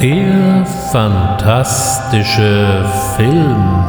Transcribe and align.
Der 0.00 0.64
fantastische 0.92 2.88
Film. 3.16 3.84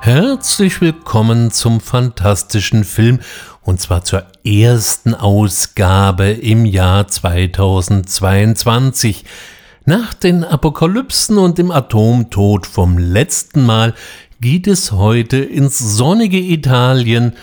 Herzlich 0.00 0.80
willkommen 0.80 1.50
zum 1.50 1.80
fantastischen 1.80 2.84
Film 2.84 3.18
und 3.62 3.80
zwar 3.80 4.04
zur 4.04 4.22
ersten 4.44 5.14
Ausgabe 5.14 6.30
im 6.30 6.66
Jahr 6.66 7.08
2022. 7.08 9.24
Nach 9.92 10.14
den 10.14 10.42
Apokalypsen 10.42 11.36
und 11.36 11.58
dem 11.58 11.70
Atomtod 11.70 12.66
vom 12.66 12.96
letzten 12.96 13.66
Mal 13.66 13.92
geht 14.40 14.66
es 14.66 14.90
heute 14.90 15.36
ins 15.36 15.78
sonnige 15.78 16.38
Italien 16.38 17.34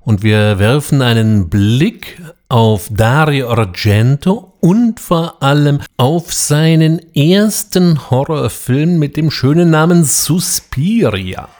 und 0.00 0.22
wir 0.22 0.58
werfen 0.58 1.02
einen 1.02 1.50
Blick 1.50 2.18
auf 2.48 2.88
Dario 2.90 3.50
Argento 3.50 4.54
und 4.60 5.00
vor 5.00 5.42
allem 5.42 5.80
auf 5.98 6.32
seinen 6.32 7.14
ersten 7.14 8.10
Horrorfilm 8.10 8.98
mit 8.98 9.18
dem 9.18 9.30
schönen 9.30 9.68
Namen 9.68 10.04
Suspiria. 10.04 11.50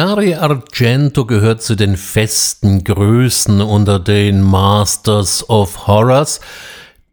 Dario 0.00 0.38
Argento 0.38 1.26
gehört 1.26 1.60
zu 1.62 1.76
den 1.76 1.98
festen 1.98 2.84
Größen 2.84 3.60
unter 3.60 3.98
den 3.98 4.40
Masters 4.40 5.46
of 5.50 5.86
Horrors. 5.86 6.40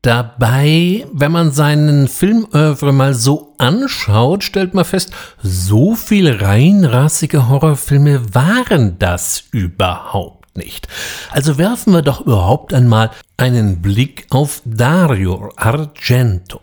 Dabei, 0.02 1.06
wenn 1.12 1.34
man 1.34 1.52
seinen 1.52 2.08
Filmöuvre 2.08 2.94
mal 2.94 3.14
so 3.14 3.54
anschaut, 3.58 4.46
stellt 4.46 4.74
man 4.74 4.86
fest, 4.86 5.12
so 5.44 5.96
viel 5.96 6.32
reinrassige 6.32 7.50
Horrorfilme 7.50 8.34
waren 8.34 8.98
das 9.00 9.44
überhaupt 9.52 10.56
nicht. 10.56 10.88
Also 11.32 11.58
werfen 11.58 11.92
wir 11.92 12.04
doch 12.04 12.22
überhaupt 12.22 12.74
einmal 12.74 13.12
einen 13.36 13.82
Blick 13.82 14.28
auf 14.30 14.62
Dario 14.64 15.52
Argento. 15.58 16.62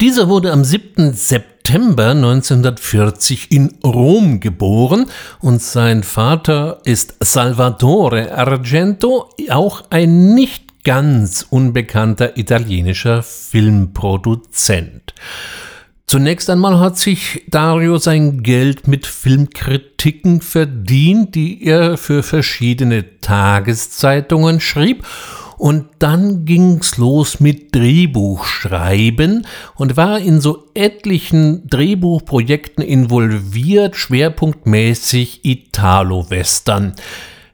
Dieser 0.00 0.28
wurde 0.28 0.52
am 0.52 0.64
7. 0.64 1.12
September 1.12 1.56
September 1.66 2.10
1940 2.10 3.50
in 3.50 3.74
Rom 3.84 4.38
geboren 4.38 5.06
und 5.40 5.60
sein 5.60 6.04
Vater 6.04 6.78
ist 6.84 7.16
Salvatore 7.18 8.32
Argento, 8.32 9.30
auch 9.50 9.82
ein 9.90 10.32
nicht 10.34 10.84
ganz 10.84 11.44
unbekannter 11.50 12.38
italienischer 12.38 13.24
Filmproduzent. 13.24 15.12
Zunächst 16.06 16.48
einmal 16.50 16.78
hat 16.78 16.98
sich 16.98 17.42
Dario 17.48 17.98
sein 17.98 18.44
Geld 18.44 18.86
mit 18.86 19.04
Filmkritiken 19.04 20.42
verdient, 20.42 21.34
die 21.34 21.64
er 21.64 21.96
für 21.96 22.22
verschiedene 22.22 23.18
Tageszeitungen 23.20 24.60
schrieb 24.60 25.04
und 25.58 25.86
dann 25.98 26.44
ging's 26.44 26.98
los 26.98 27.40
mit 27.40 27.74
Drehbuchschreiben 27.74 29.46
und 29.74 29.96
war 29.96 30.18
in 30.18 30.40
so 30.40 30.64
etlichen 30.74 31.66
Drehbuchprojekten 31.66 32.84
involviert, 32.84 33.96
schwerpunktmäßig 33.96 35.44
Italo-Western. 35.44 36.94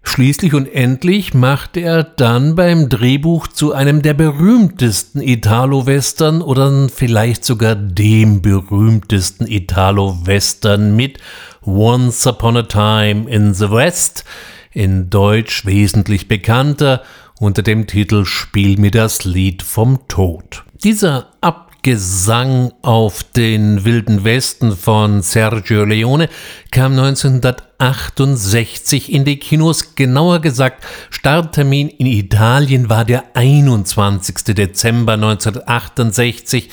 Schließlich 0.04 0.52
und 0.52 0.66
endlich 0.66 1.32
machte 1.32 1.80
er 1.80 2.02
dann 2.02 2.56
beim 2.56 2.88
Drehbuch 2.88 3.46
zu 3.46 3.72
einem 3.72 4.02
der 4.02 4.14
berühmtesten 4.14 5.20
Italo-Western 5.20 6.42
oder 6.42 6.88
vielleicht 6.88 7.44
sogar 7.44 7.76
dem 7.76 8.42
berühmtesten 8.42 9.46
Italo-Western 9.46 10.96
mit 10.96 11.18
Once 11.64 12.26
Upon 12.26 12.56
a 12.56 12.62
Time 12.64 13.30
in 13.30 13.54
the 13.54 13.70
West, 13.70 14.24
in 14.72 15.08
Deutsch 15.08 15.64
wesentlich 15.66 16.26
bekannter 16.26 17.02
unter 17.42 17.62
dem 17.62 17.86
Titel 17.88 18.24
Spiel 18.24 18.78
mir 18.78 18.92
das 18.92 19.24
Lied 19.24 19.64
vom 19.64 20.06
Tod. 20.06 20.62
Dieser 20.84 21.26
Abgesang 21.40 22.72
auf 22.82 23.24
den 23.24 23.84
Wilden 23.84 24.22
Westen 24.22 24.76
von 24.76 25.22
Sergio 25.22 25.84
Leone 25.84 26.28
kam 26.70 26.92
1968 26.92 29.12
in 29.12 29.24
die 29.24 29.40
Kinos. 29.40 29.96
Genauer 29.96 30.38
gesagt, 30.38 30.84
Starttermin 31.10 31.88
in 31.88 32.06
Italien 32.06 32.88
war 32.88 33.04
der 33.04 33.24
21. 33.34 34.54
Dezember 34.54 35.14
1968. 35.14 36.68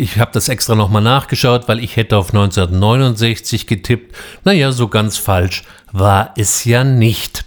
Ich 0.00 0.18
habe 0.18 0.30
das 0.32 0.48
extra 0.48 0.74
nochmal 0.74 1.02
nachgeschaut, 1.02 1.68
weil 1.68 1.84
ich 1.84 1.96
hätte 1.96 2.16
auf 2.16 2.28
1969 2.28 3.66
getippt. 3.66 4.16
Naja, 4.44 4.72
so 4.72 4.88
ganz 4.88 5.18
falsch 5.18 5.62
war 5.92 6.32
es 6.38 6.64
ja 6.64 6.84
nicht. 6.84 7.44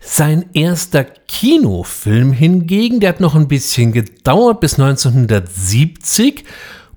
Sein 0.00 0.46
erster 0.54 1.04
Kinofilm 1.04 2.32
hingegen, 2.32 3.00
der 3.00 3.10
hat 3.10 3.20
noch 3.20 3.34
ein 3.34 3.46
bisschen 3.46 3.92
gedauert 3.92 4.60
bis 4.60 4.80
1970 4.80 6.44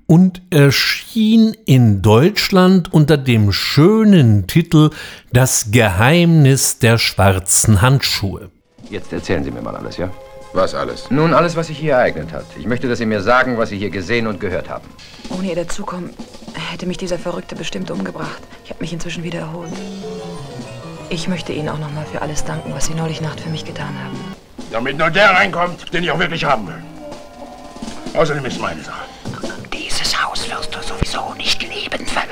und 0.06 0.40
erschien 0.48 1.54
in 1.66 2.00
Deutschland 2.00 2.90
unter 2.90 3.18
dem 3.18 3.52
schönen 3.52 4.46
Titel 4.46 4.92
Das 5.30 5.72
Geheimnis 5.72 6.78
der 6.78 6.96
schwarzen 6.96 7.82
Handschuhe. 7.82 8.50
Jetzt 8.88 9.12
erzählen 9.12 9.44
Sie 9.44 9.50
mir 9.50 9.60
mal 9.60 9.76
alles, 9.76 9.98
ja? 9.98 10.10
Was 10.56 10.74
alles? 10.74 11.10
Nun, 11.10 11.34
alles, 11.34 11.54
was 11.54 11.66
sich 11.66 11.78
hier 11.78 11.92
ereignet 11.92 12.32
hat. 12.32 12.46
Ich 12.58 12.64
möchte, 12.66 12.88
dass 12.88 12.96
Sie 12.96 13.04
mir 13.04 13.20
sagen, 13.20 13.58
was 13.58 13.68
Sie 13.68 13.76
hier 13.76 13.90
gesehen 13.90 14.26
und 14.26 14.40
gehört 14.40 14.70
haben. 14.70 14.88
Ohne 15.28 15.48
Ihr 15.48 15.54
Dazukommen 15.54 16.14
hätte 16.70 16.86
mich 16.86 16.96
dieser 16.96 17.18
Verrückte 17.18 17.54
bestimmt 17.54 17.90
umgebracht. 17.90 18.40
Ich 18.64 18.70
habe 18.70 18.80
mich 18.80 18.90
inzwischen 18.90 19.22
wieder 19.22 19.40
erholt. 19.40 19.70
Ich 21.10 21.28
möchte 21.28 21.52
Ihnen 21.52 21.68
auch 21.68 21.78
nochmal 21.78 22.06
für 22.10 22.22
alles 22.22 22.42
danken, 22.42 22.72
was 22.74 22.86
Sie 22.86 22.94
neulich 22.94 23.20
Nacht 23.20 23.40
für 23.40 23.50
mich 23.50 23.66
getan 23.66 23.94
haben. 24.02 24.16
Damit 24.72 24.96
nur 24.96 25.10
der 25.10 25.28
reinkommt, 25.28 25.92
den 25.92 26.04
ich 26.04 26.10
auch 26.10 26.18
wirklich 26.18 26.46
haben 26.46 26.66
will. 26.68 26.82
Außerdem 28.14 28.46
ist 28.46 28.58
meine 28.58 28.82
Sache. 28.82 29.04
Dieses 29.74 30.24
Haus 30.24 30.48
wirst 30.48 30.74
du 30.74 30.80
sowieso 30.80 31.34
nicht 31.34 31.62
lebend 31.62 32.08
verlassen. 32.08 32.25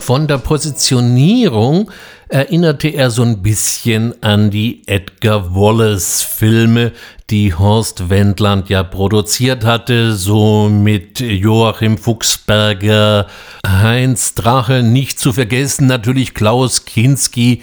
Von 0.00 0.26
der 0.26 0.38
Positionierung 0.38 1.90
erinnerte 2.28 2.88
er 2.88 3.10
so 3.10 3.22
ein 3.22 3.42
bisschen 3.42 4.14
an 4.22 4.50
die 4.50 4.82
Edgar 4.86 5.54
Wallace-Filme, 5.54 6.92
die 7.28 7.54
Horst 7.54 8.08
Wendland 8.08 8.70
ja 8.70 8.82
produziert 8.82 9.64
hatte, 9.64 10.14
so 10.14 10.68
mit 10.68 11.20
Joachim 11.20 11.98
Fuchsberger, 11.98 13.26
Heinz 13.66 14.34
Drache, 14.34 14.82
nicht 14.82 15.20
zu 15.20 15.32
vergessen 15.32 15.86
natürlich 15.86 16.34
Klaus 16.34 16.86
Kinski 16.86 17.62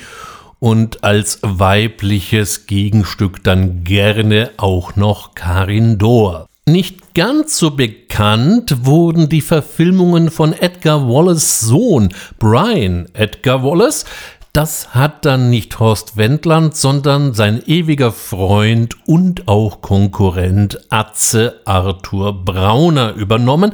und 0.59 1.03
als 1.03 1.39
weibliches 1.41 2.67
Gegenstück 2.67 3.43
dann 3.43 3.83
gerne 3.83 4.51
auch 4.57 4.95
noch 4.95 5.33
Karin 5.33 5.97
Dohr. 5.97 6.46
Nicht 6.69 7.13
ganz 7.15 7.57
so 7.57 7.71
bekannt 7.71 8.85
wurden 8.85 9.29
die 9.29 9.39
Verfilmungen 9.39 10.29
von 10.29 10.51
Edgar 10.51 11.07
Wallace 11.07 11.61
Sohn 11.61 12.09
Brian 12.39 13.07
Edgar 13.13 13.63
Wallace, 13.63 14.03
das 14.51 14.93
hat 14.95 15.23
dann 15.23 15.49
nicht 15.49 15.79
Horst 15.79 16.17
Wendland, 16.17 16.75
sondern 16.75 17.33
sein 17.33 17.61
ewiger 17.67 18.11
Freund 18.11 18.97
und 19.05 19.47
auch 19.47 19.81
Konkurrent 19.81 20.79
Atze 20.89 21.61
Arthur 21.63 22.43
Brauner 22.43 23.13
übernommen. 23.13 23.71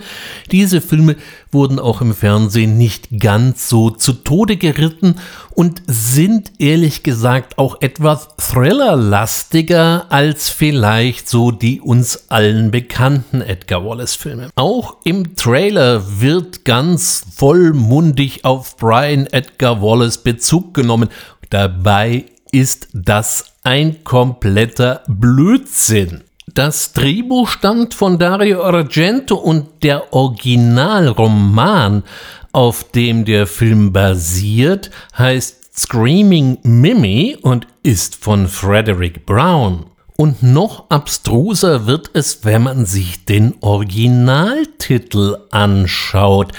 Diese 0.51 0.81
Filme 0.81 1.15
wurden 1.53 1.79
auch 1.79 2.01
im 2.01 2.13
Fernsehen 2.13 2.77
nicht 2.77 3.19
ganz 3.19 3.69
so 3.69 3.89
zu 3.89 4.13
Tode 4.13 4.57
geritten 4.57 5.15
und 5.51 5.81
sind 5.87 6.51
ehrlich 6.59 7.03
gesagt 7.03 7.57
auch 7.57 7.81
etwas 7.81 8.29
thrillerlastiger 8.37 10.05
als 10.09 10.49
vielleicht 10.49 11.29
so 11.29 11.51
die 11.51 11.81
uns 11.81 12.29
allen 12.29 12.71
bekannten 12.71 13.41
Edgar 13.41 13.85
Wallace 13.85 14.15
Filme. 14.15 14.49
Auch 14.55 14.97
im 15.03 15.35
Trailer 15.35 16.19
wird 16.19 16.65
ganz 16.65 17.25
vollmundig 17.35 18.45
auf 18.45 18.77
Brian 18.77 19.27
Edgar 19.27 19.81
Wallace 19.81 20.17
Bezug 20.17 20.73
genommen. 20.73 21.09
Dabei 21.49 22.25
ist 22.51 22.87
das 22.93 23.45
ein 23.63 24.03
kompletter 24.03 25.01
Blödsinn. 25.07 26.23
Das 26.53 26.93
Drehbuch 26.93 27.47
stammt 27.47 27.95
von 27.95 28.19
Dario 28.19 28.61
Argento 28.61 29.35
und 29.35 29.81
der 29.81 30.13
Originalroman, 30.13 32.03
auf 32.51 32.83
dem 32.91 33.25
der 33.25 33.47
Film 33.47 33.91
basiert, 33.91 34.91
heißt 35.17 35.79
Screaming 35.79 36.59
Mimi 36.61 37.35
und 37.41 37.65
ist 37.81 38.23
von 38.23 38.47
Frederick 38.47 39.25
Brown. 39.25 39.87
Und 40.15 40.43
noch 40.43 40.91
abstruser 40.91 41.87
wird 41.87 42.11
es, 42.13 42.45
wenn 42.45 42.61
man 42.61 42.85
sich 42.85 43.25
den 43.25 43.55
Originaltitel 43.61 45.37
anschaut. 45.49 46.51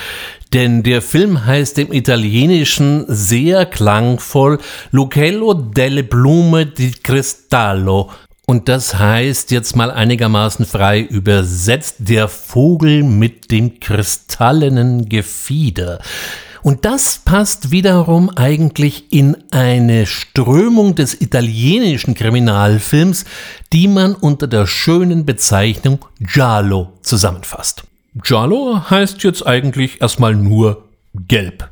Denn 0.53 0.83
der 0.83 1.03
Film 1.03 1.47
heißt 1.47 1.79
im 1.79 1.93
Italienischen 1.93 3.05
sehr 3.07 3.65
klangvoll 3.65 4.59
Lucello 4.91 5.55
delle 5.55 6.03
Blume 6.03 6.67
di 6.67 6.91
Cristallo 6.91 8.11
und 8.47 8.69
das 8.69 8.99
heißt 8.99 9.51
jetzt 9.51 9.75
mal 9.75 9.91
einigermaßen 9.91 10.67
frei 10.67 11.01
übersetzt, 11.01 11.97
der 12.01 12.29
Vogel 12.29 13.03
mit 13.03 13.51
dem 13.51 13.81
kristallenen 13.81 15.09
Gefieder. 15.09 16.01
Und 16.63 16.87
das 16.87 17.21
passt 17.23 17.73
wiederum 17.73 18.31
eigentlich 18.31 19.13
in 19.13 19.37
eine 19.51 20.07
Strömung 20.07 20.95
des 20.95 21.21
italienischen 21.21 22.15
Kriminalfilms, 22.15 23.27
die 23.73 23.87
man 23.87 24.15
unter 24.15 24.47
der 24.47 24.67
schönen 24.67 25.27
Bezeichnung 25.27 26.07
Giallo 26.21 26.93
zusammenfasst. 27.03 27.85
Giallo 28.15 28.81
heißt 28.89 29.23
jetzt 29.25 29.47
eigentlich 29.47 30.01
erstmal 30.01 30.35
nur 30.35 30.89
gelb. 31.15 31.69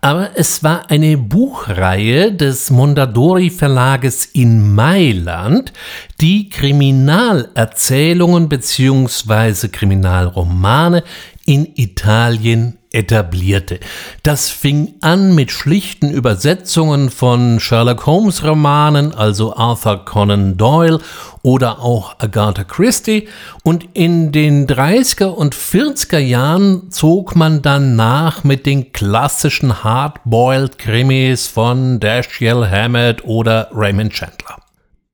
Aber 0.00 0.30
es 0.34 0.62
war 0.62 0.90
eine 0.90 1.16
Buchreihe 1.16 2.32
des 2.32 2.70
Mondadori 2.70 3.50
Verlages 3.50 4.24
in 4.24 4.74
Mailand, 4.74 5.72
die 6.20 6.48
Kriminalerzählungen 6.48 8.48
bzw. 8.48 9.68
Kriminalromane 9.68 11.02
in 11.44 11.68
Italien 11.76 12.78
etablierte. 12.96 13.78
Das 14.22 14.48
fing 14.50 14.94
an 15.02 15.34
mit 15.34 15.52
schlichten 15.52 16.10
Übersetzungen 16.10 17.10
von 17.10 17.60
Sherlock 17.60 18.06
Holmes 18.06 18.42
Romanen, 18.42 19.14
also 19.14 19.54
Arthur 19.54 20.04
Conan 20.04 20.56
Doyle 20.56 20.98
oder 21.42 21.80
auch 21.80 22.16
Agatha 22.18 22.64
Christie 22.64 23.28
und 23.62 23.86
in 23.92 24.32
den 24.32 24.66
30er 24.66 25.26
und 25.26 25.54
40er 25.54 26.18
Jahren 26.18 26.90
zog 26.90 27.36
man 27.36 27.60
dann 27.60 27.96
nach 27.96 28.42
mit 28.42 28.64
den 28.64 28.92
klassischen 28.92 29.84
Hardboiled 29.84 30.78
Krimis 30.78 31.46
von 31.46 32.00
Dashiell 32.00 32.66
Hammett 32.68 33.24
oder 33.24 33.68
Raymond 33.72 34.12
Chandler. 34.14 34.56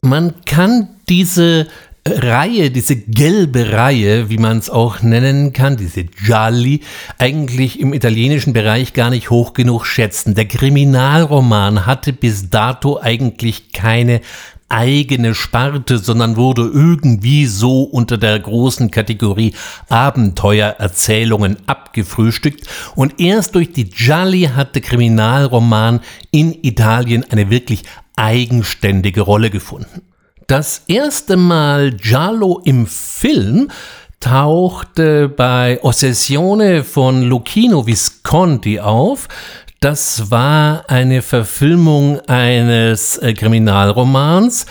Man 0.03 0.35
kann 0.47 0.89
diese 1.09 1.67
Reihe, 2.05 2.73
diese 2.73 2.97
gelbe 2.97 3.73
Reihe, 3.73 4.29
wie 4.29 4.39
man 4.39 4.59
es 4.59 4.71
auch 4.71 5.03
nennen 5.03 5.53
kann, 5.53 5.77
diese 5.77 6.03
Gialli, 6.03 6.81
eigentlich 7.19 7.79
im 7.79 7.95
italienischen 7.95 8.53
Bereich 8.53 8.93
gar 8.93 9.11
nicht 9.11 9.31
hoch 9.31 9.53
genug 9.53 9.87
schätzen. 9.87 10.35
Der 10.35 10.47
Kriminalroman 10.47 11.87
hatte 11.87 12.13
bis 12.13 12.51
dato 12.51 12.99
eigentlich 13.01 13.71
keine 13.73 14.21
eigene 14.69 15.35
Sparte, 15.35 15.99
sondern 15.99 16.37
wurde 16.37 16.63
irgendwie 16.63 17.47
so 17.47 17.83
unter 17.85 18.19
der 18.19 18.41
großen 18.41 18.91
Kategorie 18.91 19.55
Abenteuererzählungen 19.89 21.59
abgefrühstückt 21.67 22.67
und 22.97 23.21
erst 23.21 23.55
durch 23.55 23.73
die 23.73 23.91
Gialli 23.91 24.51
hat 24.55 24.75
der 24.75 24.83
Kriminalroman 24.83 26.01
in 26.33 26.53
Italien 26.65 27.25
eine 27.31 27.51
wirklich 27.51 27.85
eigenständige 28.17 29.21
Rolle 29.21 29.51
gefunden. 29.51 30.03
Das 30.47 30.83
erste 30.87 31.37
Mal 31.37 31.93
Giallo 31.93 32.61
im 32.65 32.87
Film 32.87 33.71
tauchte 34.21 35.29
bei 35.29 35.79
Ossessione 35.83 36.85
von 36.85 37.23
Lucchino 37.23 37.87
Visconti 37.87 38.81
auf. 38.81 39.29
Das 39.81 40.31
war 40.31 40.89
eine 40.89 41.23
Verfilmung 41.23 42.21
eines 42.29 43.19
äh, 43.19 43.35
Kriminalromans, 43.35 44.67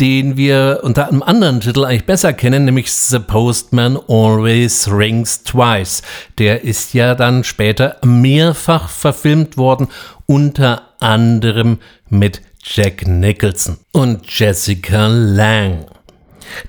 den 0.00 0.36
wir 0.36 0.80
unter 0.82 1.08
einem 1.08 1.22
anderen 1.22 1.60
Titel 1.60 1.84
eigentlich 1.84 2.06
besser 2.06 2.32
kennen, 2.32 2.64
nämlich 2.64 2.92
The 2.92 3.18
Postman 3.18 3.98
Always 4.08 4.88
Rings 4.90 5.44
Twice. 5.44 6.02
Der 6.38 6.64
ist 6.64 6.94
ja 6.94 7.14
dann 7.14 7.44
später 7.44 7.98
mehrfach 8.04 8.88
verfilmt 8.88 9.56
worden, 9.56 9.88
unter 10.26 10.82
anderem 11.00 11.78
mit 12.08 12.40
Jack 12.64 13.08
Nicholson 13.08 13.78
und 13.90 14.20
Jessica 14.38 15.08
Lang. 15.08 15.84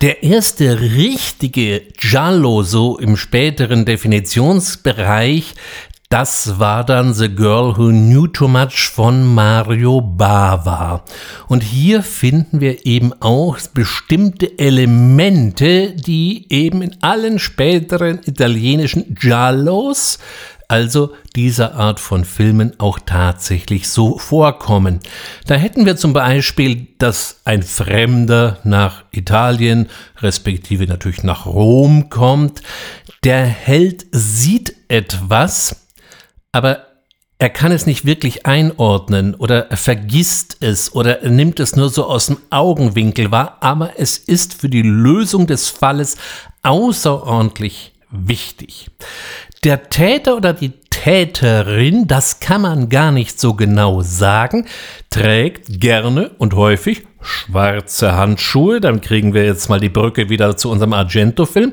Der 0.01 0.23
erste 0.23 0.81
richtige 0.81 1.81
Giallo 1.97 2.63
so 2.63 2.97
im 2.97 3.15
späteren 3.15 3.85
Definitionsbereich, 3.85 5.53
das 6.09 6.59
war 6.59 6.83
dann 6.83 7.13
The 7.13 7.29
Girl 7.29 7.77
Who 7.77 7.89
Knew 7.89 8.27
Too 8.27 8.47
Much 8.47 8.89
von 8.89 9.23
Mario 9.23 10.01
Bava. 10.01 11.03
Und 11.47 11.61
hier 11.61 12.01
finden 12.01 12.59
wir 12.59 12.85
eben 12.87 13.13
auch 13.19 13.59
bestimmte 13.73 14.57
Elemente, 14.57 15.91
die 15.91 16.47
eben 16.49 16.81
in 16.81 16.97
allen 17.01 17.37
späteren 17.37 18.19
italienischen 18.25 19.13
Giallos 19.13 20.17
also 20.73 21.13
dieser 21.35 21.75
Art 21.75 21.99
von 21.99 22.25
Filmen 22.25 22.79
auch 22.79 22.97
tatsächlich 23.05 23.89
so 23.89 24.17
vorkommen. 24.17 25.01
Da 25.45 25.53
hätten 25.53 25.85
wir 25.85 25.97
zum 25.97 26.13
Beispiel, 26.13 26.87
dass 26.97 27.41
ein 27.45 27.61
Fremder 27.61 28.57
nach 28.63 29.03
Italien, 29.11 29.87
respektive 30.17 30.87
natürlich 30.87 31.21
nach 31.21 31.45
Rom 31.45 32.09
kommt. 32.09 32.63
Der 33.23 33.45
Held 33.45 34.07
sieht 34.11 34.73
etwas, 34.87 35.85
aber 36.51 36.87
er 37.37 37.51
kann 37.51 37.71
es 37.71 37.85
nicht 37.85 38.05
wirklich 38.05 38.47
einordnen 38.47 39.35
oder 39.35 39.69
er 39.69 39.77
vergisst 39.77 40.57
es 40.61 40.95
oder 40.95 41.21
er 41.21 41.29
nimmt 41.29 41.59
es 41.59 41.75
nur 41.75 41.89
so 41.89 42.07
aus 42.07 42.25
dem 42.25 42.37
Augenwinkel 42.49 43.29
wahr, 43.29 43.57
aber 43.59 43.99
es 43.99 44.17
ist 44.17 44.55
für 44.55 44.69
die 44.69 44.81
Lösung 44.81 45.45
des 45.45 45.69
Falles 45.69 46.17
außerordentlich 46.63 47.93
wichtig. 48.09 48.89
Der 49.63 49.87
Täter 49.89 50.35
oder 50.35 50.51
die 50.51 50.73
Täterin, 50.89 52.05
das 52.05 52.41
kann 52.41 52.63
man 52.63 52.89
gar 52.89 53.13
nicht 53.13 53.39
so 53.39 53.53
genau 53.53 54.01
sagen, 54.01 54.65
trägt 55.09 55.79
gerne 55.79 56.31
und 56.37 56.53
häufig 56.53 57.03
schwarze 57.21 58.13
Handschuhe, 58.13 58.81
dann 58.81 58.99
kriegen 58.99 59.33
wir 59.33 59.45
jetzt 59.45 59.69
mal 59.69 59.79
die 59.79 59.87
Brücke 59.87 60.27
wieder 60.27 60.57
zu 60.57 60.69
unserem 60.69 60.91
Argento-Film, 60.91 61.71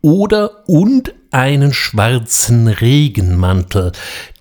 oder 0.00 0.66
und 0.66 1.12
einen 1.30 1.72
schwarzen 1.72 2.68
Regenmantel. 2.68 3.92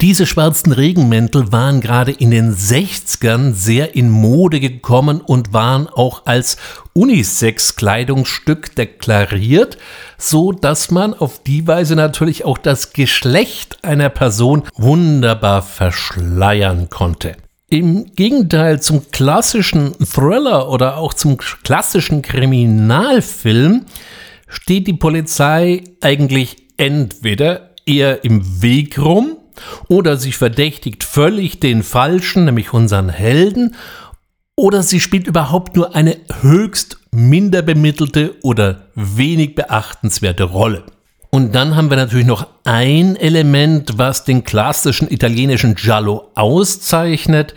Diese 0.02 0.26
schwarzen 0.26 0.72
Regenmäntel 0.72 1.52
waren 1.52 1.82
gerade 1.82 2.12
in 2.12 2.32
den 2.32 2.56
60ern 2.56 3.54
sehr 3.54 3.96
in 3.96 4.10
Mode 4.10 4.60
gekommen 4.60 5.22
und 5.22 5.54
waren 5.54 5.88
auch 5.88 6.26
als 6.26 6.58
Unisex-Kleidungsstück 6.94 8.76
deklariert, 8.76 9.78
so 10.18 10.52
dass 10.52 10.92
man 10.92 11.14
auf 11.14 11.44
die 11.44 11.68
Weise 11.68 11.96
natürlich 11.96 12.46
auch 12.46 12.58
das 12.58 12.94
Geschlecht 12.94 13.84
einer 13.84 14.10
Person 14.10 14.64
wunderbar 14.76 15.62
verschleiern 15.62 16.90
konnte. 16.90 17.36
Im 17.68 18.14
Gegenteil 18.16 18.80
zum 18.80 19.12
klassischen 19.12 19.94
Thriller 19.98 20.70
oder 20.70 20.98
auch 20.98 21.14
zum 21.14 21.38
klassischen 21.38 22.22
Kriminalfilm 22.22 23.86
steht 24.48 24.88
die 24.88 24.94
Polizei 24.94 25.84
eigentlich 26.00 26.65
entweder 26.78 27.72
eher 27.86 28.24
im 28.24 28.62
Weg 28.62 29.00
rum 29.00 29.38
oder 29.88 30.18
sie 30.18 30.32
verdächtigt 30.32 31.04
völlig 31.04 31.60
den 31.60 31.84
Falschen, 31.84 32.46
nämlich 32.46 32.74
unseren 32.74 33.10
Helden, 33.10 33.76
oder 34.56 34.84
sie 34.84 35.00
spielt 35.00 35.28
überhaupt 35.28 35.76
nur 35.76 35.96
eine 35.96 36.18
höchst 36.42 36.98
minder 37.12 37.62
bemittelte 37.62 38.36
oder 38.42 38.88
wenig 38.96 39.56
beachtenswerte 39.56 40.46
Rolle. 40.46 40.84
Und 41.30 41.54
dann 41.54 41.76
haben 41.76 41.90
wir 41.90 41.98
natürlich 41.98 42.26
noch 42.26 42.48
ein 42.64 43.18
Element, 43.18 43.98
was 43.98 44.24
den 44.24 44.46
klassischen 44.46 45.12
italienischen 45.12 45.76
Giallo 45.76 46.32
auszeichnet, 46.36 47.54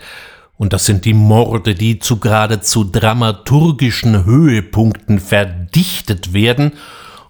und 0.57 0.73
das 0.73 0.85
sind 0.85 1.05
die 1.05 1.13
Morde, 1.13 1.73
die 1.73 1.99
zu 1.99 2.19
geradezu 2.19 2.83
dramaturgischen 2.83 4.25
Höhepunkten 4.25 5.19
verdichtet 5.19 6.33
werden 6.33 6.73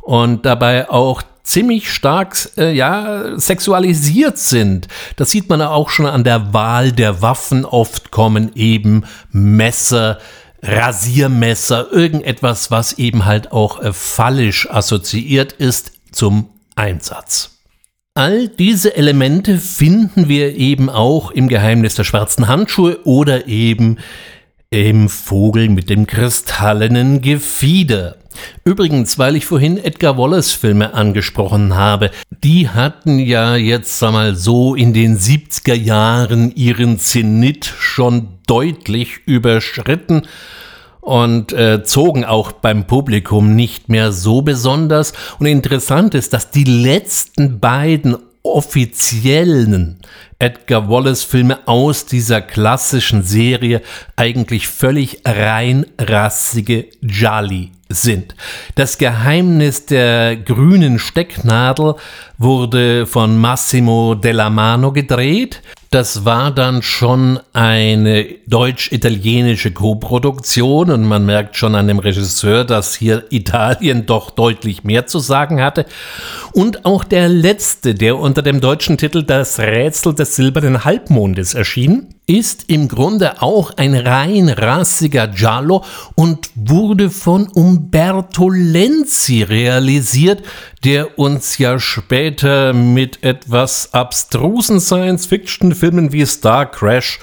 und 0.01 0.47
dabei 0.47 0.89
auch 0.89 1.21
ziemlich 1.49 1.91
stark 1.91 2.49
äh, 2.57 2.71
ja, 2.71 3.37
sexualisiert 3.39 4.37
sind. 4.37 4.87
Das 5.15 5.31
sieht 5.31 5.49
man 5.49 5.61
auch 5.61 5.89
schon 5.89 6.05
an 6.05 6.23
der 6.23 6.53
Wahl 6.53 6.91
der 6.91 7.21
Waffen. 7.21 7.65
Oft 7.65 8.11
kommen 8.11 8.51
eben 8.55 9.03
Messer, 9.31 10.19
Rasiermesser, 10.61 11.91
irgendetwas, 11.91 12.69
was 12.69 12.93
eben 12.93 13.25
halt 13.25 13.51
auch 13.51 13.81
äh, 13.81 13.93
phallisch 13.93 14.69
assoziiert 14.69 15.53
ist, 15.53 15.93
zum 16.11 16.49
Einsatz. 16.75 17.59
All 18.13 18.47
diese 18.47 18.95
Elemente 18.95 19.57
finden 19.57 20.27
wir 20.27 20.55
eben 20.55 20.89
auch 20.89 21.31
im 21.31 21.47
Geheimnis 21.47 21.95
der 21.95 22.03
schwarzen 22.03 22.47
Handschuhe 22.47 22.99
oder 23.05 23.47
eben 23.47 23.97
im 24.69 25.09
Vogel 25.09 25.69
mit 25.69 25.89
dem 25.89 26.05
kristallenen 26.05 27.21
Gefieder. 27.21 28.17
Übrigens, 28.63 29.17
weil 29.17 29.35
ich 29.35 29.45
vorhin 29.45 29.77
Edgar 29.77 30.17
Wallace 30.17 30.51
Filme 30.51 30.93
angesprochen 30.93 31.75
habe, 31.75 32.11
die 32.43 32.69
hatten 32.69 33.19
ja 33.19 33.55
jetzt 33.55 33.99
sag 33.99 34.13
mal 34.13 34.35
so 34.35 34.75
in 34.75 34.93
den 34.93 35.17
70er 35.17 35.73
Jahren 35.73 36.53
ihren 36.55 36.99
Zenit 36.99 37.65
schon 37.65 38.29
deutlich 38.47 39.19
überschritten 39.25 40.23
und 41.01 41.53
äh, 41.53 41.83
zogen 41.83 42.25
auch 42.25 42.51
beim 42.51 42.85
Publikum 42.85 43.55
nicht 43.55 43.89
mehr 43.89 44.11
so 44.11 44.41
besonders. 44.41 45.13
Und 45.39 45.47
interessant 45.47 46.13
ist, 46.13 46.33
dass 46.33 46.51
die 46.51 46.65
letzten 46.65 47.59
beiden 47.59 48.17
offiziellen 48.43 49.99
Edgar 50.39 50.89
Wallace 50.89 51.23
Filme 51.23 51.67
aus 51.67 52.05
dieser 52.05 52.41
klassischen 52.41 53.23
Serie 53.23 53.81
eigentlich 54.15 54.67
völlig 54.67 55.21
reinrassige 55.25 56.87
Jolly 57.01 57.71
sind. 57.89 58.35
Das 58.75 58.99
Geheimnis 58.99 59.87
der 59.87 60.37
grünen 60.37 60.99
Stecknadel 60.99 61.95
wurde 62.37 63.07
von 63.07 63.37
Massimo 63.37 64.13
Della 64.13 64.51
Mano 64.51 64.93
gedreht. 64.93 65.63
Das 65.89 66.23
war 66.23 66.51
dann 66.51 66.83
schon 66.83 67.39
eine 67.51 68.25
deutsch-italienische 68.45 69.71
Koproduktion 69.71 70.91
und 70.91 71.03
man 71.03 71.25
merkt 71.25 71.57
schon 71.57 71.73
an 71.73 71.87
dem 71.87 71.97
Regisseur, 71.97 72.63
dass 72.63 72.93
hier 72.93 73.25
Italien 73.31 74.05
doch 74.05 74.29
deutlich 74.29 74.83
mehr 74.83 75.07
zu 75.07 75.17
sagen 75.17 75.59
hatte. 75.59 75.87
Und 76.53 76.85
auch 76.85 77.03
der 77.03 77.27
letzte, 77.27 77.95
der 77.95 78.19
unter 78.19 78.43
dem 78.43 78.61
deutschen 78.61 78.99
Titel 78.99 79.23
Das 79.23 79.57
Rätsel 79.57 80.13
des 80.13 80.35
silbernen 80.35 80.85
Halbmondes 80.85 81.55
erschien, 81.55 82.18
ist 82.29 82.65
im 82.67 82.87
Grunde 82.87 83.41
auch 83.41 83.71
ein 83.77 83.95
rein 83.95 84.49
rassiger 84.49 85.27
Giallo 85.27 85.83
und 86.13 86.51
wurde 86.53 87.09
von 87.09 87.47
Umberto 87.47 88.51
Lenzi 88.51 89.41
realisiert, 89.41 90.43
der 90.83 91.17
uns 91.17 91.57
ja 91.57 91.79
später 91.79 92.73
mit 92.73 93.23
etwas 93.23 93.95
abstrusen 93.95 94.79
Science-Fiction-Filmen 94.79 96.13
wie 96.13 96.25
Star 96.27 96.69
Crash 96.69 97.19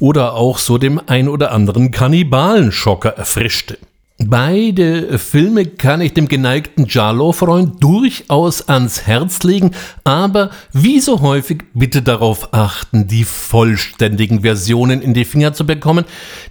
oder 0.00 0.34
auch 0.34 0.58
so 0.58 0.76
dem 0.76 1.00
ein 1.06 1.28
oder 1.28 1.52
anderen 1.52 1.92
Kannibalenschocker 1.92 3.10
erfrischte. 3.10 3.78
Beide 4.20 5.16
Filme 5.16 5.64
kann 5.64 6.00
ich 6.00 6.12
dem 6.12 6.26
geneigten 6.26 6.86
Jarlo-Freund 6.88 7.80
durchaus 7.80 8.68
ans 8.68 9.06
Herz 9.06 9.44
legen, 9.44 9.70
aber 10.02 10.50
wie 10.72 10.98
so 10.98 11.20
häufig 11.20 11.62
bitte 11.72 12.02
darauf 12.02 12.52
achten, 12.52 13.06
die 13.06 13.22
vollständigen 13.22 14.40
Versionen 14.40 15.02
in 15.02 15.14
die 15.14 15.24
Finger 15.24 15.52
zu 15.52 15.64
bekommen. 15.64 16.04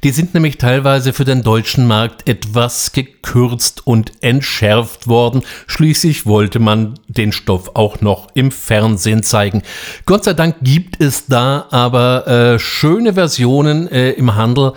Die 0.05 0.11
sind 0.11 0.33
nämlich 0.33 0.57
teilweise 0.57 1.11
für 1.11 1.25
den 1.25 1.43
deutschen 1.43 1.87
Markt 1.87 2.29
etwas 2.29 2.93
gekürzt 2.93 3.85
und 3.85 4.13
entschärft 4.21 5.09
worden. 5.09 5.41
Schließlich 5.67 6.25
wollte 6.25 6.59
man 6.59 6.93
den 7.09 7.33
Stoff 7.33 7.71
auch 7.73 7.99
noch 7.99 8.29
im 8.33 8.51
Fernsehen 8.51 9.23
zeigen. 9.23 9.61
Gott 10.05 10.23
sei 10.23 10.31
Dank 10.31 10.55
gibt 10.61 11.01
es 11.01 11.25
da 11.25 11.65
aber 11.71 12.27
äh, 12.27 12.59
schöne 12.59 13.15
Versionen 13.15 13.91
äh, 13.91 14.11
im 14.11 14.35
Handel 14.35 14.71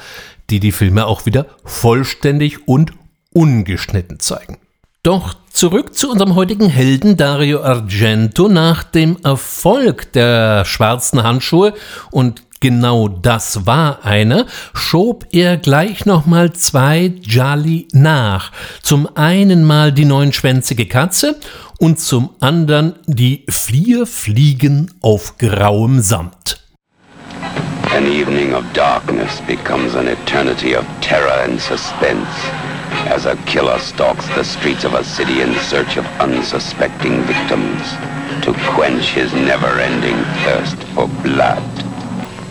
die 0.50 0.60
die 0.60 0.72
Filme 0.72 1.06
auch 1.06 1.26
wieder 1.26 1.46
vollständig 1.64 2.68
und 2.68 2.92
ungeschnitten 3.32 4.20
zeigen. 4.20 4.58
Doch 5.02 5.34
zurück 5.50 5.96
zu 5.96 6.10
unserem 6.10 6.34
heutigen 6.34 6.68
Helden 6.68 7.16
Dario 7.16 7.62
Argento. 7.62 8.48
Nach 8.48 8.82
dem 8.82 9.16
Erfolg 9.24 10.12
der 10.12 10.66
schwarzen 10.66 11.22
Handschuhe 11.22 11.72
und 12.10 12.42
genau 12.60 13.08
das 13.08 13.64
war 13.64 14.04
einer, 14.04 14.44
schob 14.74 15.26
er 15.32 15.56
gleich 15.56 16.04
nochmal 16.04 16.52
zwei 16.52 17.14
Jolly 17.22 17.88
nach. 17.92 18.52
Zum 18.82 19.08
einen 19.16 19.64
mal 19.64 19.90
die 19.90 20.04
neunschwänzige 20.04 20.86
Katze 20.86 21.40
und 21.78 21.98
zum 21.98 22.30
anderen 22.40 22.96
die 23.06 23.46
vier 23.48 24.06
Fliegen 24.06 24.92
auf 25.00 25.38
grauem 25.38 26.00
Samt. 26.00 26.59
An 27.92 28.06
evening 28.06 28.54
of 28.54 28.72
darkness 28.72 29.40
becomes 29.40 29.96
an 29.96 30.06
eternity 30.06 30.74
of 30.74 30.86
terror 31.00 31.42
and 31.42 31.60
suspense 31.60 32.28
as 33.10 33.26
a 33.26 33.34
killer 33.46 33.80
stalks 33.80 34.28
the 34.28 34.44
streets 34.44 34.84
of 34.84 34.94
a 34.94 35.02
city 35.02 35.40
in 35.40 35.52
search 35.56 35.96
of 35.96 36.06
unsuspecting 36.20 37.20
victims 37.22 37.82
to 38.44 38.54
quench 38.74 39.06
his 39.06 39.32
never-ending 39.34 40.16
thirst 40.44 40.76
for 40.94 41.08
blood. 41.24 41.62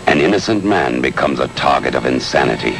An 0.06 0.20
innocent 0.20 0.62
man 0.62 1.00
becomes 1.00 1.40
a 1.40 1.48
target 1.48 1.94
of 1.94 2.04
insanity 2.04 2.74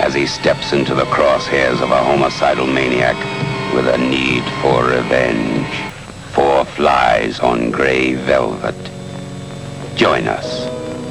as 0.00 0.14
he 0.14 0.26
steps 0.26 0.72
into 0.72 0.94
the 0.94 1.04
crosshairs 1.04 1.82
of 1.82 1.90
a 1.90 2.02
homicidal 2.02 2.66
maniac 2.66 3.16
with 3.74 3.86
a 3.88 3.98
need 3.98 4.42
for 4.62 4.86
revenge. 4.86 5.68
Four 6.32 6.64
flies 6.64 7.40
on 7.40 7.70
gray 7.70 8.14
velvet. 8.14 8.74
Join 9.96 10.26
us 10.26 10.65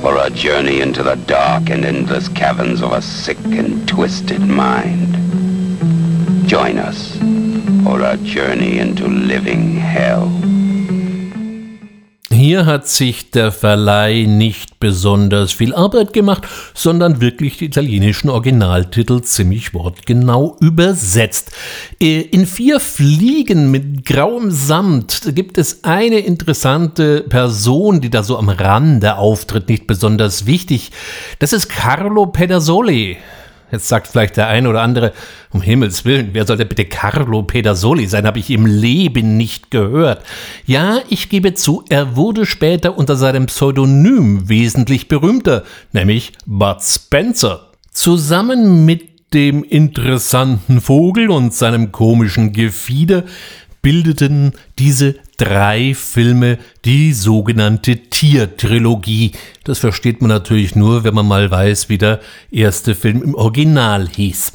for 0.06 0.18
a 0.18 0.30
journey 0.30 0.82
into 0.82 1.02
the 1.02 1.16
dark 1.16 1.72
and 1.72 1.84
endless 1.84 2.28
caverns 2.28 2.84
of 2.84 2.92
a 2.92 3.02
sick 3.02 3.40
and 3.46 3.88
twisted 3.88 4.40
mind. 4.40 5.16
Join 6.48 6.78
us 6.78 7.18
for 7.84 8.00
a 8.02 8.16
journey 8.18 8.78
into 8.78 9.08
living 9.08 9.74
hell. 9.74 10.30
Hier 12.46 12.68
hat 12.68 12.88
sich 12.88 13.32
der 13.32 13.52
Verleih 13.52 14.28
nicht 14.28 14.80
besonders 14.80 15.52
viel 15.52 15.74
Arbeit 15.74 16.14
gemacht, 16.14 16.44
sondern 16.76 17.20
wirklich 17.20 17.58
die 17.58 17.66
italienischen 17.66 18.30
Originaltitel 18.30 19.22
ziemlich 19.22 19.74
wortgenau 19.74 20.56
übersetzt. 20.60 21.52
Äh, 22.00 22.22
in 22.22 22.46
vier 22.46 22.80
Fliegen 22.80 23.72
mit 23.72 24.06
grauem 24.06 24.52
Samt 24.52 25.34
gibt 25.34 25.58
es 25.58 25.84
eine 25.86 26.20
interessante 26.20 27.22
Person, 27.22 28.00
die 28.00 28.12
da 28.12 28.22
so 28.22 28.38
am 28.38 28.50
Rande 28.50 29.18
auftritt, 29.18 29.68
nicht 29.68 29.88
besonders 29.88 30.46
wichtig. 30.46 30.92
Das 31.40 31.52
ist 31.52 31.68
Carlo 31.68 32.28
Pedersoli. 32.28 33.18
Jetzt 33.72 33.88
sagt 33.88 34.08
vielleicht 34.08 34.38
der 34.38 34.48
eine 34.48 34.70
oder 34.70 34.82
andere, 34.82 35.12
um 35.52 35.62
Himmels 35.62 36.06
Willen, 36.06 36.30
wer 36.34 36.46
soll 36.46 36.58
denn 36.58 36.68
bitte 36.68 36.86
Carlo 36.86 37.44
Pedersoli 37.44 38.08
sein? 38.08 38.26
Habe 38.28 38.40
ich 38.40 38.52
im 38.52 38.66
Leben 38.66 39.38
nicht 39.38 39.72
gehört. 39.72 40.24
Ja, 40.66 41.00
ich 41.10 41.30
gebe 41.30 41.56
zu, 41.56 41.84
er 41.90 42.16
wurde 42.16 42.46
später 42.46 42.98
unter 42.98 43.16
seinem 43.16 43.48
Pseudonym 43.48 44.48
wesentlich 44.48 45.08
berühmter, 45.08 45.64
nämlich 45.94 46.34
Bud 46.46 46.82
Spencer. 46.82 47.72
Zusammen 47.92 48.86
mit 48.86 49.34
dem 49.34 49.64
interessanten 49.64 50.80
Vogel 50.80 51.30
und 51.30 51.54
seinem 51.54 51.92
komischen 51.92 52.54
Gefieder 52.54 53.24
bildeten 53.82 54.54
diese 54.80 55.16
drei 55.38 55.94
Filme 55.94 56.58
die 56.86 57.14
sogenannte 57.14 57.98
Tiertrilogie. 57.98 59.32
Das 59.64 59.80
versteht 59.80 60.22
man 60.22 60.30
natürlich 60.30 60.76
nur, 60.76 61.04
wenn 61.04 61.14
man 61.14 61.28
mal 61.28 61.50
weiß, 61.50 61.90
wie 61.90 61.98
der 61.98 62.20
erste 62.52 62.96
Film 62.96 63.22
im 63.24 63.36
Original 63.36 64.08
hieß. 64.08 64.54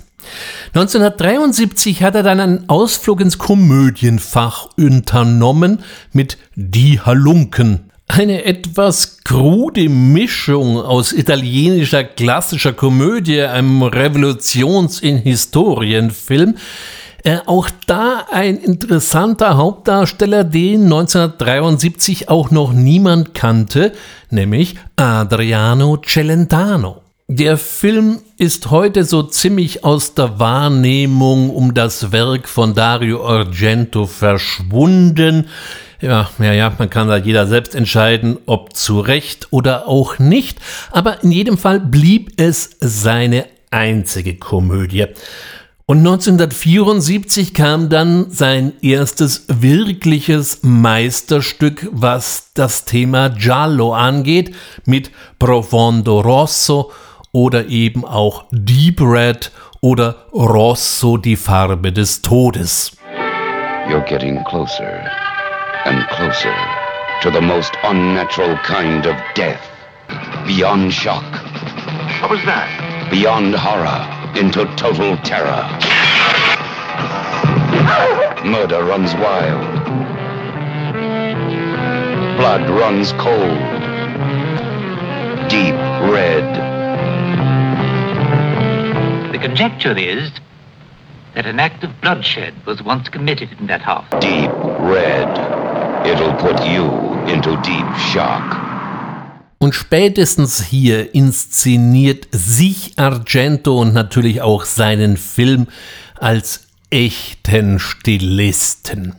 1973 0.74 2.02
hat 2.02 2.14
er 2.14 2.22
dann 2.22 2.40
einen 2.40 2.68
Ausflug 2.68 3.20
ins 3.20 3.38
Komödienfach 3.38 4.68
unternommen 4.76 5.80
mit 6.12 6.38
Die 6.54 7.00
Halunken. 7.00 7.90
Eine 8.06 8.44
etwas 8.44 9.18
krude 9.22 9.88
Mischung 9.88 10.78
aus 10.78 11.12
italienischer 11.12 12.02
klassischer 12.02 12.72
Komödie, 12.72 13.42
einem 13.42 13.84
Revolutions- 13.84 15.00
in 15.00 15.18
Historienfilm, 15.18 16.56
äh, 17.24 17.38
auch 17.46 17.68
da 17.86 18.26
ein 18.30 18.56
interessanter 18.56 19.56
Hauptdarsteller, 19.56 20.44
den 20.44 20.84
1973 20.84 22.28
auch 22.28 22.50
noch 22.50 22.72
niemand 22.72 23.34
kannte, 23.34 23.92
nämlich 24.30 24.76
Adriano 24.96 25.98
Celentano. 25.98 27.02
Der 27.28 27.58
Film 27.58 28.18
ist 28.38 28.72
heute 28.72 29.04
so 29.04 29.22
ziemlich 29.22 29.84
aus 29.84 30.14
der 30.14 30.40
Wahrnehmung 30.40 31.50
um 31.50 31.74
das 31.74 32.10
Werk 32.10 32.48
von 32.48 32.74
Dario 32.74 33.24
Argento 33.24 34.06
verschwunden. 34.06 35.46
Ja, 36.00 36.28
ja, 36.40 36.52
ja, 36.52 36.72
man 36.76 36.90
kann 36.90 37.06
da 37.06 37.18
jeder 37.18 37.46
selbst 37.46 37.76
entscheiden, 37.76 38.38
ob 38.46 38.74
zu 38.74 38.98
Recht 38.98 39.48
oder 39.50 39.86
auch 39.86 40.18
nicht. 40.18 40.58
Aber 40.90 41.22
in 41.22 41.30
jedem 41.30 41.56
Fall 41.56 41.78
blieb 41.78 42.40
es 42.40 42.70
seine 42.80 43.44
einzige 43.70 44.36
Komödie. 44.36 45.06
Und 45.90 45.98
1974 46.06 47.52
kam 47.52 47.88
dann 47.88 48.30
sein 48.30 48.74
erstes 48.80 49.46
wirkliches 49.48 50.60
Meisterstück, 50.62 51.88
was 51.90 52.52
das 52.54 52.84
Thema 52.84 53.28
Giallo 53.28 53.92
angeht, 53.92 54.54
mit 54.86 55.10
Profondo 55.40 56.20
Rosso 56.20 56.92
oder 57.32 57.66
eben 57.66 58.04
auch 58.04 58.44
Deep 58.52 59.00
Red 59.00 59.50
oder 59.80 60.26
Rosso, 60.32 61.16
die 61.16 61.34
Farbe 61.34 61.90
des 61.90 62.22
Todes. 62.22 62.96
You're 63.88 64.08
getting 64.08 64.44
closer 64.44 65.10
and 65.86 66.06
closer 66.10 66.54
to 67.20 67.32
the 67.32 67.44
most 67.44 67.72
unnatural 67.82 68.56
kind 68.62 69.08
of 69.08 69.16
death. 69.34 69.58
Beyond 70.46 70.92
shock. 70.92 71.24
What 72.20 72.30
was 72.30 72.44
that? 72.44 72.68
Beyond 73.10 73.56
horror 73.56 74.19
into 74.36 74.64
total 74.76 75.16
terror. 75.18 75.64
Murder 78.44 78.84
runs 78.84 79.14
wild. 79.14 79.84
Blood 82.38 82.70
runs 82.70 83.12
cold. 83.12 83.58
Deep 85.50 85.74
red. 86.10 86.44
The 89.32 89.38
conjecture 89.38 89.96
is 89.96 90.30
that 91.34 91.46
an 91.46 91.60
act 91.60 91.84
of 91.84 92.00
bloodshed 92.00 92.54
was 92.66 92.82
once 92.82 93.08
committed 93.08 93.50
in 93.58 93.66
that 93.66 93.82
house. 93.82 94.06
Deep 94.20 94.50
red. 94.80 96.06
It'll 96.06 96.34
put 96.36 96.64
you 96.64 96.86
into 97.28 97.60
deep 97.62 97.86
shock. 98.12 98.69
Und 99.62 99.74
spätestens 99.74 100.62
hier 100.62 101.14
inszeniert 101.14 102.28
sich 102.32 102.94
Argento 102.96 103.78
und 103.78 103.92
natürlich 103.92 104.40
auch 104.40 104.64
seinen 104.64 105.18
Film 105.18 105.66
als 106.14 106.68
echten 106.88 107.78
Stilisten. 107.78 109.16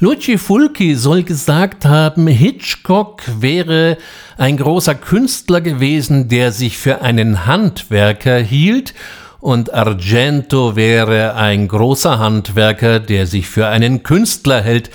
Luigi 0.00 0.38
Fulci 0.38 0.94
soll 0.94 1.24
gesagt 1.24 1.84
haben, 1.84 2.26
Hitchcock 2.26 3.22
wäre 3.38 3.98
ein 4.38 4.56
großer 4.56 4.94
Künstler 4.94 5.60
gewesen, 5.60 6.28
der 6.28 6.52
sich 6.52 6.78
für 6.78 7.02
einen 7.02 7.44
Handwerker 7.44 8.38
hielt 8.38 8.94
und 9.42 9.74
Argento 9.74 10.76
wäre 10.76 11.34
ein 11.34 11.66
großer 11.66 12.20
Handwerker, 12.20 13.00
der 13.00 13.26
sich 13.26 13.48
für 13.48 13.66
einen 13.66 14.04
Künstler 14.04 14.62
hält. 14.62 14.88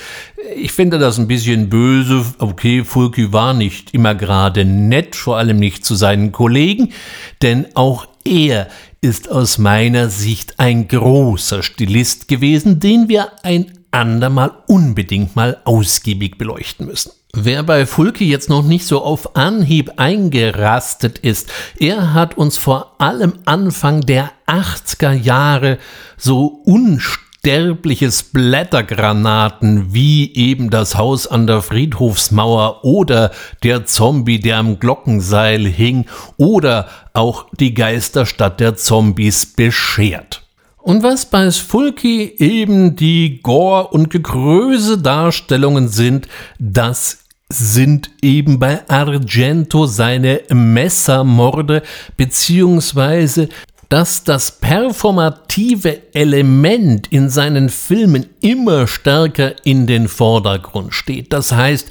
Ich 0.55 0.71
finde 0.71 0.99
das 0.99 1.19
ein 1.19 1.27
bisschen 1.27 1.69
böse. 1.69 2.23
Okay, 2.39 2.85
Fulci 2.85 3.33
war 3.33 3.53
nicht 3.53 3.93
immer 3.93 4.15
gerade 4.15 4.63
nett, 4.63 5.17
vor 5.17 5.35
allem 5.37 5.57
nicht 5.57 5.83
zu 5.83 5.95
seinen 5.95 6.31
Kollegen, 6.31 6.93
denn 7.41 7.67
auch 7.75 8.07
er 8.23 8.69
ist 9.01 9.29
aus 9.29 9.57
meiner 9.57 10.07
Sicht 10.07 10.61
ein 10.61 10.87
großer 10.87 11.61
Stilist 11.61 12.29
gewesen, 12.29 12.79
den 12.79 13.09
wir 13.09 13.27
ein 13.43 13.73
andermal 13.91 14.51
unbedingt 14.67 15.35
mal 15.35 15.57
ausgiebig 15.65 16.37
beleuchten 16.37 16.85
müssen. 16.85 17.11
Wer 17.39 17.61
bei 17.61 17.85
Fulki 17.85 18.27
jetzt 18.27 18.49
noch 18.49 18.63
nicht 18.63 18.87
so 18.87 19.03
auf 19.03 19.35
Anhieb 19.35 19.91
eingerastet 19.97 21.19
ist, 21.19 21.51
er 21.79 22.15
hat 22.15 22.35
uns 22.35 22.57
vor 22.57 22.95
allem 22.97 23.33
Anfang 23.45 24.01
der 24.01 24.31
80er 24.47 25.11
Jahre 25.11 25.77
so 26.17 26.63
unsterbliche 26.65 28.09
Blättergranaten 28.33 29.93
wie 29.93 30.33
eben 30.33 30.71
das 30.71 30.95
Haus 30.95 31.27
an 31.27 31.45
der 31.45 31.61
Friedhofsmauer 31.61 32.83
oder 32.83 33.29
der 33.61 33.85
Zombie, 33.85 34.39
der 34.39 34.57
am 34.57 34.79
Glockenseil 34.79 35.67
hing 35.67 36.07
oder 36.37 36.87
auch 37.13 37.45
die 37.59 37.75
Geisterstadt 37.75 38.59
der 38.59 38.75
Zombies 38.75 39.45
beschert. 39.45 40.41
Und 40.77 41.03
was 41.03 41.27
bei 41.27 41.51
Fulki 41.51 42.33
eben 42.39 42.95
die 42.95 43.41
Gore- 43.43 43.89
und 43.89 44.09
Gegröße-Darstellungen 44.09 45.89
sind, 45.89 46.27
das 46.57 47.26
sind 47.51 48.11
eben 48.21 48.59
bei 48.59 48.87
Argento 48.89 49.85
seine 49.85 50.41
Messermorde 50.49 51.81
beziehungsweise 52.17 53.49
dass 53.89 54.25
das 54.25 54.59
performative 54.59 56.13
Element 56.13 57.07
in 57.07 57.29
seinen 57.29 57.69
Filmen 57.69 58.25
immer 58.41 58.85
stärker 58.85 59.55
in 59.63 59.87
den 59.87 60.09
Vordergrund 60.09 60.93
steht. 60.93 61.31
Das 61.31 61.53
heißt, 61.53 61.87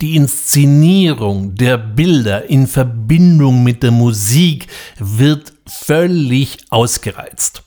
die 0.00 0.16
Inszenierung 0.16 1.54
der 1.54 1.78
Bilder 1.78 2.50
in 2.50 2.66
Verbindung 2.66 3.62
mit 3.62 3.82
der 3.82 3.92
Musik 3.92 4.66
wird 4.98 5.52
völlig 5.66 6.58
ausgereizt. 6.70 7.62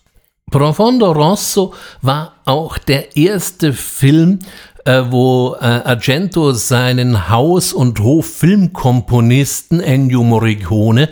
Profondo 0.50 1.12
Rosso 1.12 1.74
war 2.02 2.34
auch 2.46 2.80
der 2.80 3.16
erste 3.16 3.72
Film, 3.72 4.40
äh, 4.86 5.04
wo 5.10 5.56
äh, 5.60 5.66
Argento 5.66 6.52
seinen 6.54 7.30
Haus- 7.30 7.74
und 7.74 8.00
Hof-Filmkomponisten 8.00 9.80
Ennio 9.80 10.24
Morricone 10.24 11.10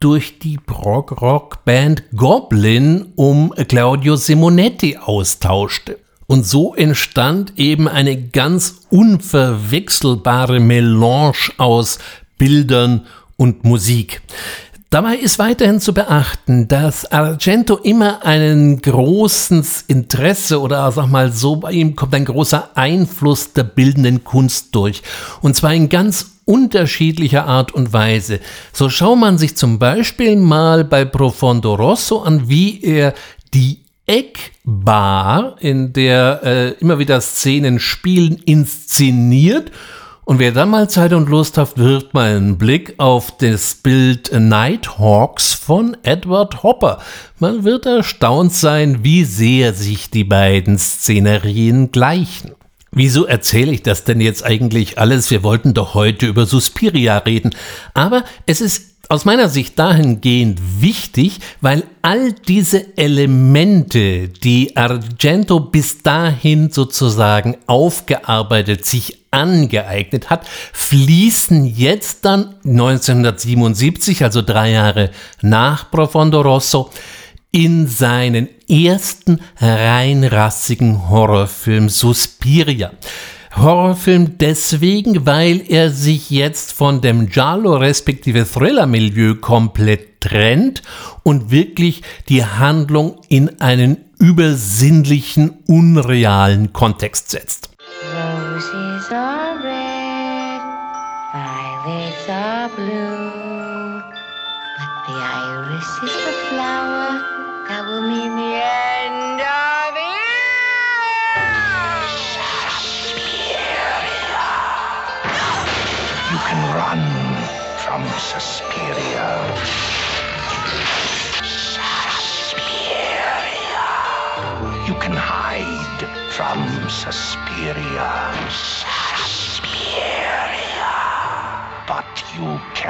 durch 0.00 0.38
die 0.38 0.58
Prog-Rock-Band 0.58 2.04
Goblin 2.14 3.12
um 3.16 3.52
Claudio 3.68 4.16
Simonetti 4.16 4.98
austauschte. 4.98 5.98
Und 6.26 6.44
so 6.44 6.74
entstand 6.74 7.52
eben 7.56 7.88
eine 7.88 8.20
ganz 8.20 8.82
unverwechselbare 8.90 10.60
Melange 10.60 11.52
aus 11.56 11.98
Bildern 12.36 13.06
und 13.36 13.64
Musik. 13.64 14.22
Dabei 14.90 15.16
ist 15.16 15.40
weiterhin 15.40 15.80
zu 15.80 15.92
beachten, 15.92 16.68
dass 16.68 17.10
Argento 17.10 17.76
immer 17.76 18.24
einen 18.24 18.80
großes 18.80 19.82
Interesse 19.88 20.60
oder 20.60 20.90
sag 20.92 21.08
mal 21.08 21.32
so, 21.32 21.56
bei 21.56 21.72
ihm 21.72 21.96
kommt 21.96 22.14
ein 22.14 22.24
großer 22.24 22.70
Einfluss 22.76 23.52
der 23.52 23.64
bildenden 23.64 24.22
Kunst 24.22 24.74
durch. 24.76 25.02
Und 25.42 25.56
zwar 25.56 25.74
in 25.74 25.88
ganz 25.88 26.36
unterschiedlicher 26.44 27.46
Art 27.46 27.74
und 27.74 27.92
Weise. 27.92 28.38
So 28.72 28.88
schaut 28.88 29.18
man 29.18 29.38
sich 29.38 29.56
zum 29.56 29.80
Beispiel 29.80 30.36
mal 30.36 30.84
bei 30.84 31.04
Profondo 31.04 31.74
Rosso 31.74 32.22
an, 32.22 32.48
wie 32.48 32.80
er 32.82 33.12
die 33.52 33.80
Eckbar, 34.06 35.56
in 35.58 35.92
der 35.92 36.40
äh, 36.44 36.70
immer 36.78 37.00
wieder 37.00 37.20
Szenen 37.20 37.80
spielen, 37.80 38.40
inszeniert 38.44 39.72
und 40.26 40.40
wer 40.40 40.50
dann 40.50 40.70
mal 40.70 40.90
Zeit 40.90 41.12
und 41.12 41.28
Lust 41.28 41.56
hat, 41.56 41.78
wirft 41.78 42.12
mal 42.12 42.34
einen 42.34 42.58
Blick 42.58 42.94
auf 42.98 43.36
das 43.36 43.76
Bild 43.76 44.32
Nighthawks 44.32 45.54
von 45.54 45.96
Edward 46.02 46.64
Hopper. 46.64 46.98
Man 47.38 47.62
wird 47.62 47.86
erstaunt 47.86 48.52
sein, 48.52 49.04
wie 49.04 49.22
sehr 49.22 49.72
sich 49.72 50.10
die 50.10 50.24
beiden 50.24 50.78
Szenerien 50.78 51.92
gleichen. 51.92 52.56
Wieso 52.90 53.24
erzähle 53.24 53.70
ich 53.70 53.84
das 53.84 54.02
denn 54.02 54.20
jetzt 54.20 54.44
eigentlich 54.44 54.98
alles? 54.98 55.30
Wir 55.30 55.44
wollten 55.44 55.74
doch 55.74 55.94
heute 55.94 56.26
über 56.26 56.44
Suspiria 56.44 57.18
reden. 57.18 57.50
Aber 57.94 58.24
es 58.46 58.60
ist 58.60 58.85
aus 59.08 59.24
meiner 59.24 59.48
Sicht 59.48 59.78
dahingehend 59.78 60.60
wichtig, 60.80 61.38
weil 61.60 61.84
all 62.02 62.32
diese 62.32 62.96
Elemente, 62.96 64.28
die 64.28 64.76
Argento 64.76 65.60
bis 65.60 66.02
dahin 66.02 66.70
sozusagen 66.70 67.56
aufgearbeitet, 67.66 68.84
sich 68.84 69.26
angeeignet 69.30 70.30
hat, 70.30 70.46
fließen 70.72 71.66
jetzt 71.66 72.24
dann 72.24 72.56
1977, 72.64 74.24
also 74.24 74.42
drei 74.42 74.72
Jahre 74.72 75.10
nach 75.40 75.90
Profondo 75.90 76.40
Rosso, 76.40 76.90
in 77.52 77.86
seinen 77.86 78.48
ersten 78.68 79.40
reinrassigen 79.58 81.08
Horrorfilm 81.08 81.88
Suspiria. 81.88 82.90
Horrorfilm 83.56 84.38
deswegen, 84.38 85.24
weil 85.24 85.62
er 85.68 85.90
sich 85.90 86.30
jetzt 86.30 86.72
von 86.72 87.00
dem 87.00 87.28
Giallo 87.28 87.76
respektive 87.76 88.44
Thriller-Milieu 88.44 89.36
komplett 89.36 90.20
trennt 90.20 90.82
und 91.22 91.50
wirklich 91.50 92.02
die 92.28 92.44
Handlung 92.44 93.20
in 93.28 93.60
einen 93.60 93.96
übersinnlichen, 94.18 95.58
unrealen 95.66 96.72
Kontext 96.72 97.30
setzt. 97.30 97.75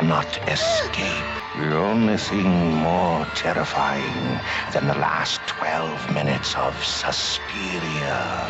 Cannot 0.06 0.38
escape. 0.46 1.24
The 1.58 1.76
only 1.76 2.16
thing 2.16 2.76
more 2.76 3.26
terrifying 3.34 4.38
than 4.72 4.86
the 4.86 4.94
last 4.94 5.40
12 5.48 6.14
minutes 6.14 6.54
of 6.54 6.74
Suspiria 6.84 8.46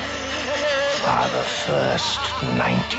are 1.06 1.28
the 1.28 1.44
first 1.66 2.20
92. 2.58 2.98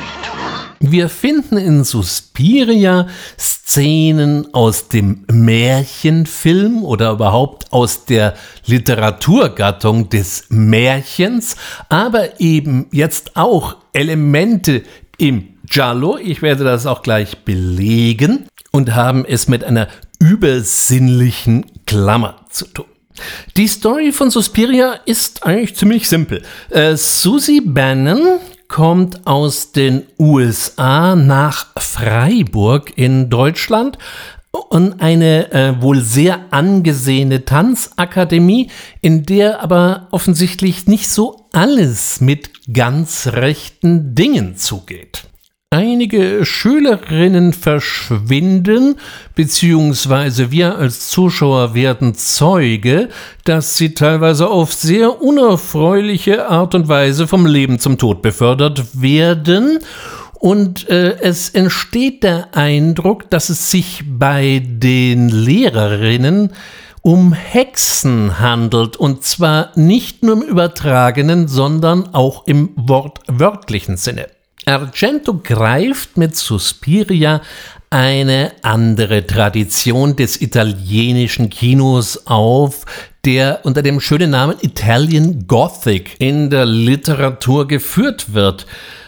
Wir 0.79 1.09
finden 1.09 1.57
in 1.57 1.83
Suspiria 1.83 3.07
Szenen 3.37 4.53
aus 4.53 4.87
dem 4.87 5.25
Märchenfilm 5.31 6.83
oder 6.83 7.11
überhaupt 7.11 7.71
aus 7.71 8.05
der 8.05 8.33
Literaturgattung 8.65 10.09
des 10.09 10.45
Märchens, 10.49 11.57
aber 11.89 12.39
eben 12.39 12.87
jetzt 12.91 13.35
auch 13.35 13.75
Elemente 13.93 14.83
im 15.17 15.56
Giallo, 15.69 16.17
ich 16.17 16.41
werde 16.41 16.63
das 16.63 16.85
auch 16.85 17.01
gleich 17.01 17.39
belegen, 17.39 18.47
und 18.71 18.95
haben 18.95 19.25
es 19.25 19.47
mit 19.47 19.63
einer 19.63 19.87
übersinnlichen 20.19 21.65
Klammer 21.85 22.35
zu 22.49 22.65
tun. 22.65 22.85
Die 23.55 23.67
Story 23.67 24.11
von 24.11 24.29
Suspiria 24.29 24.99
ist 25.05 25.43
eigentlich 25.43 25.75
ziemlich 25.75 26.07
simpel. 26.07 26.43
Äh, 26.69 26.95
Susie 26.95 27.61
Bannon 27.61 28.39
kommt 28.67 29.25
aus 29.25 29.71
den 29.71 30.03
USA 30.19 31.15
nach 31.15 31.67
Freiburg 31.79 32.93
in 32.95 33.29
Deutschland 33.29 33.97
und 34.69 35.01
eine 35.01 35.51
äh, 35.51 35.81
wohl 35.81 36.01
sehr 36.01 36.41
angesehene 36.51 37.45
Tanzakademie, 37.45 38.69
in 39.01 39.23
der 39.23 39.61
aber 39.63 40.07
offensichtlich 40.11 40.85
nicht 40.85 41.09
so 41.09 41.47
alles 41.53 42.21
mit 42.21 42.51
ganz 42.71 43.27
rechten 43.27 44.13
Dingen 44.13 44.57
zugeht. 44.57 45.23
Einige 45.69 46.45
Schülerinnen 46.45 47.51
verschwinden, 47.51 48.95
beziehungsweise 49.35 50.49
wir 50.49 50.77
als 50.77 51.09
Zuschauer 51.09 51.73
werden 51.73 52.15
Zeuge, 52.15 53.09
dass 53.43 53.75
sie 53.75 53.93
teilweise 53.93 54.47
auf 54.49 54.71
sehr 54.71 55.21
unerfreuliche 55.21 56.47
Art 56.47 56.73
und 56.73 56.87
Weise 56.87 57.27
vom 57.27 57.45
Leben 57.45 57.79
zum 57.79 57.97
Tod 57.97 58.21
befördert 58.21 59.01
werden. 59.01 59.79
Und 60.39 60.87
äh, 60.87 61.17
es 61.19 61.49
entsteht 61.49 62.23
der 62.23 62.55
Eindruck, 62.55 63.29
dass 63.29 63.49
es 63.49 63.69
sich 63.69 64.05
bei 64.07 64.63
den 64.65 65.27
Lehrerinnen 65.27 66.53
um 67.01 67.33
Hexen 67.33 68.39
handelt, 68.39 68.95
und 68.95 69.25
zwar 69.25 69.71
nicht 69.75 70.23
nur 70.23 70.37
im 70.37 70.43
übertragenen, 70.43 71.49
sondern 71.49 72.13
auch 72.13 72.47
im 72.47 72.69
wortwörtlichen 72.77 73.97
Sinne. 73.97 74.27
Argento 74.67 75.39
greift 75.41 76.17
mit 76.17 76.35
Suspiria 76.35 77.41
eine 77.89 78.51
andere 78.63 79.25
Tradition 79.25 80.17
des 80.17 80.41
italienischen 80.41 81.49
Kinos 81.49 82.27
auf, 82.27 82.83
der 83.23 83.61
unter 83.63 83.81
dem 83.81 84.01
schönen 84.01 84.31
Namen 84.31 84.57
Italian 84.59 85.47
Gothic 85.47 86.15
in 86.19 86.49
der 86.49 86.65
Literatur 86.65 87.65
geführt 87.65 88.33
wird. 88.33 88.65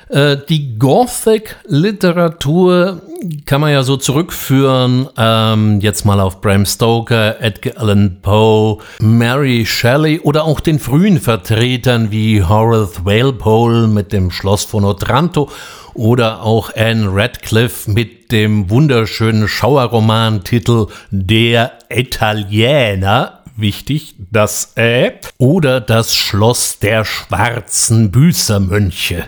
Äh, 0.09 0.37
die 0.49 0.77
Gothic-Literatur 0.79 3.01
kann 3.45 3.61
man 3.61 3.71
ja 3.71 3.83
so 3.83 3.95
zurückführen, 3.95 5.07
ähm, 5.17 5.79
jetzt 5.81 6.03
mal 6.05 6.19
auf 6.19 6.41
Bram 6.41 6.65
Stoker, 6.65 7.39
Edgar 7.41 7.77
Allan 7.77 8.17
Poe, 8.21 8.79
Mary 8.99 9.67
Shelley 9.67 10.19
oder 10.21 10.45
auch 10.45 10.61
den 10.61 10.79
frühen 10.79 11.19
Vertretern 11.19 12.09
wie 12.11 12.43
Horace 12.43 13.05
Walpole 13.05 13.87
mit 13.87 14.11
dem 14.11 14.31
Schloss 14.31 14.63
von 14.63 14.83
Otranto 14.83 15.49
oder 15.93 16.41
auch 16.43 16.75
Anne 16.75 17.07
Radcliffe 17.11 17.91
mit 17.91 18.31
dem 18.31 18.71
wunderschönen 18.71 19.47
Schauerromantitel 19.47 20.87
Der 21.11 21.73
Italiener 21.89 23.43
wichtig, 23.57 24.15
das 24.31 24.73
Ä, 24.77 25.11
oder 25.37 25.81
das 25.81 26.15
Schloss 26.15 26.79
der 26.79 27.05
schwarzen 27.05 28.09
Büßermönche. 28.09 29.25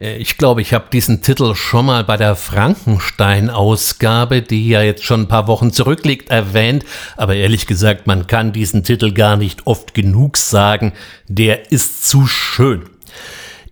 Äh, 0.00 0.16
ich 0.16 0.36
glaube, 0.36 0.62
ich 0.62 0.74
habe 0.74 0.86
diesen 0.92 1.22
Titel 1.22 1.54
schon 1.54 1.86
mal 1.86 2.02
bei 2.04 2.16
der 2.16 2.36
Frankenstein-Ausgabe, 2.36 4.42
die 4.42 4.68
ja 4.68 4.82
jetzt 4.82 5.04
schon 5.04 5.22
ein 5.22 5.28
paar 5.28 5.48
Wochen 5.48 5.72
zurückliegt, 5.72 6.30
erwähnt. 6.30 6.84
Aber 7.16 7.34
ehrlich 7.34 7.66
gesagt, 7.66 8.06
man 8.06 8.26
kann 8.26 8.52
diesen 8.52 8.84
Titel 8.84 9.12
gar 9.12 9.36
nicht 9.36 9.66
oft 9.66 9.94
genug 9.94 10.36
sagen. 10.36 10.92
Der 11.28 11.72
ist 11.72 12.08
zu 12.08 12.26
schön. 12.26 12.82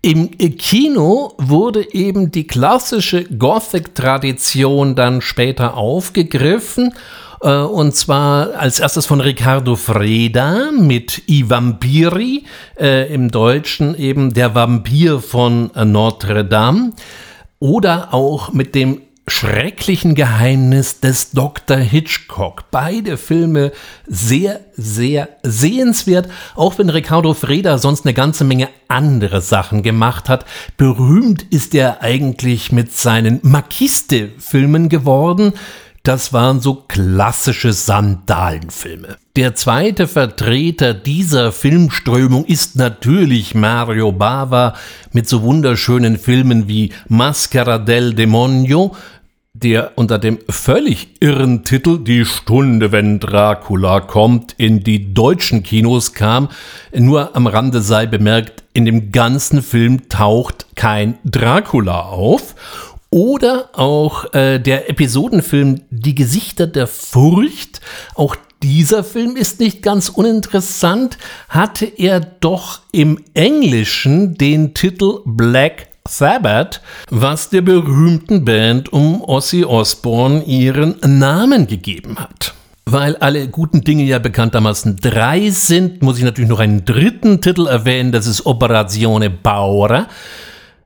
Im 0.03 0.31
Kino 0.59 1.33
wurde 1.39 1.95
eben 1.95 2.31
die 2.31 2.47
klassische 2.47 3.25
Gothic-Tradition 3.25 4.95
dann 4.97 5.23
später 5.23 5.79
aufgegriffen 5.79 6.93
und 7.51 7.95
zwar 7.95 8.55
als 8.55 8.81
erstes 8.81 9.07
von 9.07 9.21
Riccardo 9.21 9.77
Freda 9.77 10.71
mit 10.73 11.29
I 11.29 11.49
Vampiri, 11.51 12.45
äh, 12.81 13.13
im 13.13 13.31
Deutschen 13.31 13.95
eben 13.97 14.33
der 14.33 14.55
Vampir 14.55 15.21
von 15.21 15.71
Notre 15.75 16.45
Dame. 16.45 16.93
Oder 17.59 18.15
auch 18.15 18.53
mit 18.53 18.75
dem 18.75 19.01
schrecklichen 19.27 20.15
Geheimnis 20.15 21.01
des 21.01 21.31
Dr. 21.31 21.79
Hitchcock. 21.79 22.65
Beide 22.71 23.17
Filme 23.17 23.73
sehr, 24.07 24.61
sehr 24.77 25.29
sehenswert, 25.43 26.29
auch 26.55 26.79
wenn 26.79 26.91
Riccardo 26.91 27.33
Freda 27.33 27.79
sonst 27.79 28.05
eine 28.05 28.13
ganze 28.13 28.45
Menge 28.45 28.69
andere 28.89 29.41
Sachen 29.41 29.83
gemacht 29.83 30.29
hat. 30.29 30.45
Berühmt 30.77 31.43
ist 31.45 31.75
er 31.75 32.03
eigentlich 32.03 32.71
mit 32.71 32.93
seinen 32.93 33.41
Makiste-Filmen 33.43 34.91
geworden, 34.91 35.55
das 36.05 36.35
waren 36.35 36.61
so 36.61 36.85
klassische 36.87 37.73
Sandalenfilme. 37.73 39.17
Der 39.37 39.55
zweite 39.55 40.07
Vertreter 40.07 40.93
dieser 40.93 41.51
Filmströmung 41.51 42.45
ist 42.45 42.77
natürlich 42.77 43.55
Mario 43.55 44.13
Bava 44.13 44.75
mit 45.13 45.27
so 45.27 45.43
wunderschönen 45.43 46.19
Filmen 46.19 46.69
wie 46.69 46.93
Maschera 47.09 47.79
del 47.79 48.13
Demonio, 48.13 48.95
der 49.55 49.93
unter 49.95 50.19
dem 50.19 50.39
völlig 50.51 51.09
irren 51.21 51.65
Titel 51.65 51.99
Die 52.05 52.27
Stunde, 52.27 52.93
wenn 52.93 53.19
Dracula 53.19 54.01
kommt, 54.01 54.53
in 54.59 54.85
die 54.85 55.15
deutschen 55.15 55.63
Kinos 55.63 56.13
kam. 56.13 56.51
Nur 56.93 57.35
am 57.35 57.47
Rande 57.47 57.81
sei 57.81 58.05
bemerkt, 58.05 58.63
in 58.75 58.85
dem 58.85 59.11
ganzen 59.11 59.63
Film 59.63 60.11
taucht 60.11 60.67
kein 60.75 61.17
Dracula 61.25 62.03
auf. 62.03 62.55
Oder 63.15 63.69
auch 63.75 64.35
äh, 64.35 64.59
der 64.59 64.91
Episodenfilm 64.91 65.83
Die 65.91 66.17
Gesichter 66.17 66.67
der 66.67 66.89
Furcht. 66.89 67.81
Auch 68.17 68.35
dieser 68.61 69.05
Film 69.05 69.37
ist 69.37 69.61
nicht 69.61 69.83
ganz 69.83 70.09
uninteressant, 70.09 71.17
hatte 71.49 71.85
er 71.85 72.19
doch 72.19 72.81
im 72.91 73.21
Englischen 73.35 74.35
den 74.35 74.75
Titel 74.75 75.21
Black 75.25 75.91
Sabbath, 76.09 76.81
was 77.09 77.51
der 77.51 77.61
berühmten 77.61 78.45
Band 78.45 78.93
um 78.93 79.23
Ozzy 79.23 79.65
Osbourne 79.65 80.43
ihren 80.43 80.97
Namen 81.05 81.69
gegeben 81.69 82.19
hat. 82.19 82.53
Weil 82.85 83.15
alle 83.19 83.47
guten 83.47 83.83
Dinge 83.83 84.03
ja 84.03 84.19
bekanntermaßen 84.19 84.97
drei 84.97 85.51
sind, 85.51 86.03
muss 86.03 86.19
ich 86.19 86.25
natürlich 86.25 86.51
noch 86.51 86.59
einen 86.59 86.85
dritten 86.85 87.41
Titel 87.41 87.69
erwähnen, 87.69 88.11
das 88.11 88.27
ist 88.27 88.45
Operazione 88.45 89.31
Paura 89.31 90.09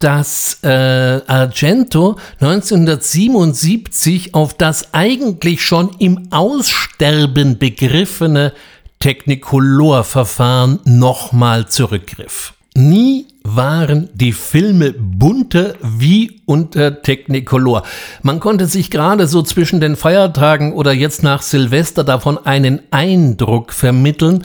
dass 0.00 0.58
äh, 0.64 1.20
Argento 1.28 2.18
1977 2.40 4.34
auf 4.34 4.54
das 4.54 4.92
eigentlich 4.92 5.62
schon 5.62 5.90
im 6.00 6.32
Aussterben 6.32 7.58
begriffene 7.58 8.54
Technicolor-Verfahren 8.98 10.80
nochmal 10.82 11.68
zurückgriff. 11.68 12.54
Nie 12.74 13.28
waren 13.54 14.08
die 14.14 14.32
Filme 14.32 14.92
bunter 14.92 15.74
wie 15.82 16.40
unter 16.46 17.02
Technicolor. 17.02 17.82
Man 18.22 18.40
konnte 18.40 18.66
sich 18.66 18.90
gerade 18.90 19.26
so 19.26 19.42
zwischen 19.42 19.80
den 19.80 19.96
Feiertagen 19.96 20.72
oder 20.72 20.92
jetzt 20.92 21.22
nach 21.22 21.42
Silvester 21.42 22.02
davon 22.02 22.38
einen 22.44 22.80
Eindruck 22.90 23.72
vermitteln, 23.72 24.44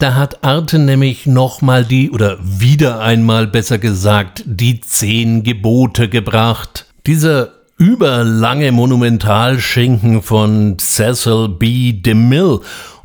da 0.00 0.14
hat 0.14 0.42
Arte 0.44 0.78
nämlich 0.78 1.26
nochmal 1.26 1.84
die, 1.84 2.10
oder 2.10 2.38
wieder 2.40 3.00
einmal 3.00 3.46
besser 3.46 3.76
gesagt, 3.76 4.42
die 4.46 4.80
zehn 4.80 5.42
Gebote 5.42 6.08
gebracht. 6.08 6.86
Dieser 7.06 7.50
überlange 7.76 8.72
Monumentalschinken 8.72 10.22
von 10.22 10.78
Cecil 10.78 11.48
B. 11.48 11.92
DeMille. 11.92 12.60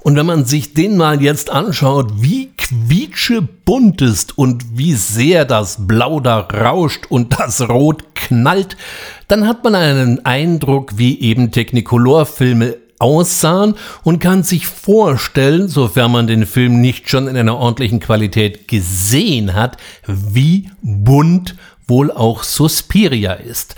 Und 0.06 0.15
wenn 0.18 0.28
man 0.28 0.46
sich 0.46 0.76
den 0.76 0.98
mal 0.98 1.20
jetzt 1.20 1.50
anschaut, 1.50 2.22
wie 2.22 2.52
quietschebunt 2.56 4.04
ist 4.04 4.38
und 4.38 4.78
wie 4.78 4.94
sehr 4.94 5.46
das 5.46 5.88
Blau 5.88 6.20
da 6.20 6.41
rauscht 6.41 7.08
und 7.10 7.39
das 7.39 7.68
Rot 7.68 8.13
knallt, 8.13 8.78
dann 9.28 9.48
hat 9.48 9.63
man 9.63 9.74
einen 9.74 10.24
Eindruck, 10.24 11.00
wie 11.00 11.20
eben 11.22 11.50
Technicolor-Filme 11.50 12.78
aussahen 13.00 13.74
und 14.04 14.20
kann 14.20 14.44
sich 14.44 14.68
vorstellen, 14.68 15.70
sofern 15.70 16.12
man 16.12 16.28
den 16.28 16.46
Film 16.46 16.82
nicht 16.82 17.10
schon 17.10 17.28
in 17.28 17.36
einer 17.36 17.58
ordentlichen 17.58 18.00
Qualität 18.00 18.68
gesehen 18.68 19.56
hat, 19.56 19.78
wie 20.06 20.70
bunt 20.84 21.56
wohl 21.88 22.12
auch 22.12 22.44
Suspiria 22.44 23.34
ist. 23.34 23.74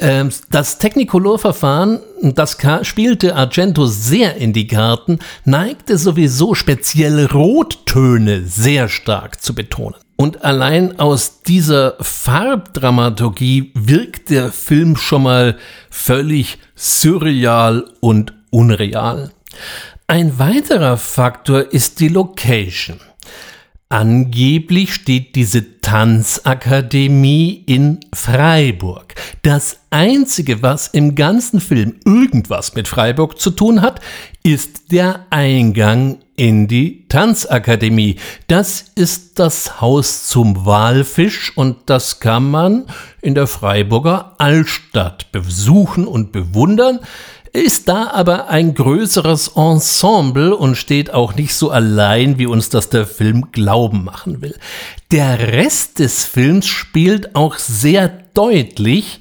Ähm, 0.00 0.30
das 0.50 0.78
Technicolor-Verfahren, 0.78 2.00
das 2.22 2.56
spielte 2.82 3.34
Argento 3.34 3.86
sehr 3.86 4.36
in 4.36 4.52
die 4.52 4.68
Karten, 4.68 5.18
neigte 5.44 5.98
sowieso 5.98 6.54
spezielle 6.54 7.30
Rottöne 7.32 8.42
sehr 8.44 8.88
stark 8.88 9.42
zu 9.42 9.54
betonen. 9.54 9.96
Und 10.16 10.44
allein 10.44 10.98
aus 10.98 11.42
dieser 11.42 11.96
Farbdramaturgie 12.00 13.72
wirkt 13.74 14.30
der 14.30 14.50
Film 14.52 14.96
schon 14.96 15.24
mal 15.24 15.56
völlig 15.90 16.58
surreal 16.74 17.84
und 18.00 18.34
unreal. 18.50 19.30
Ein 20.06 20.38
weiterer 20.38 20.96
Faktor 20.96 21.72
ist 21.72 22.00
die 22.00 22.08
Location. 22.08 22.98
Angeblich 23.90 24.92
steht 24.92 25.34
diese 25.34 25.80
Tanzakademie 25.80 27.64
in 27.64 28.00
Freiburg. 28.12 29.14
Das 29.40 29.78
Einzige, 29.88 30.62
was 30.62 30.88
im 30.88 31.14
ganzen 31.14 31.58
Film 31.58 31.94
irgendwas 32.04 32.74
mit 32.74 32.86
Freiburg 32.86 33.40
zu 33.40 33.48
tun 33.48 33.80
hat, 33.80 34.00
ist 34.42 34.92
der 34.92 35.24
Eingang 35.30 36.18
in 36.36 36.68
die 36.68 37.08
Tanzakademie. 37.08 38.16
Das 38.46 38.84
ist 38.94 39.38
das 39.38 39.80
Haus 39.80 40.28
zum 40.28 40.66
Walfisch 40.66 41.56
und 41.56 41.78
das 41.86 42.20
kann 42.20 42.50
man 42.50 42.84
in 43.22 43.34
der 43.34 43.46
Freiburger 43.46 44.34
Altstadt 44.36 45.32
besuchen 45.32 46.06
und 46.06 46.30
bewundern 46.30 47.00
ist 47.60 47.88
da 47.88 48.10
aber 48.10 48.48
ein 48.48 48.74
größeres 48.74 49.52
Ensemble 49.56 50.54
und 50.56 50.76
steht 50.76 51.12
auch 51.12 51.34
nicht 51.34 51.54
so 51.54 51.70
allein, 51.70 52.38
wie 52.38 52.46
uns 52.46 52.68
das 52.68 52.90
der 52.90 53.06
Film 53.06 53.52
glauben 53.52 54.04
machen 54.04 54.42
will. 54.42 54.56
Der 55.10 55.38
Rest 55.38 55.98
des 55.98 56.24
Films 56.24 56.66
spielt 56.66 57.34
auch 57.34 57.56
sehr 57.56 58.08
deutlich 58.34 59.20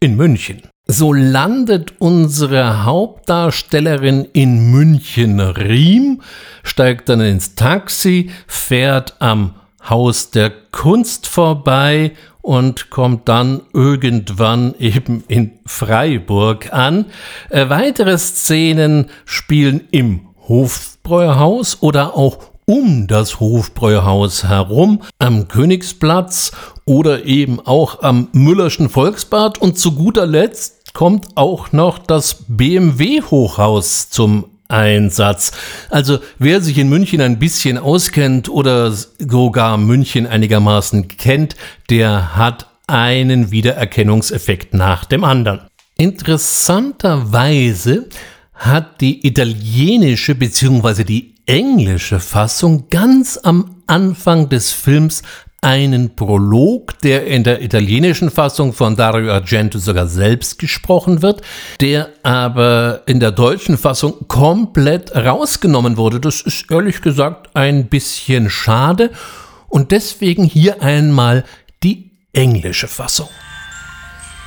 in 0.00 0.16
München. 0.16 0.62
So 0.86 1.12
landet 1.12 1.94
unsere 1.98 2.84
Hauptdarstellerin 2.84 4.26
in 4.32 4.70
München-Riem, 4.70 6.22
steigt 6.62 7.10
dann 7.10 7.20
ins 7.20 7.54
Taxi, 7.54 8.30
fährt 8.46 9.20
am 9.20 9.54
Haus 9.88 10.30
der 10.30 10.50
Kunst 10.70 11.26
vorbei 11.26 12.12
und 12.48 12.88
kommt 12.88 13.28
dann 13.28 13.60
irgendwann 13.74 14.74
eben 14.78 15.22
in 15.28 15.58
Freiburg 15.66 16.72
an. 16.72 17.04
Äh, 17.50 17.68
weitere 17.68 18.16
Szenen 18.16 19.10
spielen 19.26 19.82
im 19.90 20.20
Hofbräuhaus 20.48 21.82
oder 21.82 22.16
auch 22.16 22.38
um 22.64 23.06
das 23.06 23.38
Hofbräuhaus 23.38 24.44
herum, 24.44 25.02
am 25.18 25.48
Königsplatz 25.48 26.52
oder 26.86 27.26
eben 27.26 27.60
auch 27.60 28.02
am 28.02 28.28
Müllerschen 28.32 28.88
Volksbad 28.88 29.58
und 29.58 29.78
zu 29.78 29.92
guter 29.92 30.24
Letzt 30.24 30.94
kommt 30.94 31.36
auch 31.36 31.72
noch 31.72 31.98
das 31.98 32.46
BMW 32.48 33.20
Hochhaus 33.20 34.08
zum 34.08 34.46
Einsatz. 34.68 35.52
Also 35.90 36.18
wer 36.38 36.60
sich 36.60 36.78
in 36.78 36.88
München 36.88 37.20
ein 37.20 37.38
bisschen 37.38 37.78
auskennt 37.78 38.48
oder 38.48 38.92
sogar 38.92 39.76
München 39.78 40.26
einigermaßen 40.26 41.06
kennt, 41.08 41.56
der 41.90 42.36
hat 42.36 42.68
einen 42.86 43.50
Wiedererkennungseffekt 43.50 44.74
nach 44.74 45.04
dem 45.04 45.24
anderen. 45.24 45.62
Interessanterweise 45.96 48.08
hat 48.54 49.00
die 49.00 49.26
italienische 49.26 50.34
bzw. 50.34 51.04
die 51.04 51.34
englische 51.46 52.20
Fassung 52.20 52.88
ganz 52.90 53.40
am 53.42 53.82
Anfang 53.86 54.50
des 54.50 54.70
Films 54.70 55.22
einen 55.60 56.14
Prolog, 56.14 56.98
der 57.00 57.26
in 57.26 57.42
der 57.42 57.62
italienischen 57.62 58.30
Fassung 58.30 58.72
von 58.72 58.94
Dario 58.96 59.32
Argento 59.32 59.78
sogar 59.78 60.06
selbst 60.06 60.58
gesprochen 60.58 61.22
wird, 61.22 61.42
der 61.80 62.10
aber 62.22 63.02
in 63.06 63.18
der 63.18 63.32
deutschen 63.32 63.76
Fassung 63.76 64.28
komplett 64.28 65.14
rausgenommen 65.14 65.96
wurde. 65.96 66.20
Das 66.20 66.42
ist 66.42 66.70
ehrlich 66.70 67.02
gesagt 67.02 67.50
ein 67.54 67.88
bisschen 67.88 68.50
schade 68.50 69.10
und 69.68 69.90
deswegen 69.90 70.44
hier 70.44 70.80
einmal 70.82 71.44
die 71.82 72.10
englische 72.32 72.86
Fassung. 72.86 73.28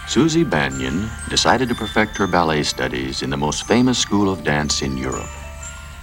Susie 0.08 0.43
Banyan 0.43 1.10
decided 1.30 1.69
to 1.69 1.76
perfect 1.76 2.17
her 2.19 2.28
ballet 2.28 2.65
studies 2.65 3.21
in 3.21 3.32
the 3.32 3.38
most 3.38 3.63
famous 3.63 3.97
school 3.97 4.28
of 4.28 4.43
dance 4.43 4.84
in 4.84 4.97
Europe. 4.97 5.30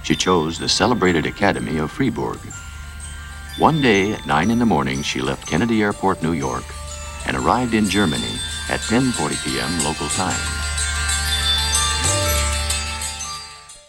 She 0.03 0.15
chose 0.15 0.57
the 0.59 0.67
celebrated 0.67 1.25
Academy 1.25 1.79
of 1.79 1.91
Fribourg. 1.91 2.39
One 3.59 3.81
day 3.81 4.13
at 4.13 4.25
9 4.25 4.51
in 4.51 4.59
the 4.59 4.65
morning, 4.65 5.03
she 5.03 5.19
left 5.19 5.45
Kennedy 5.45 5.81
Airport, 5.81 6.23
New 6.23 6.31
York, 6.31 6.63
and 7.27 7.35
arrived 7.35 7.73
in 7.73 7.89
Germany 7.89 8.39
at 8.69 8.79
10:40 8.79 9.35
p.m. 9.43 9.83
local 9.83 10.07
time. 10.15 10.39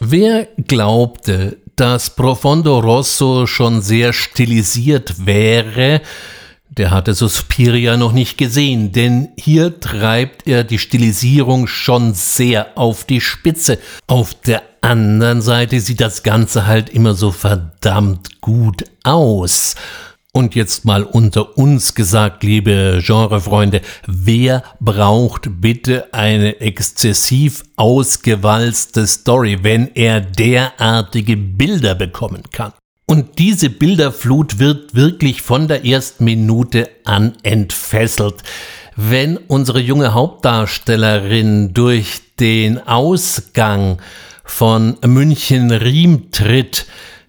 Wer 0.00 0.48
glaubte, 0.66 1.58
dass 1.76 2.10
Profondo 2.10 2.80
Rosso 2.80 3.46
schon 3.46 3.80
sehr 3.80 4.12
stilisiert 4.12 5.24
wäre, 5.24 6.00
der 6.70 6.90
hatte 6.90 7.14
Suspiria 7.14 7.96
noch 7.96 8.12
nicht 8.12 8.38
gesehen, 8.38 8.90
denn 8.90 9.28
hier 9.36 9.78
treibt 9.78 10.48
er 10.48 10.64
die 10.64 10.80
Stilisierung 10.80 11.68
schon 11.68 12.14
sehr 12.14 12.76
auf 12.76 13.04
die 13.04 13.20
Spitze. 13.20 13.78
Auf 14.08 14.34
der 14.34 14.62
anderen 14.82 15.42
Seite 15.42 15.80
sieht 15.80 16.00
das 16.00 16.22
Ganze 16.22 16.66
halt 16.66 16.90
immer 16.90 17.14
so 17.14 17.30
verdammt 17.30 18.40
gut 18.40 18.84
aus. 19.04 19.74
Und 20.32 20.54
jetzt 20.54 20.84
mal 20.84 21.02
unter 21.02 21.58
uns 21.58 21.94
gesagt, 21.96 22.44
liebe 22.44 23.02
Genrefreunde, 23.04 23.80
wer 24.06 24.62
braucht 24.78 25.60
bitte 25.60 26.14
eine 26.14 26.60
exzessiv 26.60 27.64
ausgewalzte 27.76 29.08
Story, 29.08 29.58
wenn 29.62 29.90
er 29.94 30.20
derartige 30.20 31.36
Bilder 31.36 31.96
bekommen 31.96 32.42
kann? 32.52 32.72
Und 33.06 33.40
diese 33.40 33.70
Bilderflut 33.70 34.60
wird 34.60 34.94
wirklich 34.94 35.42
von 35.42 35.66
der 35.66 35.84
ersten 35.84 36.22
Minute 36.22 36.88
an 37.04 37.32
entfesselt. 37.42 38.44
Wenn 38.94 39.36
unsere 39.36 39.80
junge 39.80 40.14
Hauptdarstellerin 40.14 41.74
durch 41.74 42.20
den 42.38 42.86
Ausgang 42.86 43.98
von 44.50 44.96
München-Riem 45.06 46.30
tritt, 46.32 46.86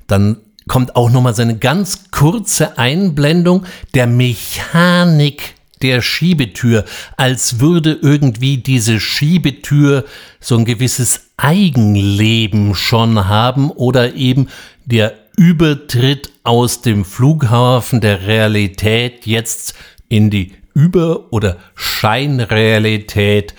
dann 0.08 0.38
kommt 0.68 0.96
auch 0.96 1.10
nochmal 1.10 1.36
so 1.36 1.44
eine 1.44 1.58
ganz 1.58 2.12
kurze 2.12 2.78
Einblendung 2.78 3.66
der 3.94 4.08
Mechanik 4.08 5.56
der 5.82 6.02
Schiebetür, 6.02 6.84
als 7.18 7.60
würde 7.60 7.98
irgendwie 8.02 8.58
diese 8.58 9.00
Schiebetür 9.00 10.06
so 10.40 10.58
ein 10.58 10.66
gewisses 10.66 11.30
Eigenleben 11.38 12.76
schon 12.76 13.28
haben 13.28 13.72
oder 13.72 14.14
eben 14.16 14.50
der 14.86 15.14
Übertritt 15.38 16.32
aus 16.44 16.82
dem 16.82 17.06
Flughafen 17.06 18.02
der 18.02 18.28
Realität 18.28 19.26
jetzt 19.26 19.76
in 20.10 20.30
die 20.30 20.54
Über- 20.74 21.32
oder 21.32 21.58
Scheinrealität 21.76 23.54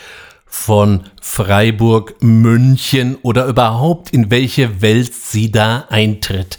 von 0.52 1.04
Freiburg, 1.22 2.16
München 2.20 3.16
oder 3.22 3.46
überhaupt 3.46 4.10
in 4.10 4.30
welche 4.30 4.82
Welt 4.82 5.14
sie 5.14 5.50
da 5.50 5.86
eintritt. 5.88 6.58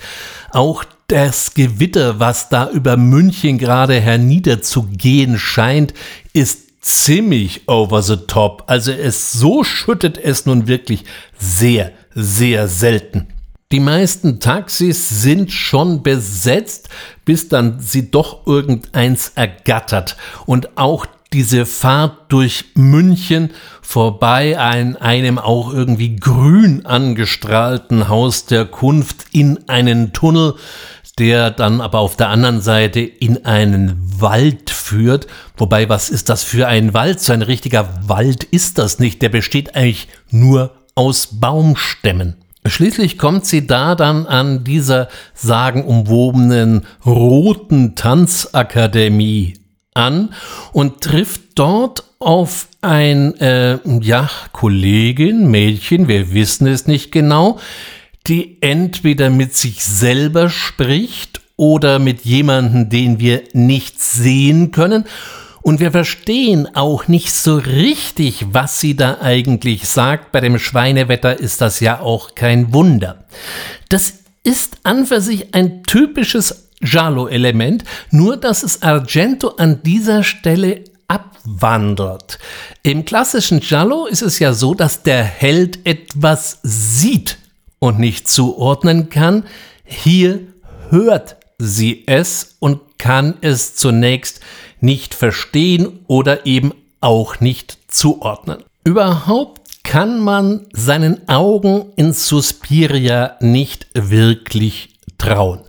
Auch 0.49 0.83
das 1.07 1.53
Gewitter, 1.53 2.19
was 2.19 2.49
da 2.49 2.71
über 2.71 2.97
München 2.97 3.59
gerade 3.59 4.01
herniederzugehen 4.01 5.37
scheint, 5.37 5.93
ist 6.33 6.81
ziemlich 6.81 7.67
over 7.67 8.01
the 8.01 8.17
top. 8.17 8.63
Also 8.65 8.91
es 8.91 9.31
so 9.31 9.63
schüttet 9.63 10.17
es 10.17 10.47
nun 10.47 10.67
wirklich 10.67 11.03
sehr, 11.37 11.91
sehr 12.15 12.67
selten. 12.67 13.27
Die 13.71 13.79
meisten 13.79 14.39
Taxis 14.39 15.21
sind 15.21 15.51
schon 15.51 16.01
besetzt, 16.01 16.89
bis 17.25 17.47
dann 17.47 17.79
sie 17.79 18.09
doch 18.09 18.47
irgendeins 18.47 19.33
ergattert. 19.35 20.17
Und 20.47 20.79
auch 20.79 21.05
diese 21.33 21.65
Fahrt 21.65 22.31
durch 22.31 22.65
München 22.75 23.49
vorbei 23.81 24.57
an 24.57 24.95
einem 24.95 25.39
auch 25.39 25.73
irgendwie 25.73 26.15
grün 26.15 26.85
angestrahlten 26.85 28.07
Haus 28.07 28.45
der 28.45 28.65
Kunft 28.65 29.25
in 29.31 29.67
einen 29.67 30.13
Tunnel, 30.13 30.53
der 31.17 31.51
dann 31.51 31.81
aber 31.81 31.99
auf 31.99 32.15
der 32.15 32.29
anderen 32.29 32.61
Seite 32.61 32.99
in 32.99 33.45
einen 33.45 33.99
Wald 34.21 34.69
führt. 34.69 35.27
Wobei, 35.57 35.89
was 35.89 36.09
ist 36.09 36.29
das 36.29 36.43
für 36.43 36.67
ein 36.67 36.93
Wald? 36.93 37.19
So 37.19 37.33
ein 37.33 37.41
richtiger 37.41 37.89
Wald 38.07 38.43
ist 38.43 38.77
das 38.77 38.99
nicht. 38.99 39.21
Der 39.21 39.29
besteht 39.29 39.75
eigentlich 39.75 40.07
nur 40.29 40.71
aus 40.95 41.39
Baumstämmen. 41.39 42.35
Schließlich 42.65 43.17
kommt 43.17 43.45
sie 43.45 43.67
da 43.67 43.95
dann 43.95 44.25
an 44.25 44.63
dieser 44.63 45.09
sagenumwobenen 45.33 46.85
roten 47.05 47.95
Tanzakademie 47.95 49.55
an 49.93 50.33
und 50.71 51.01
trifft 51.01 51.41
dort 51.55 52.03
auf 52.19 52.67
ein, 52.81 53.35
äh, 53.39 53.79
ja, 54.01 54.29
Kollegin, 54.51 55.49
Mädchen, 55.49 56.07
wir 56.07 56.33
wissen 56.33 56.67
es 56.67 56.87
nicht 56.87 57.11
genau, 57.11 57.59
die 58.27 58.57
entweder 58.61 59.29
mit 59.29 59.55
sich 59.55 59.83
selber 59.83 60.49
spricht 60.49 61.41
oder 61.57 61.99
mit 61.99 62.21
jemandem, 62.21 62.89
den 62.89 63.19
wir 63.19 63.43
nicht 63.53 63.99
sehen 63.99 64.71
können 64.71 65.05
und 65.63 65.79
wir 65.79 65.91
verstehen 65.91 66.75
auch 66.75 67.07
nicht 67.07 67.33
so 67.33 67.55
richtig, 67.55 68.45
was 68.51 68.79
sie 68.81 68.95
da 68.95 69.19
eigentlich 69.21 69.87
sagt. 69.87 70.33
Bei 70.33 70.41
dem 70.41 70.59
Schweinewetter 70.59 71.39
ist 71.39 71.61
das 71.61 71.79
ja 71.79 72.01
auch 72.01 72.35
kein 72.35 72.73
Wunder. 72.73 73.23
Das 73.87 74.13
ist 74.43 74.77
an 74.83 75.05
für 75.05 75.21
sich 75.21 75.55
ein 75.55 75.83
typisches 75.83 76.69
Giallo-Element, 76.81 77.83
nur 78.11 78.37
dass 78.37 78.63
es 78.63 78.81
Argento 78.81 79.55
an 79.57 79.81
dieser 79.83 80.23
Stelle 80.23 80.83
abwandert. 81.07 82.39
Im 82.83 83.05
klassischen 83.05 83.59
Giallo 83.59 84.05
ist 84.05 84.21
es 84.21 84.39
ja 84.39 84.53
so, 84.53 84.73
dass 84.73 85.03
der 85.03 85.23
Held 85.23 85.85
etwas 85.85 86.59
sieht 86.63 87.37
und 87.79 87.99
nicht 87.99 88.27
zuordnen 88.27 89.09
kann. 89.09 89.45
Hier 89.83 90.39
hört 90.89 91.37
sie 91.57 92.03
es 92.07 92.55
und 92.59 92.79
kann 92.97 93.35
es 93.41 93.75
zunächst 93.75 94.39
nicht 94.79 95.13
verstehen 95.13 95.99
oder 96.07 96.45
eben 96.45 96.73
auch 97.01 97.39
nicht 97.39 97.77
zuordnen. 97.87 98.63
Überhaupt 98.85 99.83
kann 99.83 100.19
man 100.19 100.67
seinen 100.71 101.27
Augen 101.27 101.91
in 101.95 102.13
Suspiria 102.13 103.35
nicht 103.41 103.87
wirklich 103.93 104.92
trauen. 105.23 105.61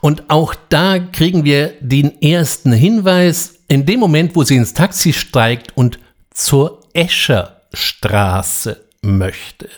Und 0.00 0.30
auch 0.30 0.54
da 0.68 0.98
kriegen 0.98 1.44
wir 1.44 1.74
den 1.80 2.20
ersten 2.22 2.72
Hinweis 2.72 3.54
in 3.68 3.86
dem 3.86 4.00
Moment, 4.00 4.34
wo 4.34 4.42
sie 4.42 4.56
ins 4.56 4.74
Taxi 4.74 5.12
steigt 5.12 5.76
und 5.76 5.98
zur 6.32 6.80
Escherstraße 6.94 8.80
möchte. 9.02 9.68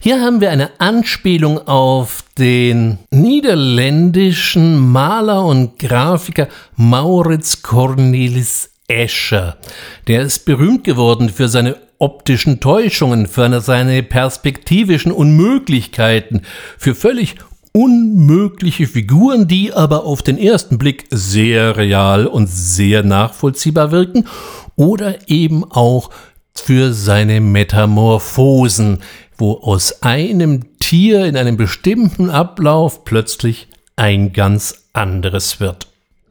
Hier 0.00 0.20
haben 0.20 0.40
wir 0.40 0.50
eine 0.50 0.70
Anspielung 0.80 1.66
auf 1.66 2.22
den 2.38 2.98
niederländischen 3.10 4.78
Maler 4.78 5.44
und 5.44 5.78
Grafiker 5.78 6.48
Maurits 6.76 7.62
Cornelis 7.62 8.70
Escher. 8.86 9.58
Der 10.06 10.22
ist 10.22 10.46
berühmt 10.46 10.84
geworden 10.84 11.28
für 11.28 11.48
seine 11.48 11.76
optischen 11.98 12.60
Täuschungen, 12.60 13.26
für 13.26 13.60
seine 13.60 14.02
perspektivischen 14.02 15.10
Unmöglichkeiten, 15.12 16.42
für 16.78 16.94
völlig 16.94 17.36
unmögliche 17.78 18.88
Figuren, 18.88 19.46
die 19.46 19.72
aber 19.72 20.04
auf 20.04 20.22
den 20.22 20.36
ersten 20.36 20.78
Blick 20.78 21.04
sehr 21.10 21.76
real 21.76 22.26
und 22.26 22.48
sehr 22.48 23.04
nachvollziehbar 23.04 23.92
wirken 23.92 24.26
oder 24.74 25.30
eben 25.30 25.62
auch 25.62 26.10
für 26.54 26.92
seine 26.92 27.40
Metamorphosen, 27.40 28.98
wo 29.36 29.52
aus 29.52 30.02
einem 30.02 30.76
Tier 30.80 31.24
in 31.26 31.36
einem 31.36 31.56
bestimmten 31.56 32.30
Ablauf 32.30 33.04
plötzlich 33.04 33.68
ein 33.94 34.32
ganz 34.32 34.88
anderes 34.92 35.60
wird. 35.60 35.86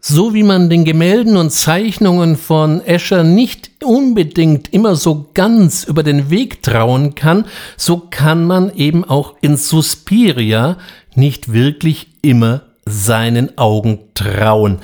So 0.09 0.33
wie 0.33 0.43
man 0.43 0.69
den 0.69 0.85
Gemälden 0.85 1.35
und 1.35 1.49
Zeichnungen 1.49 2.37
von 2.37 2.79
Escher 2.79 3.25
nicht 3.25 3.71
unbedingt 3.83 4.73
immer 4.73 4.95
so 4.95 5.25
ganz 5.33 5.83
über 5.83 6.01
den 6.01 6.29
Weg 6.29 6.63
trauen 6.63 7.13
kann, 7.13 7.43
so 7.75 8.07
kann 8.09 8.45
man 8.45 8.73
eben 8.73 9.03
auch 9.03 9.35
in 9.41 9.57
Suspiria 9.57 10.77
nicht 11.13 11.51
wirklich 11.51 12.07
immer 12.21 12.61
seinen 12.85 13.57
Augen 13.57 13.99
trauen. 14.13 14.79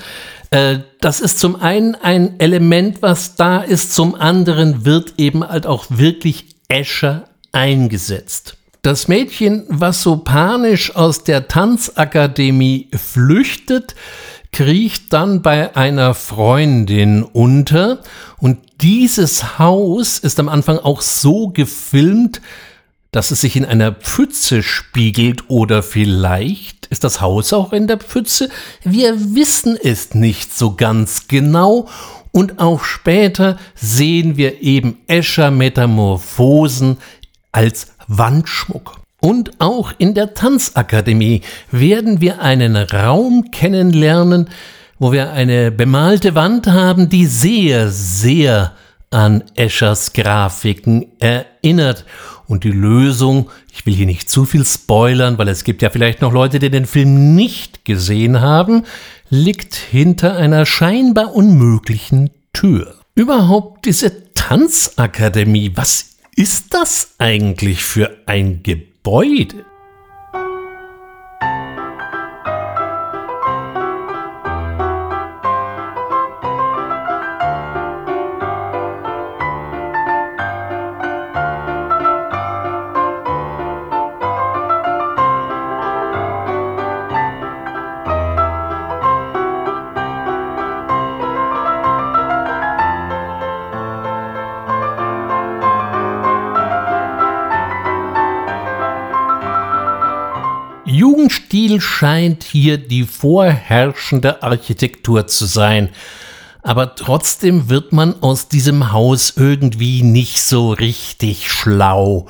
Äh, 0.49 0.79
das 0.99 1.21
ist 1.21 1.39
zum 1.39 1.55
einen 1.55 1.95
ein 1.95 2.37
Element, 2.41 3.01
was 3.01 3.37
da 3.37 3.61
ist, 3.61 3.93
zum 3.95 4.15
anderen 4.15 4.83
wird 4.83 5.13
eben 5.19 5.47
halt 5.47 5.65
auch 5.65 5.85
wirklich 5.87 6.47
Escher 6.67 7.29
eingesetzt. 7.53 8.57
Das 8.81 9.07
Mädchen, 9.07 9.63
was 9.69 10.01
so 10.01 10.17
panisch 10.17 10.93
aus 10.93 11.23
der 11.23 11.47
Tanzakademie 11.47 12.89
flüchtet, 12.93 13.95
kriecht 14.53 15.11
dann 15.11 15.41
bei 15.41 15.75
einer 15.75 16.13
Freundin 16.13 17.23
unter 17.23 17.99
und 18.37 18.59
dieses 18.81 19.59
Haus 19.59 20.19
ist 20.19 20.39
am 20.39 20.47
Anfang 20.47 20.77
auch 20.77 21.01
so 21.01 21.49
gefilmt, 21.49 22.41
dass 23.11 23.31
es 23.31 23.41
sich 23.41 23.55
in 23.55 23.65
einer 23.65 23.91
Pfütze 23.91 24.63
spiegelt 24.63 25.49
oder 25.49 25.83
vielleicht 25.83 26.85
ist 26.87 27.03
das 27.03 27.19
Haus 27.19 27.51
auch 27.53 27.73
in 27.73 27.87
der 27.87 27.97
Pfütze? 27.97 28.49
Wir 28.83 29.35
wissen 29.35 29.77
es 29.81 30.15
nicht 30.15 30.55
so 30.55 30.75
ganz 30.75 31.27
genau 31.27 31.89
und 32.31 32.59
auch 32.59 32.83
später 32.83 33.57
sehen 33.75 34.37
wir 34.37 34.61
eben 34.61 34.97
Escher 35.07 35.51
Metamorphosen 35.51 36.97
als 37.51 37.87
Wandschmuck. 38.07 39.02
Und 39.23 39.51
auch 39.59 39.93
in 39.99 40.15
der 40.15 40.33
Tanzakademie 40.33 41.43
werden 41.71 42.19
wir 42.19 42.41
einen 42.41 42.75
Raum 42.75 43.51
kennenlernen, 43.51 44.49
wo 44.99 45.13
wir 45.13 45.31
eine 45.31 45.71
bemalte 45.71 46.35
Wand 46.35 46.67
haben, 46.67 47.07
die 47.07 47.25
sehr, 47.25 47.89
sehr 47.89 48.73
an 49.11 49.45
Eschers 49.55 50.11
Grafiken 50.11 51.05
erinnert. 51.19 52.03
Und 52.47 52.65
die 52.65 52.71
Lösung, 52.71 53.49
ich 53.71 53.85
will 53.85 53.93
hier 53.93 54.07
nicht 54.07 54.29
zu 54.29 54.43
viel 54.43 54.65
spoilern, 54.65 55.37
weil 55.37 55.47
es 55.47 55.63
gibt 55.63 55.81
ja 55.81 55.89
vielleicht 55.89 56.21
noch 56.21 56.33
Leute, 56.33 56.59
die 56.59 56.69
den 56.69 56.85
Film 56.85 57.33
nicht 57.33 57.85
gesehen 57.85 58.41
haben, 58.41 58.83
liegt 59.29 59.75
hinter 59.75 60.35
einer 60.35 60.65
scheinbar 60.65 61.33
unmöglichen 61.33 62.29
Tür. 62.51 62.95
Überhaupt 63.15 63.85
diese 63.85 64.33
Tanzakademie, 64.33 65.71
was 65.75 66.17
ist 66.35 66.73
das 66.73 67.11
eigentlich 67.19 67.85
für 67.85 68.17
ein 68.25 68.63
Gebäude? 68.63 68.92
Jugendstil 69.05 69.72
scheint 101.83 102.43
hier 102.43 102.77
die 102.77 103.03
vorherrschende 103.03 104.41
Architektur 104.41 105.27
zu 105.27 105.45
sein. 105.45 105.89
Aber 106.61 106.95
trotzdem 106.95 107.69
wird 107.69 107.91
man 107.91 108.21
aus 108.23 108.47
diesem 108.47 108.91
Haus 108.91 109.33
irgendwie 109.35 110.01
nicht 110.01 110.39
so 110.39 110.71
richtig 110.71 111.51
schlau 111.51 112.27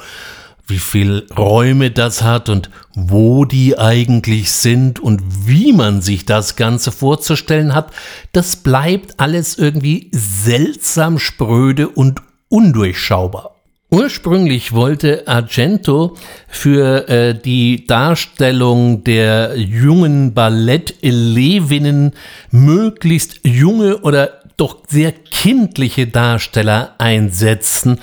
wie 0.67 0.79
viel 0.79 1.27
Räume 1.37 1.91
das 1.91 2.21
hat 2.21 2.49
und 2.49 2.69
wo 2.95 3.45
die 3.45 3.77
eigentlich 3.77 4.51
sind 4.51 4.99
und 4.99 5.21
wie 5.47 5.73
man 5.73 6.01
sich 6.01 6.25
das 6.25 6.55
Ganze 6.55 6.91
vorzustellen 6.91 7.75
hat, 7.75 7.91
das 8.31 8.55
bleibt 8.55 9.19
alles 9.19 9.57
irgendwie 9.57 10.09
seltsam 10.13 11.19
spröde 11.19 11.89
und 11.89 12.21
undurchschaubar. 12.47 13.52
Ursprünglich 13.93 14.71
wollte 14.71 15.27
Argento 15.27 16.17
für 16.47 17.07
äh, 17.07 17.39
die 17.39 17.85
Darstellung 17.85 19.03
der 19.03 19.55
jungen 19.55 20.33
Ballettelevinnen 20.33 22.13
möglichst 22.49 23.41
junge 23.43 23.99
oder 23.99 24.41
doch 24.57 24.79
sehr 24.87 25.11
kindliche 25.11 26.07
Darsteller 26.07 26.95
einsetzen, 26.97 27.99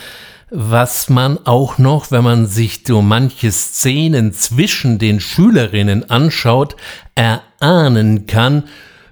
was 0.51 1.09
man 1.09 1.45
auch 1.45 1.79
noch, 1.79 2.13
wenn 2.13 2.23
man 2.23 2.47
sich 2.47 2.83
so 2.87 3.03
manche 3.03 3.51
Szenen 3.51 4.33
zwischen 4.33 5.01
den 5.01 5.19
Schülerinnen 5.19 6.09
anschaut, 6.09 6.77
erahnen 7.17 8.29
kann, 8.29 8.63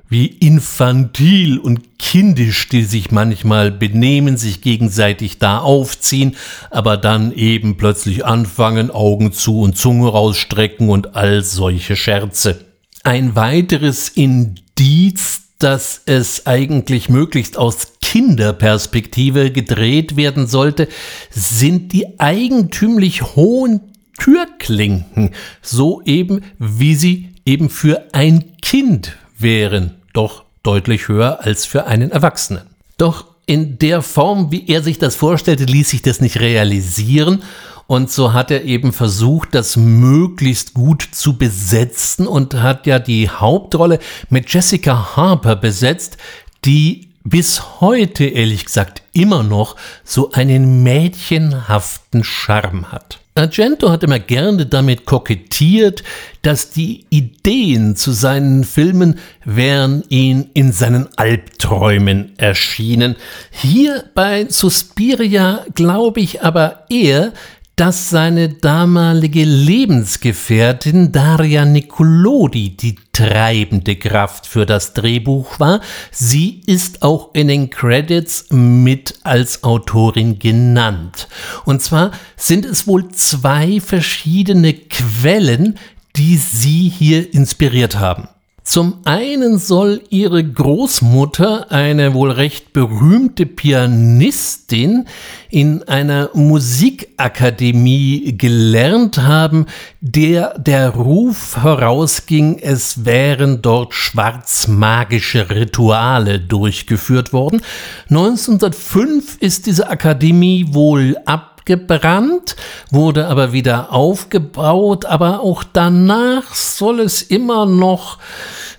wie 0.09 0.27
infantil 0.27 1.59
und 1.59 1.99
kindisch 1.99 2.69
die 2.69 2.85
sich 2.85 3.11
manchmal 3.11 3.71
benehmen, 3.71 4.37
sich 4.37 4.61
gegenseitig 4.61 5.39
da 5.39 5.59
aufziehen, 5.59 6.37
aber 6.71 6.97
dann 6.97 7.33
eben 7.33 7.77
plötzlich 7.77 8.25
anfangen, 8.25 8.91
Augen 8.91 9.33
zu 9.33 9.61
und 9.61 9.77
Zunge 9.77 10.09
rausstrecken 10.09 10.89
und 10.89 11.15
all 11.15 11.43
solche 11.43 11.97
Scherze. 11.97 12.65
Ein 13.05 13.37
weiteres 13.37 14.09
Indiz 14.09 15.49
dass 15.59 16.03
es 16.07 16.47
eigentlich 16.47 17.09
möglichst 17.09 17.57
aus 17.59 17.95
Kinderperspektive 18.01 19.51
gedreht 19.51 20.17
werden 20.17 20.47
sollte, 20.47 20.89
sind 21.31 21.93
die 21.93 22.21
eigentümlich 22.21 23.35
hohen 23.35 23.93
Türklinken, 24.19 25.33
so 25.61 26.01
eben 26.05 26.43
wie 26.59 26.95
sie 26.95 27.31
eben 27.45 27.71
für 27.71 28.15
ein 28.15 28.57
Kind 28.63 29.17
wären, 29.37 29.95
doch 30.19 30.43
deutlich 30.65 31.07
höher 31.07 31.39
als 31.43 31.65
für 31.65 31.87
einen 31.87 32.11
Erwachsenen. 32.11 32.67
Doch 32.97 33.25
in 33.47 33.79
der 33.79 34.03
Form, 34.03 34.51
wie 34.51 34.69
er 34.69 34.83
sich 34.83 34.99
das 34.99 35.15
vorstellte, 35.15 35.65
ließ 35.65 35.89
sich 35.89 36.03
das 36.03 36.21
nicht 36.21 36.41
realisieren 36.41 37.43
und 37.87 38.11
so 38.11 38.33
hat 38.33 38.51
er 38.51 38.65
eben 38.65 38.93
versucht, 38.93 39.55
das 39.55 39.77
möglichst 39.77 40.75
gut 40.75 41.09
zu 41.13 41.39
besetzen 41.39 42.27
und 42.27 42.55
hat 42.55 42.87
ja 42.87 42.99
die 42.99 43.31
Hauptrolle 43.31 44.01
mit 44.29 44.53
Jessica 44.53 45.17
Harper 45.17 45.57
besetzt, 45.57 46.19
die 46.65 47.08
bis 47.29 47.81
heute, 47.81 48.25
ehrlich 48.25 48.65
gesagt, 48.65 49.03
immer 49.13 49.43
noch 49.43 49.77
so 50.05 50.33
einen 50.33 50.83
mädchenhaften 50.83 52.25
Charme 52.25 52.91
hat. 52.93 53.19
Argento 53.39 53.91
hat 53.91 54.03
immer 54.03 54.19
gerne 54.19 54.67
damit 54.67 55.07
kokettiert, 55.07 56.03
dass 56.43 56.71
die 56.71 57.05
Ideen 57.09 57.95
zu 57.95 58.11
seinen 58.11 58.65
Filmen 58.65 59.19
wären 59.45 60.03
ihn 60.09 60.51
in 60.55 60.73
seinen 60.73 61.09
Albträumen 61.17 62.33
erschienen. 62.37 63.15
Hier 63.51 64.05
bei 64.15 64.47
Suspiria 64.49 65.65
glaube 65.75 66.21
ich 66.21 66.43
aber 66.43 66.85
eher, 66.91 67.33
dass 67.79 68.11
seine 68.11 68.49
damalige 68.49 69.45
Lebensgefährtin 69.45 71.13
Daria 71.13 71.65
Nicolodi 71.65 72.77
die 72.77 72.97
treibende 73.13 73.95
Kraft 73.95 74.49
für 74.49 74.67
das 74.67 74.95
Drehbuch 74.95 75.61
war. 75.61 75.81
Sie 76.11 76.61
ist 76.67 77.03
auch 77.03 77.31
in 77.35 77.47
den 77.47 77.71
Credits 77.71 78.47
mit 78.51 79.21
als 79.23 79.63
Autorin 79.63 80.41
genannt. 80.41 81.29
Und 81.67 81.81
zwar 81.81 82.11
sind 82.37 82.65
es 82.65 82.89
wohl 82.89 83.11
zwei 83.11 83.81
verschiedene 83.81 84.75
Quellen, 84.75 85.79
die 86.17 86.37
sie 86.37 86.89
hier 86.89 87.33
inspiriert 87.33 87.97
haben. 87.97 88.27
Zum 88.69 88.99
einen 89.07 89.57
soll 89.57 90.03
ihre 90.11 90.45
Großmutter, 90.45 91.73
eine 91.73 92.13
wohl 92.13 92.31
recht 92.31 92.75
berühmte 92.75 93.47
Pianistin, 93.47 95.07
in 95.49 95.85
einer 95.85 96.29
Musikakademie 96.35 98.37
gelernt 98.37 99.23
haben, 99.23 99.65
der 100.03 100.59
der 100.59 100.91
Ruf 100.91 101.57
herausging, 101.63 102.59
es 102.59 103.07
wären 103.07 103.63
dort 103.63 103.95
schwarzmagische 103.95 105.49
Rituale 105.49 106.39
durchgeführt 106.39 107.33
worden. 107.33 107.63
1905 108.11 109.39
ist 109.41 109.65
diese 109.65 109.89
Akademie 109.89 110.67
wohl 110.75 111.17
ab 111.25 111.58
abgebrannt, 111.75 112.57
wurde 112.91 113.29
aber 113.29 113.53
wieder 113.53 113.93
aufgebaut, 113.93 115.05
aber 115.05 115.41
auch 115.41 115.65
danach 115.65 116.55
soll 116.55 117.01
es 117.01 117.23
immer 117.23 117.67
noch, 117.67 118.19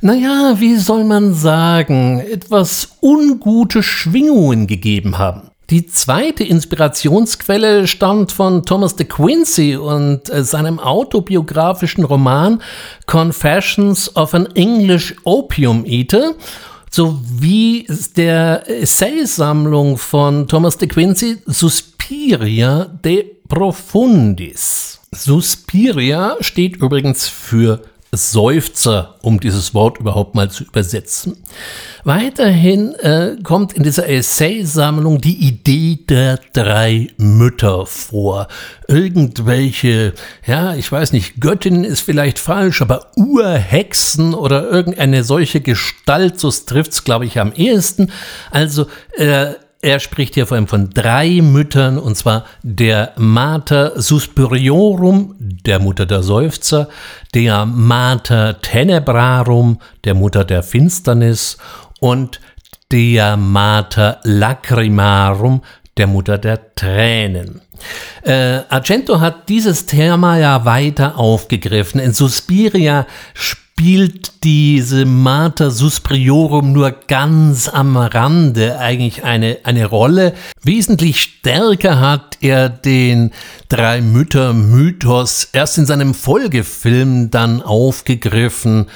naja, 0.01 0.55
wie 0.57 0.75
soll 0.75 1.03
man 1.03 1.33
sagen, 1.33 2.19
etwas 2.19 2.97
ungute 3.01 3.83
Schwingungen 3.83 4.67
gegeben 4.67 5.17
haben. 5.17 5.51
Die 5.69 5.85
zweite 5.85 6.43
Inspirationsquelle 6.43 7.85
stammt 7.85 8.31
von 8.31 8.65
Thomas 8.65 8.95
de 8.95 9.05
Quincey 9.05 9.75
und 9.75 10.27
äh, 10.31 10.43
seinem 10.43 10.79
autobiografischen 10.79 12.03
Roman 12.05 12.63
Confessions 13.05 14.15
of 14.15 14.33
an 14.33 14.47
English 14.55 15.15
Opium 15.25 15.85
Eater 15.85 16.33
sowie 16.89 17.85
der 18.17 18.67
Essaysammlung 18.67 19.99
von 19.99 20.47
Thomas 20.47 20.77
de 20.77 20.87
Quincey 20.87 21.37
Suspiria 21.45 21.88
de 22.10 23.24
Profundis. 23.47 24.99
Suspiria 25.12 26.38
steht 26.39 26.78
übrigens 26.78 27.28
für 27.28 27.82
Seufzer, 28.12 29.16
um 29.22 29.39
dieses 29.39 29.76
Wort 29.76 29.99
überhaupt 29.99 30.34
mal 30.34 30.49
zu 30.49 30.64
übersetzen. 30.64 31.38
Weiterhin 32.03 32.95
äh, 32.95 33.36
kommt 33.43 33.74
in 33.74 33.84
dieser 33.84 34.10
Essaysammlung 34.10 35.22
die 35.22 35.36
Idee 35.36 35.99
der 36.10 36.39
drei 36.53 37.10
Mütter 37.18 37.86
vor. 37.86 38.47
Irgendwelche, 38.88 40.14
ja, 40.47 40.74
ich 40.74 40.91
weiß 40.91 41.12
nicht, 41.12 41.39
Göttin 41.39 41.84
ist 41.84 42.01
vielleicht 42.01 42.39
falsch, 42.39 42.82
aber 42.82 43.12
Urhexen 43.18 44.34
oder 44.34 44.68
irgendeine 44.68 45.24
solche 45.24 45.62
Gestalt, 45.62 46.39
so 46.39 46.49
trifft's, 46.49 47.03
glaube 47.03 47.26
ich, 47.26 47.39
am 47.39 47.53
ehesten. 47.53 48.12
Also, 48.49 48.88
äh, 49.16 49.53
er 49.82 49.99
spricht 49.99 50.34
hier 50.34 50.45
vor 50.45 50.55
allem 50.55 50.67
von 50.67 50.89
drei 50.89 51.41
Müttern, 51.41 51.97
und 51.97 52.15
zwar 52.15 52.45
der 52.63 53.13
Mater 53.17 53.99
Suspiriorum, 54.01 55.36
der 55.39 55.80
Mutter 55.80 56.05
der 56.05 56.21
Seufzer, 56.21 56.89
der 57.34 57.65
Mater 57.65 58.61
Tenebrarum, 58.61 59.80
der 60.03 60.15
Mutter 60.15 60.43
der 60.43 60.63
Finsternis, 60.63 61.57
und 61.99 62.41
der 62.91 63.38
Mater 63.38 64.19
Lacrimarum, 64.23 65.61
der 65.97 66.07
Mutter 66.07 66.38
der 66.38 66.75
Tränen. 66.75 67.61
Äh, 68.23 68.61
Argento 68.69 69.19
hat 69.19 69.47
dieses 69.49 69.86
Thema 69.86 70.38
ja 70.38 70.65
weiter 70.65 71.17
aufgegriffen. 71.17 71.99
In 71.99 72.13
Suspiria 72.13 73.05
spielt 73.80 74.43
diese 74.43 75.05
Mater 75.05 75.71
Suspriorum 75.71 76.73
nur 76.73 76.91
ganz 76.91 77.69
am 77.69 77.95
Rande 77.95 78.77
eigentlich 78.77 79.23
eine, 79.23 79.59
eine 79.63 79.86
Rolle. 79.86 80.34
Wesentlich 80.61 81.21
stärker 81.21 82.01
hat 82.01 82.39
er 82.41 82.67
den 82.67 83.32
Drei-Mütter-Mythos 83.69 85.51
erst 85.53 85.77
in 85.77 85.86
seinem 85.86 86.13
Folgefilm 86.13 87.32
dann 87.32 87.61
aufgegriffen 87.61 88.88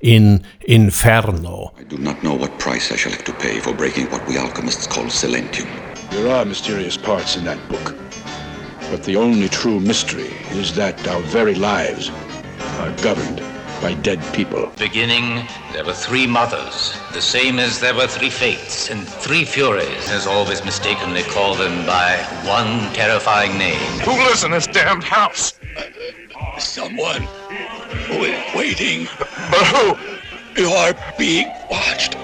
in 0.00 0.40
Inferno. 0.58 1.70
I 1.80 1.84
do 1.88 1.96
not 1.96 2.18
know 2.22 2.36
what 2.36 2.58
price 2.58 2.92
I 2.92 2.98
shall 2.98 3.12
have 3.12 3.22
to 3.22 3.32
pay 3.34 3.60
for 3.60 3.72
breaking 3.72 4.10
what 4.10 4.22
we 4.28 4.40
alchemists 4.40 4.88
call 4.88 5.04
silentium. 5.04 5.68
There 6.10 6.28
are 6.28 6.44
mysterious 6.44 6.98
parts 6.98 7.36
in 7.36 7.44
that 7.44 7.58
book. 7.68 7.94
But 8.90 9.04
the 9.04 9.16
only 9.16 9.48
true 9.48 9.78
mystery 9.78 10.32
is 10.50 10.74
that 10.74 10.96
our 11.06 11.22
very 11.30 11.54
lives 11.54 12.10
are 12.80 12.90
governed 13.04 13.40
by 13.82 13.94
dead 13.94 14.20
people. 14.32 14.70
Beginning, 14.78 15.44
there 15.72 15.84
were 15.84 15.92
three 15.92 16.26
mothers, 16.26 16.96
the 17.12 17.20
same 17.20 17.58
as 17.58 17.80
there 17.80 17.94
were 17.94 18.06
three 18.06 18.30
fates 18.30 18.90
and 18.90 19.06
three 19.06 19.44
furies, 19.44 20.08
as 20.10 20.26
always 20.26 20.64
mistakenly 20.64 21.22
call 21.24 21.54
them 21.54 21.84
by 21.84 22.16
one 22.46 22.92
terrifying 22.94 23.58
name. 23.58 23.80
Who 24.04 24.12
lives 24.12 24.44
in 24.44 24.52
this 24.52 24.68
damned 24.68 25.02
house? 25.02 25.54
Someone 26.58 27.22
who 28.06 28.24
is 28.24 28.54
waiting. 28.54 29.08
But 29.50 29.66
who? 29.66 29.96
You 30.56 30.70
are 30.70 30.94
being 31.18 31.48
watched. 31.70 32.16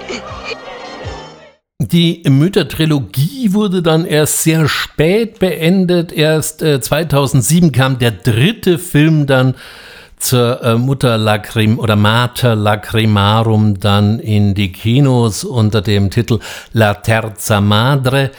Die 1.81 2.23
Müttertrilogie 2.29 3.55
wurde 3.55 3.83
dann 3.83 4.05
erst 4.05 4.43
sehr 4.43 4.69
spät 4.69 5.39
beendet. 5.39 6.13
Erst 6.13 6.61
äh, 6.63 6.81
2007 6.81 7.73
kam 7.73 7.99
der 7.99 8.11
dritte 8.11 8.79
Film 8.79 9.27
dann 9.27 9.55
zur 10.19 10.63
äh, 10.63 10.75
Mutter 10.77 11.19
Lacrim 11.19 11.79
oder 11.79 11.97
Mater 11.97 12.55
Lacrimarum 12.55 13.79
dann 13.79 14.19
in 14.19 14.55
die 14.55 14.73
Kinos 14.73 15.45
unter 15.45 15.81
dem 15.81 16.11
Titel 16.11 16.41
La 16.73 16.95
Terza 16.95 17.61
Madre. 17.61 18.31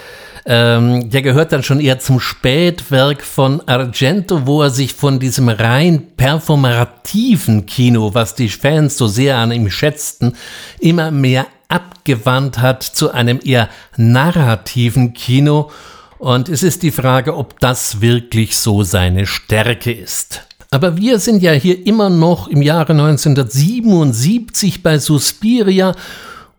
Ähm, 0.45 1.09
der 1.09 1.21
gehört 1.21 1.51
dann 1.51 1.63
schon 1.63 1.79
eher 1.79 1.99
zum 1.99 2.19
Spätwerk 2.19 3.21
von 3.21 3.61
Argento, 3.67 4.47
wo 4.47 4.63
er 4.63 4.69
sich 4.71 4.93
von 4.93 5.19
diesem 5.19 5.49
rein 5.49 6.07
performativen 6.17 7.65
Kino, 7.65 8.13
was 8.13 8.35
die 8.35 8.49
Fans 8.49 8.97
so 8.97 9.07
sehr 9.07 9.37
an 9.37 9.51
ihm 9.51 9.69
schätzten, 9.69 10.35
immer 10.79 11.11
mehr 11.11 11.45
abgewandt 11.67 12.57
hat 12.57 12.83
zu 12.83 13.11
einem 13.11 13.39
eher 13.43 13.69
narrativen 13.95 15.13
Kino. 15.13 15.69
Und 16.17 16.49
es 16.49 16.63
ist 16.63 16.83
die 16.83 16.91
Frage, 16.91 17.37
ob 17.37 17.59
das 17.59 18.01
wirklich 18.01 18.57
so 18.57 18.83
seine 18.83 19.25
Stärke 19.25 19.91
ist. 19.91 20.48
Aber 20.71 20.97
wir 20.97 21.19
sind 21.19 21.41
ja 21.41 21.51
hier 21.53 21.87
immer 21.87 22.09
noch 22.09 22.47
im 22.47 22.61
Jahre 22.61 22.93
1977 22.93 24.83
bei 24.83 24.99
Suspiria 24.99 25.95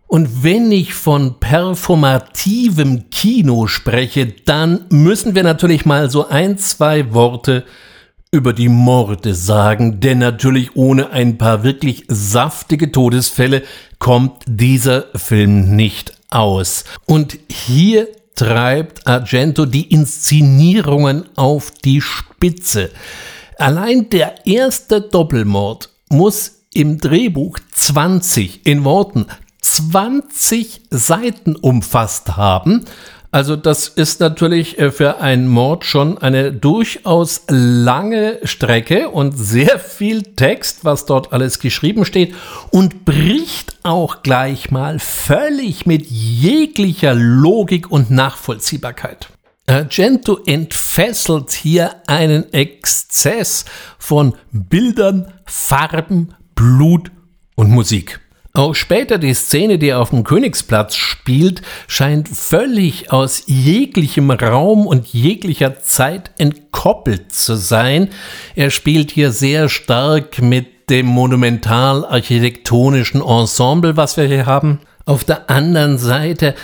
und 0.08 0.42
wenn 0.42 0.72
ich 0.72 0.92
von 0.92 1.38
performativem 1.38 3.10
Kino 3.10 3.68
spreche, 3.68 4.26
dann 4.44 4.86
müssen 4.90 5.36
wir 5.36 5.44
natürlich 5.44 5.86
mal 5.86 6.10
so 6.10 6.26
ein, 6.26 6.58
zwei 6.58 7.14
Worte 7.14 7.64
über 8.32 8.52
die 8.52 8.68
Morde 8.68 9.36
sagen, 9.36 10.00
denn 10.00 10.18
natürlich 10.18 10.74
ohne 10.74 11.10
ein 11.10 11.38
paar 11.38 11.62
wirklich 11.62 12.06
saftige 12.08 12.90
Todesfälle 12.90 13.62
kommt 14.00 14.42
dieser 14.46 15.04
Film 15.14 15.76
nicht 15.76 16.12
aus. 16.30 16.82
Und 17.06 17.38
hier 17.48 18.08
treibt 18.34 19.06
Argento 19.06 19.64
die 19.64 19.92
Inszenierungen 19.92 21.26
auf 21.36 21.70
die 21.70 22.00
Spitze. 22.00 22.90
Allein 23.60 24.08
der 24.08 24.46
erste 24.46 25.02
Doppelmord 25.02 25.90
muss 26.08 26.62
im 26.72 26.96
Drehbuch 26.96 27.58
20 27.72 28.66
in 28.66 28.84
Worten 28.84 29.26
20 29.60 30.80
Seiten 30.88 31.56
umfasst 31.56 32.38
haben. 32.38 32.86
Also 33.30 33.56
das 33.56 33.88
ist 33.88 34.18
natürlich 34.20 34.78
äh, 34.78 34.90
für 34.90 35.18
einen 35.20 35.46
Mord 35.46 35.84
schon 35.84 36.16
eine 36.16 36.54
durchaus 36.54 37.42
lange 37.48 38.38
Strecke 38.44 39.10
und 39.10 39.32
sehr 39.32 39.78
viel 39.78 40.22
Text, 40.22 40.86
was 40.86 41.04
dort 41.04 41.34
alles 41.34 41.58
geschrieben 41.58 42.06
steht 42.06 42.34
und 42.70 43.04
bricht 43.04 43.76
auch 43.82 44.22
gleich 44.22 44.70
mal 44.70 44.98
völlig 44.98 45.84
mit 45.84 46.06
jeglicher 46.06 47.12
Logik 47.14 47.90
und 47.90 48.10
Nachvollziehbarkeit. 48.10 49.28
Argento 49.70 50.40
entfesselt 50.46 51.52
hier 51.52 51.94
einen 52.08 52.52
Exzess 52.52 53.64
von 53.98 54.34
Bildern, 54.50 55.32
Farben, 55.46 56.34
Blut 56.56 57.12
und 57.54 57.70
Musik. 57.70 58.18
Auch 58.52 58.74
später 58.74 59.16
die 59.16 59.32
Szene, 59.32 59.78
die 59.78 59.94
auf 59.94 60.10
dem 60.10 60.24
Königsplatz 60.24 60.96
spielt, 60.96 61.62
scheint 61.86 62.28
völlig 62.28 63.12
aus 63.12 63.44
jeglichem 63.46 64.32
Raum 64.32 64.88
und 64.88 65.06
jeglicher 65.06 65.78
Zeit 65.78 66.32
entkoppelt 66.38 67.32
zu 67.32 67.54
sein. 67.54 68.08
Er 68.56 68.72
spielt 68.72 69.12
hier 69.12 69.30
sehr 69.30 69.68
stark 69.68 70.42
mit 70.42 70.90
dem 70.90 71.06
monumental-architektonischen 71.06 73.22
Ensemble, 73.22 73.96
was 73.96 74.16
wir 74.16 74.24
hier 74.24 74.46
haben. 74.46 74.80
Auf 75.04 75.22
der 75.22 75.48
anderen 75.48 75.96
Seite 75.96 76.56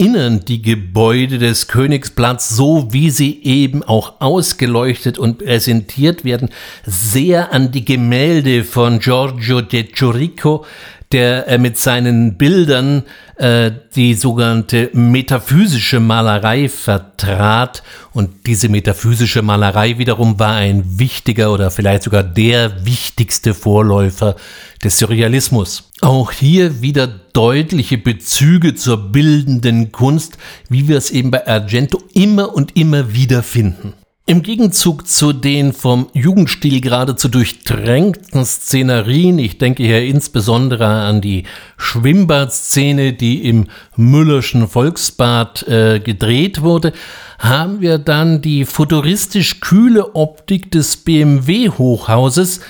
erinnern 0.00 0.40
die 0.48 0.62
Gebäude 0.62 1.38
des 1.38 1.68
Königsplatz, 1.68 2.48
so 2.48 2.90
wie 2.90 3.10
sie 3.10 3.42
eben 3.42 3.82
auch 3.82 4.14
ausgeleuchtet 4.22 5.18
und 5.18 5.44
präsentiert 5.44 6.24
werden, 6.24 6.48
sehr 6.86 7.52
an 7.52 7.70
die 7.70 7.84
Gemälde 7.84 8.64
von 8.64 9.00
Giorgio 9.00 9.60
de 9.60 9.86
Churico, 9.92 10.64
der 11.12 11.48
äh, 11.48 11.58
mit 11.58 11.76
seinen 11.76 12.36
Bildern 12.36 13.02
äh, 13.36 13.72
die 13.96 14.14
sogenannte 14.14 14.90
metaphysische 14.92 15.98
Malerei 15.98 16.68
vertrat. 16.68 17.82
Und 18.12 18.46
diese 18.46 18.68
metaphysische 18.68 19.42
Malerei 19.42 19.98
wiederum 19.98 20.38
war 20.38 20.54
ein 20.54 20.98
wichtiger 20.98 21.52
oder 21.52 21.70
vielleicht 21.70 22.04
sogar 22.04 22.22
der 22.22 22.84
wichtigste 22.84 23.54
Vorläufer 23.54 24.36
des 24.84 24.98
Surrealismus. 24.98 25.90
Auch 26.00 26.30
hier 26.30 26.80
wieder 26.80 27.08
deutliche 27.08 27.98
Bezüge 27.98 28.74
zur 28.76 29.10
bildenden 29.10 29.90
Kunst, 29.90 30.38
wie 30.68 30.86
wir 30.86 30.96
es 30.96 31.10
eben 31.10 31.30
bei 31.30 31.46
Argento 31.46 32.00
immer 32.14 32.54
und 32.54 32.76
immer 32.76 33.12
wieder 33.12 33.42
finden. 33.42 33.94
Im 34.30 34.44
Gegenzug 34.44 35.08
zu 35.08 35.32
den 35.32 35.72
vom 35.72 36.06
Jugendstil 36.12 36.80
geradezu 36.80 37.26
durchtränkten 37.26 38.44
Szenerien, 38.44 39.40
ich 39.40 39.58
denke 39.58 39.82
hier 39.82 40.04
insbesondere 40.04 40.86
an 40.86 41.20
die 41.20 41.46
Schwimmbadszene, 41.78 43.12
die 43.12 43.44
im 43.48 43.66
Müllerschen 43.96 44.68
Volksbad 44.68 45.66
äh, 45.66 45.98
gedreht 45.98 46.62
wurde, 46.62 46.92
haben 47.40 47.80
wir 47.80 47.98
dann 47.98 48.40
die 48.40 48.66
futuristisch 48.66 49.58
kühle 49.58 50.14
Optik 50.14 50.70
des 50.70 50.98
BMW-Hochhauses, 50.98 52.60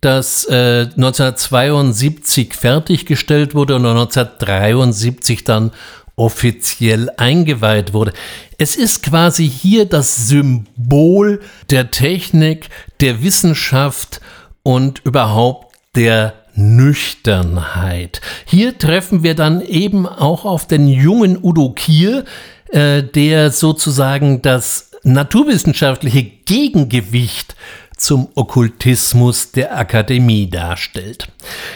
das 0.00 0.44
äh, 0.44 0.82
1972 0.82 2.54
fertiggestellt 2.54 3.56
wurde 3.56 3.74
und 3.74 3.86
1973 3.86 5.42
dann 5.42 5.72
offiziell 6.18 7.10
eingeweiht 7.16 7.92
wurde. 7.92 8.12
Es 8.58 8.76
ist 8.76 9.02
quasi 9.02 9.48
hier 9.48 9.84
das 9.86 10.28
Symbol 10.28 11.40
der 11.70 11.90
Technik, 11.90 12.68
der 13.00 13.22
Wissenschaft 13.22 14.20
und 14.62 15.00
überhaupt 15.04 15.74
der 15.94 16.34
Nüchternheit. 16.54 18.20
Hier 18.44 18.76
treffen 18.76 19.22
wir 19.22 19.34
dann 19.34 19.60
eben 19.60 20.06
auch 20.06 20.44
auf 20.44 20.66
den 20.66 20.88
jungen 20.88 21.38
Udo 21.40 21.70
Kier, 21.70 22.24
äh, 22.70 23.02
der 23.02 23.50
sozusagen 23.50 24.42
das 24.42 24.90
naturwissenschaftliche 25.04 26.24
Gegengewicht 26.24 27.54
zum 27.98 28.28
Okkultismus 28.34 29.52
der 29.52 29.76
Akademie 29.76 30.48
darstellt. 30.48 31.28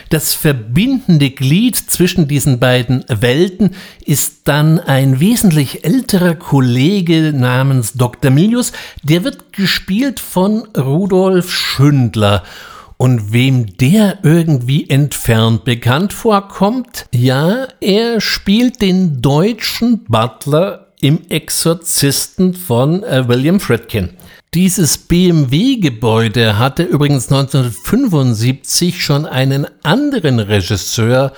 Das 0.08 0.34
verbindende 0.34 1.30
Glied 1.30 1.76
zwischen 1.76 2.28
diesen 2.28 2.58
beiden 2.58 3.04
Welten 3.08 3.74
ist 4.04 4.42
dann 4.44 4.80
ein 4.80 5.20
wesentlich 5.20 5.84
älterer 5.84 6.34
Kollege 6.34 7.32
namens 7.34 7.92
Dr. 7.92 8.30
Milius, 8.30 8.72
der 9.02 9.24
wird 9.24 9.52
gespielt 9.52 10.20
von 10.20 10.66
Rudolf 10.76 11.52
Schündler. 11.52 12.44
Und 12.96 13.32
wem 13.32 13.76
der 13.78 14.18
irgendwie 14.22 14.88
entfernt 14.88 15.64
bekannt 15.64 16.12
vorkommt, 16.12 17.06
ja, 17.12 17.66
er 17.80 18.20
spielt 18.20 18.80
den 18.80 19.20
deutschen 19.20 20.04
Butler 20.04 20.86
im 21.00 21.28
Exorzisten 21.28 22.54
von 22.54 23.02
äh, 23.02 23.26
William 23.26 23.58
Friedkin. 23.58 24.10
Dieses 24.54 24.98
BMW-Gebäude 24.98 26.58
hatte 26.58 26.82
übrigens 26.82 27.32
1975 27.32 29.02
schon 29.02 29.24
einen 29.24 29.66
anderen 29.82 30.40
Regisseur 30.40 31.32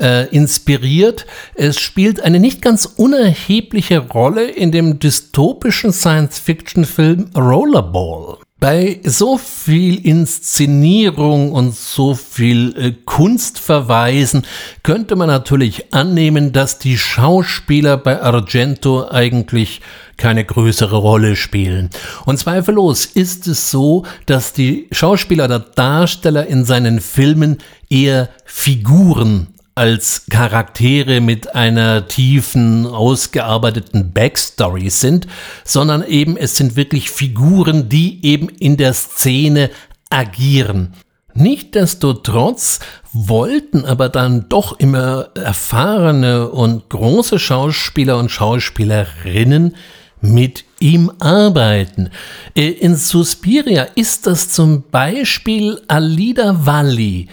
äh, 0.00 0.28
inspiriert. 0.30 1.26
Es 1.54 1.78
spielt 1.78 2.20
eine 2.24 2.40
nicht 2.40 2.62
ganz 2.62 2.86
unerhebliche 2.86 3.98
Rolle 4.00 4.50
in 4.50 4.72
dem 4.72 4.98
dystopischen 4.98 5.92
Science-Fiction-Film 5.92 7.30
Rollerball. 7.36 8.38
Bei 8.58 9.00
so 9.04 9.36
viel 9.36 10.06
Inszenierung 10.06 11.52
und 11.52 11.76
so 11.76 12.14
viel 12.14 12.74
äh, 12.78 12.92
Kunstverweisen 13.04 14.46
könnte 14.82 15.14
man 15.14 15.28
natürlich 15.28 15.92
annehmen, 15.92 16.52
dass 16.52 16.78
die 16.78 16.96
Schauspieler 16.96 17.98
bei 17.98 18.22
Argento 18.22 19.10
eigentlich 19.10 19.82
keine 20.16 20.42
größere 20.46 20.96
Rolle 20.96 21.36
spielen. 21.36 21.90
Und 22.24 22.38
zweifellos 22.38 23.04
ist 23.04 23.46
es 23.46 23.70
so, 23.70 24.06
dass 24.24 24.54
die 24.54 24.88
Schauspieler 24.90 25.44
oder 25.44 25.58
Darsteller 25.58 26.46
in 26.46 26.64
seinen 26.64 27.00
Filmen 27.00 27.58
eher 27.90 28.30
Figuren 28.46 29.48
als 29.76 30.24
Charaktere 30.30 31.20
mit 31.20 31.54
einer 31.54 32.08
tiefen, 32.08 32.86
ausgearbeiteten 32.86 34.12
Backstory 34.12 34.88
sind, 34.88 35.26
sondern 35.64 36.02
eben 36.02 36.38
es 36.38 36.56
sind 36.56 36.76
wirklich 36.76 37.10
Figuren, 37.10 37.90
die 37.90 38.24
eben 38.24 38.48
in 38.48 38.78
der 38.78 38.94
Szene 38.94 39.70
agieren. 40.08 40.94
Nichtsdestotrotz 41.34 42.80
wollten 43.12 43.84
aber 43.84 44.08
dann 44.08 44.48
doch 44.48 44.80
immer 44.80 45.28
erfahrene 45.34 46.48
und 46.48 46.88
große 46.88 47.38
Schauspieler 47.38 48.16
und 48.16 48.30
Schauspielerinnen 48.30 49.76
mit 50.22 50.64
ihm 50.80 51.12
arbeiten. 51.18 52.08
Äh, 52.54 52.68
in 52.68 52.96
Suspiria 52.96 53.86
ist 53.94 54.26
das 54.26 54.48
zum 54.48 54.84
Beispiel 54.90 55.82
Alida 55.88 56.64
Valli, 56.64 57.28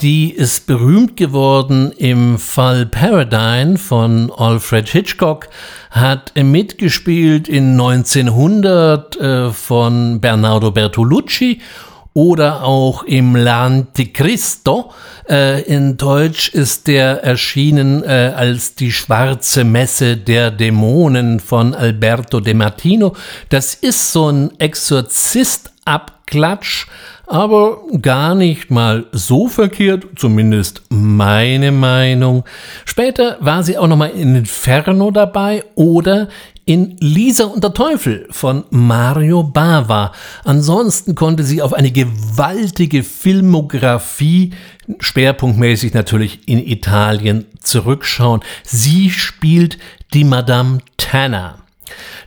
die 0.00 0.30
ist 0.30 0.68
berühmt 0.68 1.16
geworden 1.16 1.90
im 1.90 2.38
Fall 2.38 2.86
Paradigm 2.86 3.76
von 3.76 4.30
Alfred 4.30 4.88
Hitchcock, 4.88 5.48
hat 5.90 6.32
mitgespielt 6.36 7.48
in 7.48 7.72
1900 7.72 9.16
äh, 9.16 9.50
von 9.50 10.20
Bernardo 10.20 10.70
Bertolucci 10.70 11.60
oder 12.14 12.62
auch 12.62 13.02
im 13.02 13.34
L'Anticristo. 13.34 14.92
Äh, 15.28 15.62
in 15.62 15.96
Deutsch 15.96 16.50
ist 16.50 16.86
der 16.86 17.24
erschienen 17.24 18.04
äh, 18.04 18.32
als 18.36 18.76
die 18.76 18.92
schwarze 18.92 19.64
Messe 19.64 20.16
der 20.16 20.52
Dämonen 20.52 21.40
von 21.40 21.74
Alberto 21.74 22.38
De 22.38 22.54
Martino. 22.54 23.16
Das 23.48 23.74
ist 23.74 24.12
so 24.12 24.30
ein 24.30 24.52
Exorzist-Abklatsch 24.60 26.86
aber 27.28 27.82
gar 28.00 28.34
nicht 28.34 28.70
mal 28.70 29.06
so 29.12 29.48
verkehrt, 29.48 30.06
zumindest 30.16 30.82
meine 30.88 31.72
Meinung. 31.72 32.44
Später 32.84 33.36
war 33.40 33.62
sie 33.62 33.76
auch 33.78 33.86
noch 33.86 33.96
mal 33.96 34.10
in 34.10 34.34
Inferno 34.34 35.10
dabei 35.10 35.64
oder 35.74 36.28
in 36.64 36.96
Lisa 37.00 37.44
und 37.44 37.64
der 37.64 37.72
Teufel 37.72 38.26
von 38.30 38.64
Mario 38.70 39.42
Bava. 39.42 40.12
Ansonsten 40.44 41.14
konnte 41.14 41.42
sie 41.42 41.62
auf 41.62 41.72
eine 41.72 41.90
gewaltige 41.90 43.02
Filmografie, 43.02 44.52
schwerpunktmäßig 44.98 45.94
natürlich 45.94 46.46
in 46.46 46.58
Italien, 46.58 47.46
zurückschauen. 47.62 48.42
Sie 48.64 49.08
spielt 49.10 49.78
die 50.12 50.24
Madame 50.24 50.80
Tanner. 50.98 51.60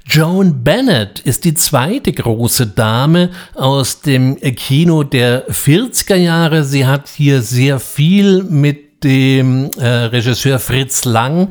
Joan 0.06 0.64
Bennett 0.64 1.20
ist 1.20 1.46
die 1.46 1.54
zweite 1.54 2.12
große 2.12 2.68
Dame 2.68 3.30
aus 3.54 4.02
dem 4.02 4.38
Kino 4.40 5.04
der 5.04 5.48
40er 5.50 6.16
Jahre. 6.16 6.64
Sie 6.64 6.86
hat 6.86 7.08
hier 7.08 7.42
sehr 7.42 7.80
viel 7.80 8.44
mit 8.44 9.04
dem 9.04 9.72
äh, 9.78 9.88
Regisseur 9.88 10.60
Fritz 10.60 11.06
Lang 11.06 11.50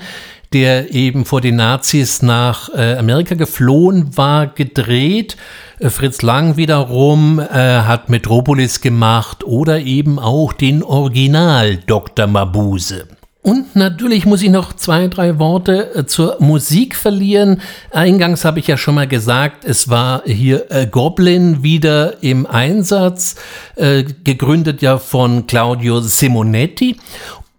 der 0.52 0.92
eben 0.92 1.24
vor 1.24 1.40
den 1.40 1.56
Nazis 1.56 2.22
nach 2.22 2.68
äh, 2.70 2.96
Amerika 2.96 3.34
geflohen 3.34 4.16
war, 4.16 4.48
gedreht. 4.48 5.36
Äh, 5.78 5.90
Fritz 5.90 6.22
Lang 6.22 6.56
wiederum 6.56 7.38
äh, 7.38 7.44
hat 7.44 8.08
Metropolis 8.08 8.80
gemacht 8.80 9.44
oder 9.44 9.80
eben 9.80 10.18
auch 10.18 10.52
den 10.52 10.82
Original 10.82 11.76
Dr. 11.86 12.26
Mabuse. 12.26 13.06
Und 13.43 13.74
natürlich 13.74 14.26
muss 14.26 14.43
ich 14.43 14.51
noch 14.51 14.74
zwei, 14.74 15.09
drei 15.09 15.38
Worte 15.38 15.95
äh, 15.95 16.05
zur 16.05 16.36
Musik 16.41 16.95
verlieren. 16.95 17.62
Eingangs 17.91 18.45
habe 18.45 18.59
ich 18.59 18.66
ja 18.66 18.76
schon 18.76 18.95
mal 18.95 19.09
gesagt, 19.09 19.64
es 19.64 19.88
war 19.88 20.22
hier 20.26 20.70
äh, 20.70 20.86
Goblin 20.86 21.62
wieder 21.62 22.22
im 22.22 22.45
Einsatz, 22.45 23.36
äh, 23.76 24.05
gegründet 24.05 24.82
ja 24.82 24.99
von 24.99 25.47
Claudio 25.47 26.01
Simonetti. 26.01 26.99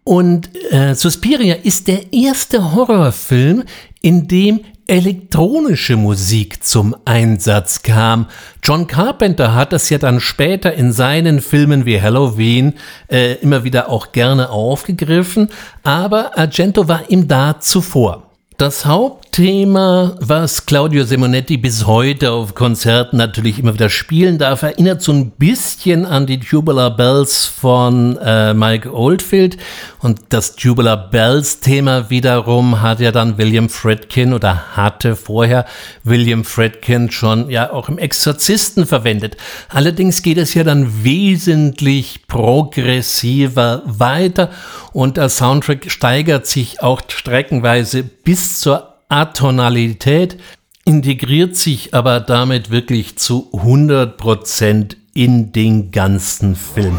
Und 0.03 0.49
äh, 0.71 0.93
Suspiria 0.93 1.55
ist 1.63 1.87
der 1.87 2.13
erste 2.13 2.73
Horrorfilm, 2.73 3.63
in 4.01 4.27
dem 4.27 4.61
elektronische 4.87 5.95
Musik 5.95 6.63
zum 6.63 6.95
Einsatz 7.05 7.81
kam. 7.81 8.27
John 8.61 8.87
Carpenter 8.87 9.55
hat 9.55 9.71
das 9.71 9.89
ja 9.89 9.97
dann 9.97 10.19
später 10.19 10.73
in 10.73 10.91
seinen 10.91 11.39
Filmen 11.39 11.85
wie 11.85 12.01
Halloween 12.01 12.73
äh, 13.09 13.35
immer 13.35 13.63
wieder 13.63 13.89
auch 13.89 14.11
gerne 14.11 14.49
aufgegriffen, 14.49 15.49
aber 15.83 16.37
Argento 16.37 16.87
war 16.87 17.09
ihm 17.09 17.27
da 17.27 17.59
zuvor. 17.59 18.31
Das 18.57 18.85
Hauptthema, 19.31 20.17
was 20.19 20.65
Claudio 20.65 21.05
Simonetti 21.05 21.55
bis 21.55 21.87
heute 21.87 22.33
auf 22.33 22.53
Konzerten 22.53 23.15
natürlich 23.15 23.59
immer 23.59 23.73
wieder 23.73 23.87
spielen 23.87 24.37
darf, 24.37 24.61
erinnert 24.61 25.01
so 25.01 25.13
ein 25.13 25.31
bisschen 25.31 26.05
an 26.05 26.25
die 26.25 26.37
Tubular 26.37 26.93
Bells 26.93 27.45
von 27.45 28.17
äh, 28.17 28.53
Mike 28.53 28.93
Oldfield. 28.93 29.55
Und 29.99 30.19
das 30.29 30.57
Tubular 30.57 31.09
Bells 31.11 31.61
Thema 31.61 32.09
wiederum 32.09 32.81
hat 32.81 32.99
ja 32.99 33.13
dann 33.13 33.37
William 33.37 33.69
Fredkin 33.69 34.33
oder 34.33 34.75
hatte 34.75 35.15
vorher 35.15 35.65
William 36.03 36.43
Fredkin 36.43 37.09
schon 37.09 37.49
ja 37.49 37.71
auch 37.71 37.87
im 37.87 37.99
Exorzisten 37.99 38.85
verwendet. 38.85 39.37
Allerdings 39.69 40.23
geht 40.23 40.39
es 40.39 40.53
ja 40.55 40.65
dann 40.65 41.05
wesentlich 41.05 42.27
progressiver 42.27 43.81
weiter 43.85 44.49
und 44.91 45.15
der 45.15 45.29
Soundtrack 45.29 45.89
steigert 45.89 46.47
sich 46.47 46.83
auch 46.83 47.01
streckenweise 47.07 48.03
bis 48.03 48.59
zur 48.59 48.90
Atonalität, 49.11 50.37
integriert 50.85 51.57
sich 51.57 51.93
aber 51.93 52.21
damit 52.21 52.71
wirklich 52.71 53.17
zu 53.17 53.49
100% 53.53 54.95
in 55.13 55.51
den 55.51 55.91
ganzen 55.91 56.55
Film. 56.55 56.97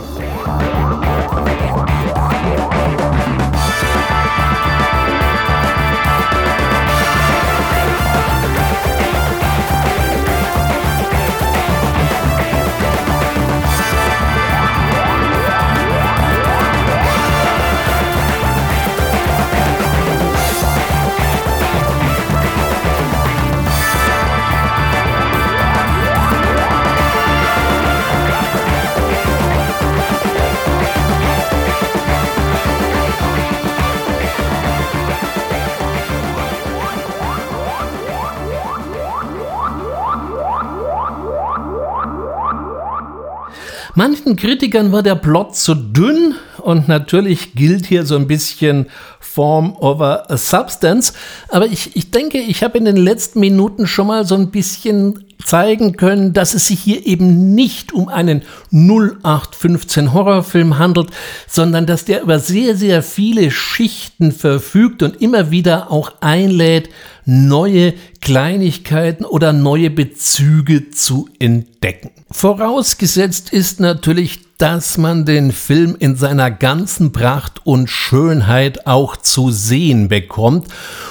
Manchen 43.94 44.36
Kritikern 44.36 44.90
war 44.90 45.02
der 45.02 45.16
Plot 45.16 45.54
zu 45.54 45.74
dünn 45.74 46.34
und 46.62 46.88
natürlich 46.88 47.54
gilt 47.54 47.84
hier 47.84 48.06
so 48.06 48.16
ein 48.16 48.26
bisschen 48.26 48.86
Form 49.20 49.76
over 49.76 50.26
Substance. 50.30 51.12
Aber 51.48 51.66
ich, 51.66 51.94
ich 51.94 52.10
denke, 52.10 52.38
ich 52.38 52.62
habe 52.62 52.78
in 52.78 52.86
den 52.86 52.96
letzten 52.96 53.40
Minuten 53.40 53.86
schon 53.86 54.06
mal 54.06 54.26
so 54.26 54.34
ein 54.34 54.50
bisschen 54.50 55.24
zeigen 55.44 55.96
können, 55.96 56.32
dass 56.32 56.54
es 56.54 56.66
sich 56.68 56.80
hier 56.80 57.06
eben 57.06 57.54
nicht 57.54 57.92
um 57.92 58.08
einen 58.08 58.42
0815 58.70 60.12
Horrorfilm 60.12 60.78
handelt, 60.78 61.10
sondern 61.46 61.86
dass 61.86 62.04
der 62.04 62.22
über 62.22 62.38
sehr, 62.38 62.76
sehr 62.76 63.02
viele 63.02 63.50
Schichten 63.50 64.32
verfügt 64.32 65.02
und 65.02 65.20
immer 65.20 65.50
wieder 65.50 65.90
auch 65.90 66.12
einlädt, 66.20 66.88
neue 67.24 67.94
Kleinigkeiten 68.20 69.24
oder 69.24 69.52
neue 69.52 69.90
Bezüge 69.90 70.90
zu 70.90 71.28
entdecken. 71.38 72.10
Vorausgesetzt 72.30 73.52
ist 73.52 73.80
natürlich, 73.80 74.40
dass 74.62 74.96
man 74.96 75.24
den 75.24 75.50
Film 75.50 75.96
in 75.98 76.14
seiner 76.14 76.48
ganzen 76.48 77.10
Pracht 77.10 77.62
und 77.64 77.90
Schönheit 77.90 78.86
auch 78.86 79.16
zu 79.16 79.50
sehen 79.50 80.06
bekommt. 80.06 80.68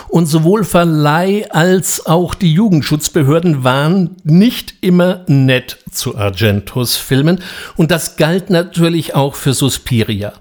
Und 0.07 0.27
sowohl 0.27 0.63
Verleih 0.63 1.51
als 1.51 2.05
auch 2.05 2.33
die 2.33 2.53
Jugendschutzbehörden 2.53 3.65
waren 3.65 4.15
nicht 4.23 4.75
immer 4.79 5.25
nett 5.27 5.79
zu 5.91 6.17
Argentos 6.17 6.95
Filmen. 6.95 7.43
Und 7.75 7.91
das 7.91 8.15
galt 8.15 8.49
natürlich 8.49 9.15
auch 9.15 9.35
für 9.35 9.53
Suspiria. 9.53 10.31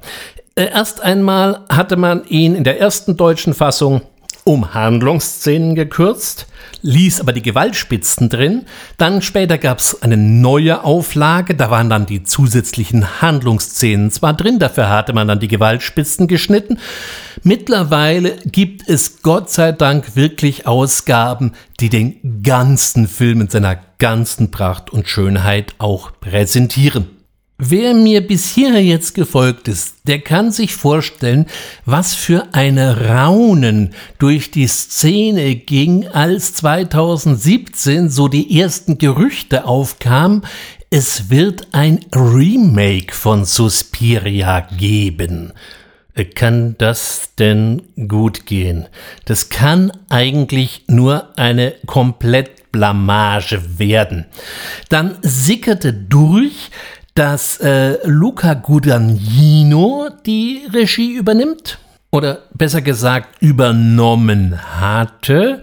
Äh, 0.54 0.66
erst 0.66 1.00
einmal 1.00 1.62
hatte 1.68 1.96
man 1.96 2.24
ihn 2.28 2.54
in 2.54 2.62
der 2.62 2.78
ersten 2.78 3.16
deutschen 3.16 3.54
Fassung 3.54 4.02
um 4.44 4.72
Handlungsszenen 4.72 5.74
gekürzt, 5.74 6.46
ließ 6.82 7.20
aber 7.20 7.32
die 7.32 7.42
Gewaltspitzen 7.42 8.28
drin. 8.28 8.66
Dann 8.98 9.22
später 9.22 9.58
gab 9.58 9.78
es 9.78 10.02
eine 10.02 10.16
neue 10.16 10.84
Auflage, 10.84 11.54
da 11.54 11.70
waren 11.70 11.90
dann 11.90 12.06
die 12.06 12.22
zusätzlichen 12.22 13.20
Handlungsszenen 13.20 14.10
zwar 14.10 14.34
drin, 14.34 14.58
dafür 14.58 14.88
hatte 14.88 15.12
man 15.12 15.28
dann 15.28 15.40
die 15.40 15.48
Gewaltspitzen 15.48 16.26
geschnitten. 16.26 16.78
Mittlerweile 17.42 18.36
gibt 18.44 18.88
es 18.88 19.22
Gott 19.22 19.50
sei 19.50 19.72
Dank 19.72 20.16
wirklich 20.16 20.66
Ausgaben, 20.66 21.52
die 21.80 21.88
den 21.88 22.42
ganzen 22.42 23.08
Film 23.08 23.42
in 23.42 23.48
seiner 23.48 23.78
ganzen 23.98 24.50
Pracht 24.50 24.90
und 24.90 25.08
Schönheit 25.08 25.74
auch 25.78 26.12
präsentieren. 26.20 27.19
Wer 27.62 27.92
mir 27.92 28.26
bis 28.26 28.48
hierher 28.48 28.82
jetzt 28.82 29.14
gefolgt 29.14 29.68
ist, 29.68 29.96
der 30.04 30.20
kann 30.20 30.50
sich 30.50 30.74
vorstellen, 30.74 31.44
was 31.84 32.14
für 32.14 32.54
eine 32.54 33.08
Raunen 33.10 33.92
durch 34.18 34.50
die 34.50 34.66
Szene 34.66 35.56
ging, 35.56 36.08
als 36.08 36.54
2017 36.54 38.08
so 38.08 38.28
die 38.28 38.58
ersten 38.58 38.96
Gerüchte 38.96 39.66
aufkamen, 39.66 40.42
es 40.88 41.28
wird 41.28 41.68
ein 41.72 42.00
Remake 42.14 43.14
von 43.14 43.44
Suspiria 43.44 44.66
geben. 44.78 45.52
Kann 46.34 46.76
das 46.78 47.34
denn 47.38 47.82
gut 48.08 48.46
gehen? 48.46 48.86
Das 49.26 49.50
kann 49.50 49.92
eigentlich 50.08 50.84
nur 50.88 51.38
eine 51.38 51.74
komplett 51.86 52.72
Blamage 52.72 53.78
werden. 53.78 54.26
Dann 54.88 55.18
sickerte 55.22 55.92
durch, 55.92 56.70
dass 57.14 57.58
äh, 57.60 57.98
Luca 58.04 58.54
Guadagnino 58.54 60.08
die 60.24 60.62
Regie 60.72 61.14
übernimmt 61.14 61.78
oder 62.10 62.42
besser 62.54 62.82
gesagt 62.82 63.40
übernommen 63.40 64.58
hatte. 64.80 65.62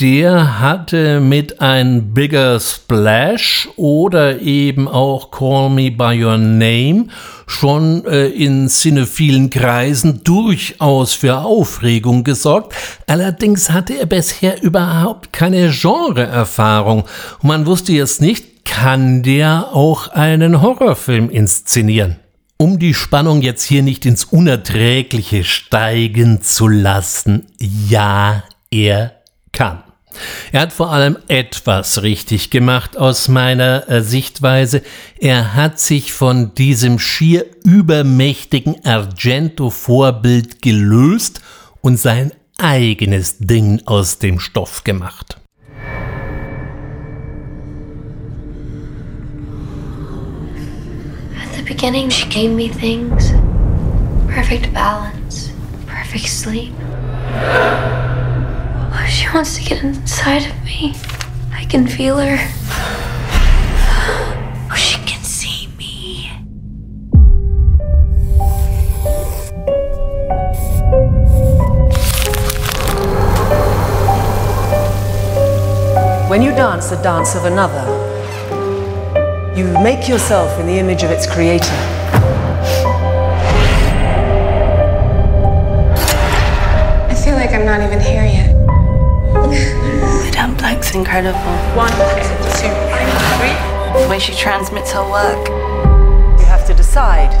der 0.00 0.60
hatte 0.60 1.20
mit 1.20 1.62
ein 1.62 2.12
Bigger 2.12 2.60
Splash 2.60 3.66
oder 3.76 4.42
eben 4.42 4.88
auch 4.88 5.30
Call 5.30 5.70
Me 5.70 5.90
By 5.90 6.22
Your 6.22 6.36
Name 6.36 7.06
schon 7.46 8.04
äh, 8.04 8.26
in 8.26 8.68
cinephilen 8.68 9.48
Kreisen 9.48 10.22
durchaus 10.22 11.14
für 11.14 11.38
Aufregung 11.38 12.24
gesorgt. 12.24 12.74
Allerdings 13.06 13.70
hatte 13.70 13.98
er 13.98 14.04
bisher 14.04 14.62
überhaupt 14.62 15.32
keine 15.32 15.70
Genreerfahrung. 15.70 17.04
Man 17.40 17.64
wusste 17.64 17.92
jetzt 17.92 18.20
nicht, 18.20 18.55
kann 18.66 19.22
der 19.22 19.72
auch 19.72 20.08
einen 20.08 20.60
Horrorfilm 20.60 21.30
inszenieren? 21.30 22.16
Um 22.58 22.78
die 22.78 22.94
Spannung 22.94 23.40
jetzt 23.42 23.62
hier 23.62 23.82
nicht 23.82 24.04
ins 24.04 24.24
Unerträgliche 24.24 25.44
steigen 25.44 26.42
zu 26.42 26.68
lassen, 26.68 27.46
ja, 27.58 28.44
er 28.70 29.12
kann. 29.52 29.82
Er 30.52 30.62
hat 30.62 30.72
vor 30.72 30.90
allem 30.90 31.18
etwas 31.28 32.02
richtig 32.02 32.50
gemacht 32.50 32.96
aus 32.96 33.28
meiner 33.28 33.88
äh, 33.88 34.02
Sichtweise. 34.02 34.82
Er 35.18 35.54
hat 35.54 35.78
sich 35.78 36.12
von 36.12 36.54
diesem 36.54 36.98
schier 36.98 37.44
übermächtigen 37.64 38.84
Argento-Vorbild 38.84 40.62
gelöst 40.62 41.40
und 41.82 41.98
sein 41.98 42.32
eigenes 42.58 43.38
Ding 43.38 43.82
aus 43.84 44.18
dem 44.18 44.40
Stoff 44.40 44.84
gemacht. 44.84 45.38
Beginning, 51.66 52.08
she 52.08 52.28
gave 52.28 52.52
me 52.52 52.68
things 52.68 53.32
perfect 54.28 54.72
balance, 54.72 55.50
perfect 55.86 56.28
sleep. 56.28 56.72
Oh, 58.92 59.06
she 59.10 59.26
wants 59.34 59.56
to 59.56 59.64
get 59.64 59.82
inside 59.82 60.46
of 60.46 60.64
me. 60.64 60.94
I 61.52 61.64
can 61.64 61.86
feel 61.86 62.18
her. 62.18 62.38
Oh, 64.68 64.74
she 64.74 64.98
can 65.06 65.22
see 65.24 65.68
me. 65.78 66.28
When 76.28 76.42
you 76.42 76.50
dance 76.50 76.90
the 76.90 76.96
dance 76.96 77.34
of 77.34 77.44
another, 77.44 78.05
you 79.56 79.64
make 79.82 80.06
yourself 80.06 80.60
in 80.60 80.66
the 80.66 80.78
image 80.78 81.02
of 81.02 81.10
its 81.10 81.26
creator. 81.26 81.64
I 87.08 87.14
feel 87.24 87.36
like 87.36 87.52
I'm 87.52 87.64
not 87.64 87.80
even 87.80 87.98
here 87.98 88.26
yet. 88.26 88.54
Madame 90.26 90.54
Blank's 90.58 90.94
incredible. 90.94 91.38
One, 91.74 91.88
two, 91.88 92.36
three. 92.60 94.02
The 94.02 94.06
way 94.10 94.18
she 94.18 94.34
transmits 94.34 94.92
her 94.92 95.10
work. 95.10 95.48
You 96.38 96.44
have 96.44 96.66
to 96.66 96.74
decide 96.74 97.32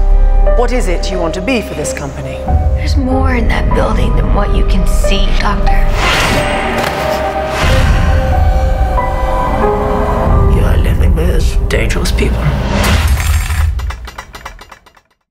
what 0.58 0.72
is 0.72 0.88
it 0.88 1.10
you 1.10 1.18
want 1.18 1.34
to 1.34 1.42
be 1.42 1.60
for 1.60 1.74
this 1.74 1.92
company? 1.92 2.38
There's 2.76 2.96
more 2.96 3.34
in 3.34 3.46
that 3.48 3.74
building 3.74 4.16
than 4.16 4.34
what 4.34 4.56
you 4.56 4.64
can 4.68 4.86
see, 4.86 5.26
Doctor. 5.38 5.84
Dangerous 11.68 12.12
people. 12.12 12.42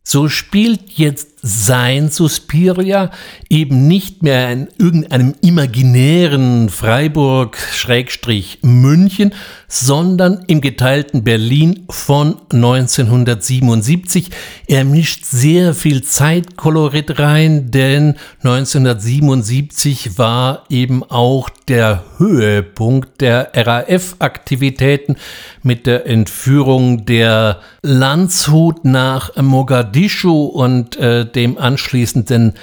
So 0.07 0.29
spielt 0.29 0.91
jetzt 0.91 1.39
sein 1.41 2.09
Suspiria 2.09 3.09
eben 3.49 3.88
nicht 3.88 4.21
mehr 4.23 4.51
in 4.51 4.67
irgendeinem 4.77 5.33
imaginären 5.41 6.69
Freiburg-München, 6.69 9.33
sondern 9.68 10.43
im 10.47 10.61
geteilten 10.61 11.24
Berlin 11.24 11.86
von 11.89 12.38
1977. 12.51 14.30
Er 14.68 14.86
mischt 14.86 15.26
sehr 15.26 15.74
viel 15.74 16.03
Zeitkolorit 16.03 17.20
rein, 17.20 17.72
denn 17.72 18.16
1977 18.43 20.18
war 20.18 20.63
eben 20.70 21.03
auch 21.03 21.49
der 21.68 22.03
Höhepunkt 22.18 23.22
der 23.22 23.51
RAF-Aktivitäten 23.53 25.16
mit 25.63 25.88
der 25.88 26.05
Entführung 26.05 27.05
der 27.05 27.59
Landshut 27.82 28.86
nach 28.86 29.36
Mogadischu 29.36 30.45
und 30.45 30.97
äh, 30.97 31.26
dem 31.26 31.57
anschließenden 31.57 32.53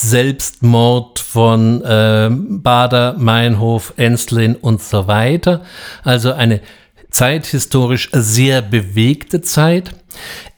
Selbstmord 0.00 1.18
von 1.18 1.82
äh, 1.84 2.30
Bader, 2.30 3.14
Meinhof, 3.18 3.94
Enslin 3.96 4.56
und 4.56 4.82
so 4.82 5.06
weiter. 5.06 5.62
Also 6.02 6.32
eine 6.32 6.60
zeithistorisch 7.10 8.10
sehr 8.12 8.62
bewegte 8.62 9.40
Zeit. 9.40 9.92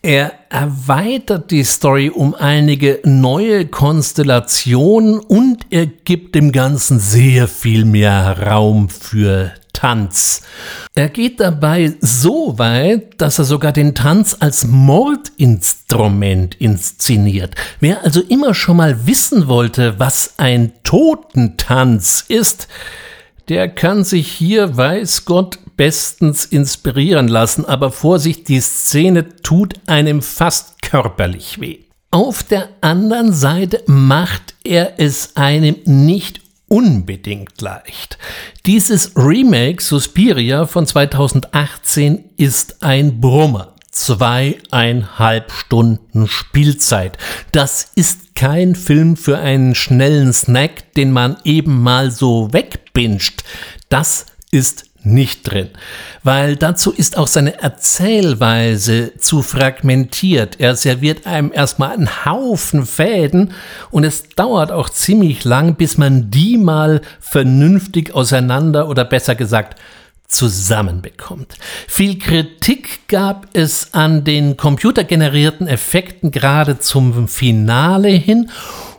Er 0.03 0.33
erweitert 0.51 1.51
die 1.51 1.65
Story 1.65 2.09
um 2.09 2.35
einige 2.35 3.01
neue 3.05 3.67
Konstellationen 3.67 5.19
und 5.19 5.67
er 5.71 5.87
gibt 5.87 6.35
dem 6.35 6.53
Ganzen 6.53 7.01
sehr 7.01 7.49
viel 7.49 7.85
mehr 7.85 8.39
Raum 8.47 8.89
für 8.89 9.53
Tanz. 9.73 10.43
Er 10.95 11.09
geht 11.09 11.41
dabei 11.41 11.95
so 12.01 12.59
weit, 12.59 13.21
dass 13.21 13.39
er 13.39 13.45
sogar 13.45 13.73
den 13.73 13.95
Tanz 13.95 14.37
als 14.41 14.67
Mordinstrument 14.67 16.55
inszeniert. 16.57 17.55
Wer 17.81 18.05
also 18.05 18.21
immer 18.21 18.55
schon 18.55 18.79
mal 18.79 19.07
wissen 19.07 19.49
wollte, 19.49 19.99
was 19.99 20.35
ein 20.39 20.73
Totentanz 20.83 22.25
ist, 22.29 22.69
der 23.49 23.69
kann 23.69 24.05
sich 24.05 24.31
hier, 24.31 24.77
weiß 24.77 25.25
Gott, 25.25 25.59
bestens 25.77 26.45
inspirieren 26.45 27.29
lassen, 27.29 27.65
aber 27.65 27.91
Vorsicht, 27.91 28.49
die 28.49 28.61
Szene 28.61 29.37
tut 29.43 29.75
einem 29.87 30.21
fast 30.23 30.83
körperlich 30.83 31.61
weh. 31.61 31.79
Auf 32.11 32.43
der 32.43 32.71
anderen 32.81 33.33
Seite 33.33 33.83
macht 33.87 34.55
er 34.65 34.95
es 34.99 35.37
einem 35.37 35.77
nicht 35.85 36.41
unbedingt 36.69 37.61
leicht. 37.61 38.19
Dieses 38.67 39.13
Remake 39.17 39.83
Suspiria 39.83 40.67
von 40.67 40.87
2018 40.87 42.25
ist 42.37 42.83
ein 42.83 43.21
Brummer. 43.21 43.75
Zweieinhalb 43.91 45.51
Stunden 45.51 46.29
Spielzeit. 46.29 47.19
Das 47.51 47.91
ist 47.97 48.37
kein 48.37 48.77
Film 48.77 49.17
für 49.17 49.39
einen 49.39 49.75
schnellen 49.75 50.33
Snack, 50.33 50.95
den 50.95 51.11
man 51.11 51.39
eben 51.43 51.83
mal 51.83 52.13
so 52.13 52.53
wegbinscht. 52.53 53.43
Das 53.89 54.27
ist 54.53 54.88
nicht 55.09 55.51
drin, 55.51 55.69
weil 56.23 56.57
dazu 56.57 56.93
ist 56.93 57.17
auch 57.17 57.27
seine 57.27 57.61
Erzählweise 57.63 59.13
zu 59.19 59.43
fragmentiert. 59.43 60.61
Er 60.61 60.77
serviert 60.77 61.27
einem 61.27 61.53
erstmal 61.53 61.93
einen 61.93 62.25
Haufen 62.25 62.87
Fäden 62.87 63.53
und 63.91 64.05
es 64.05 64.29
dauert 64.31 64.71
auch 64.71 64.89
ziemlich 64.89 65.45
lang, 65.45 65.75
bis 65.75 65.99
man 65.99 66.31
die 66.31 66.57
mal 66.57 67.01
vernünftig 67.21 68.15
auseinander 68.15 68.89
oder 68.89 69.05
besser 69.05 69.35
gesagt 69.35 69.77
zusammenbekommt. 70.29 71.55
Viel 71.87 72.19
Kritik 72.19 73.09
gab 73.09 73.47
es 73.55 73.95
an 73.95 74.25
den 74.25 74.59
computergenerierten 74.59 75.67
Effekten 75.67 76.31
gerade 76.31 76.79
zum 76.79 77.29
Finale 77.29 78.11
hin 78.11 78.51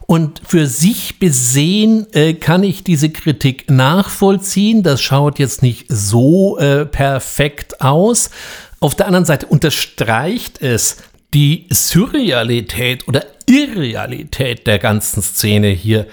und 0.10 0.42
für 0.44 0.66
sich 0.66 1.20
besehen 1.20 2.12
äh, 2.14 2.34
kann 2.34 2.64
ich 2.64 2.84
diese 2.84 3.12
Kritik 3.12 3.70
nachvollziehen. 3.70 4.82
Das 4.82 5.04
schaut 5.04 5.38
jetzt 5.38 5.62
nicht 5.62 5.86
so 5.88 6.58
äh, 6.58 6.88
perfekt 6.88 7.80
aus. 7.80 8.32
Auf 8.80 8.96
der 8.96 9.06
anderen 9.06 9.26
Seite 9.26 9.46
unterstreicht 9.46 10.64
es 10.64 10.98
die 11.36 11.68
Surrealität 11.70 13.08
oder 13.08 13.24
Irrealität 13.46 14.66
der 14.66 14.80
ganzen 14.80 15.22
Szene 15.22 15.68
hier 15.68 16.08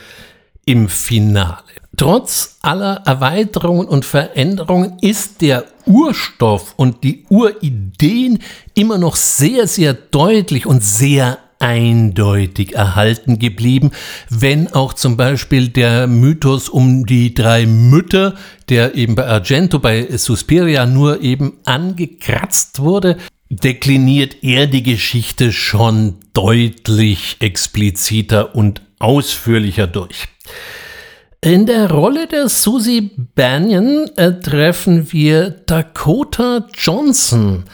im 0.67 0.91
Finale. 0.91 1.63
Trotz 1.97 2.59
aller 2.61 3.01
Erweiterungen 3.07 3.89
und 3.89 4.05
Veränderungen 4.05 4.99
ist 5.01 5.41
der 5.41 5.65
Urstoff 5.87 6.75
und 6.77 7.03
die 7.03 7.25
Urideen 7.31 8.41
immer 8.75 8.99
noch 8.99 9.17
sehr, 9.17 9.67
sehr 9.67 9.95
deutlich 9.95 10.67
und 10.67 10.85
sehr 10.85 11.39
eindeutig 11.59 12.75
erhalten 12.75 13.39
geblieben, 13.39 13.91
wenn 14.31 14.73
auch 14.73 14.93
zum 14.93 15.17
Beispiel 15.17 15.69
der 15.69 16.07
Mythos 16.07 16.69
um 16.69 17.07
die 17.07 17.35
drei 17.35 17.67
Mütter, 17.67 18.35
der 18.69 18.95
eben 18.95 19.15
bei 19.15 19.27
Argento, 19.27 19.79
bei 19.79 20.07
Suspiria 20.17 20.87
nur 20.87 21.23
eben 21.23 21.55
angekratzt 21.65 22.81
wurde, 22.81 23.17
dekliniert 23.49 24.43
er 24.43 24.67
die 24.67 24.83
Geschichte 24.83 25.53
schon 25.53 26.17
deutlich 26.35 27.37
expliziter 27.41 28.55
und 28.55 28.83
ausführlicher 28.99 29.87
durch. 29.87 30.27
In 31.41 31.67
der 31.67 31.91
Rolle 31.91 32.27
der 32.27 32.49
Susie 32.49 33.13
Banyan 33.35 34.11
äh, 34.17 34.41
treffen 34.41 35.13
wir 35.13 35.51
Dakota 35.51 36.67
Johnson. 36.75 37.65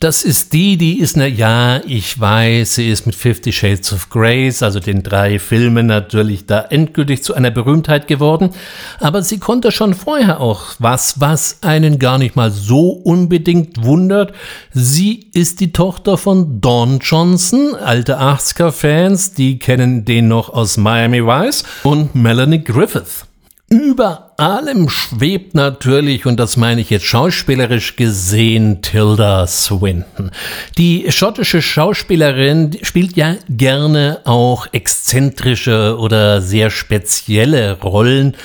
Das 0.00 0.24
ist 0.24 0.52
die, 0.52 0.76
die 0.76 0.98
ist, 0.98 1.16
na 1.16 1.26
ja, 1.26 1.80
ich 1.86 2.18
weiß, 2.18 2.74
sie 2.74 2.90
ist 2.90 3.06
mit 3.06 3.14
Fifty 3.14 3.52
Shades 3.52 3.92
of 3.92 4.10
Grace, 4.10 4.60
also 4.64 4.80
den 4.80 5.04
drei 5.04 5.38
Filmen 5.38 5.86
natürlich 5.86 6.46
da 6.46 6.62
endgültig 6.62 7.22
zu 7.22 7.32
einer 7.32 7.52
Berühmtheit 7.52 8.08
geworden. 8.08 8.50
Aber 8.98 9.22
sie 9.22 9.38
konnte 9.38 9.70
schon 9.70 9.94
vorher 9.94 10.40
auch 10.40 10.74
was, 10.80 11.20
was 11.20 11.58
einen 11.62 12.00
gar 12.00 12.18
nicht 12.18 12.34
mal 12.34 12.50
so 12.50 12.88
unbedingt 12.88 13.84
wundert. 13.84 14.32
Sie 14.72 15.28
ist 15.32 15.60
die 15.60 15.70
Tochter 15.70 16.18
von 16.18 16.60
Don 16.60 16.98
Johnson, 16.98 17.76
alte 17.76 18.18
80er-Fans, 18.18 19.34
die 19.34 19.60
kennen 19.60 20.04
den 20.04 20.26
noch 20.26 20.48
aus 20.48 20.76
Miami 20.76 21.24
Vice 21.24 21.62
und 21.84 22.16
Melanie 22.16 22.64
Griffith. 22.64 23.26
Über 23.70 24.32
allem 24.36 24.90
schwebt 24.90 25.54
natürlich, 25.54 26.26
und 26.26 26.38
das 26.38 26.56
meine 26.56 26.82
ich 26.82 26.90
jetzt 26.90 27.06
schauspielerisch 27.06 27.96
gesehen, 27.96 28.82
Tilda 28.82 29.46
Swinton. 29.46 30.30
Die 30.76 31.06
schottische 31.10 31.62
Schauspielerin 31.62 32.76
spielt 32.82 33.16
ja 33.16 33.36
gerne 33.48 34.20
auch 34.24 34.66
exzentrische 34.72 35.96
oder 35.98 36.42
sehr 36.42 36.70
spezielle 36.70 37.80
Rollen. 37.80 38.36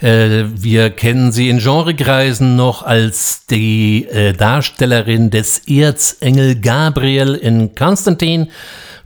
Äh, 0.00 0.44
wir 0.54 0.90
kennen 0.90 1.32
sie 1.32 1.48
in 1.48 1.58
Genrekreisen 1.58 2.54
noch 2.54 2.84
als 2.84 3.46
die 3.46 4.06
äh, 4.06 4.32
Darstellerin 4.32 5.30
des 5.30 5.62
Erzengel 5.66 6.54
Gabriel 6.60 7.34
in 7.34 7.74
Konstantin. 7.74 8.48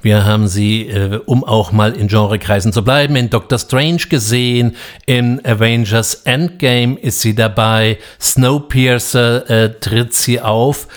Wir 0.03 0.25
haben 0.25 0.49
sie, 0.49 0.89
äh, 0.89 1.21
um 1.27 1.45
auch 1.45 1.71
mal 1.71 1.93
in 1.93 2.09
Genrekreisen 2.09 2.73
zu 2.73 2.83
bleiben, 2.83 3.15
in 3.17 3.31
Doctor 3.31 3.59
Strange 3.59 4.03
gesehen, 4.09 4.77
in 5.07 5.45
Avengers 5.45 6.15
Endgame 6.25 6.99
ist 6.99 7.21
sie 7.21 7.35
dabei, 7.35 7.99
Snowpiercer 8.21 9.49
äh, 9.49 9.79
tritt 9.79 10.13
sie 10.13 10.41
auf 10.41 10.89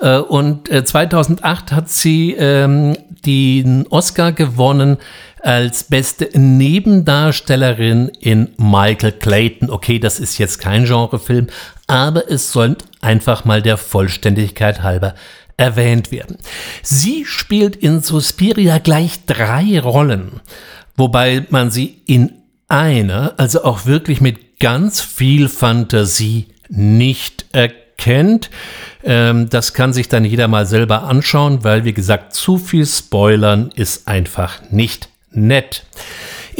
äh, 0.00 0.18
und 0.18 0.68
2008 0.68 1.72
äh, 1.72 1.74
hat 1.74 1.88
sie 1.88 2.34
ähm, 2.34 2.96
den 3.24 3.86
Oscar 3.88 4.32
gewonnen 4.32 4.98
als 5.42 5.84
beste 5.84 6.28
Nebendarstellerin 6.38 8.10
in 8.20 8.48
Michael 8.58 9.12
Clayton. 9.12 9.70
Okay, 9.70 9.98
das 9.98 10.20
ist 10.20 10.38
jetzt 10.38 10.58
kein 10.58 10.84
Genrefilm, 10.84 11.46
aber 11.86 12.30
es 12.30 12.52
soll 12.52 12.76
einfach 13.00 13.44
mal 13.44 13.62
der 13.62 13.78
Vollständigkeit 13.78 14.82
halber 14.82 15.14
erwähnt 15.60 16.10
werden. 16.10 16.38
Sie 16.82 17.26
spielt 17.26 17.76
in 17.76 18.00
Suspiria 18.00 18.78
gleich 18.78 19.26
drei 19.26 19.78
Rollen, 19.78 20.40
wobei 20.96 21.46
man 21.50 21.70
sie 21.70 21.98
in 22.06 22.32
einer, 22.68 23.34
also 23.36 23.64
auch 23.64 23.84
wirklich 23.84 24.22
mit 24.22 24.58
ganz 24.58 25.02
viel 25.02 25.48
Fantasie 25.48 26.46
nicht 26.70 27.44
erkennt. 27.52 28.48
Ähm, 29.04 29.50
das 29.50 29.74
kann 29.74 29.92
sich 29.92 30.08
dann 30.08 30.24
jeder 30.24 30.48
mal 30.48 30.64
selber 30.64 31.02
anschauen, 31.04 31.62
weil 31.62 31.84
wie 31.84 31.92
gesagt, 31.92 32.32
zu 32.32 32.56
viel 32.56 32.86
Spoilern 32.86 33.70
ist 33.74 34.08
einfach 34.08 34.62
nicht 34.70 35.10
nett. 35.30 35.84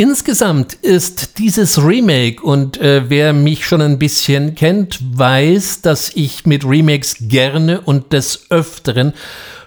Insgesamt 0.00 0.72
ist 0.72 1.36
dieses 1.36 1.84
Remake, 1.84 2.42
und 2.42 2.80
äh, 2.80 3.10
wer 3.10 3.34
mich 3.34 3.66
schon 3.66 3.82
ein 3.82 3.98
bisschen 3.98 4.54
kennt, 4.54 4.98
weiß, 5.02 5.82
dass 5.82 6.16
ich 6.16 6.46
mit 6.46 6.64
Remakes 6.64 7.16
gerne 7.20 7.82
und 7.82 8.14
des 8.14 8.50
Öfteren 8.50 9.12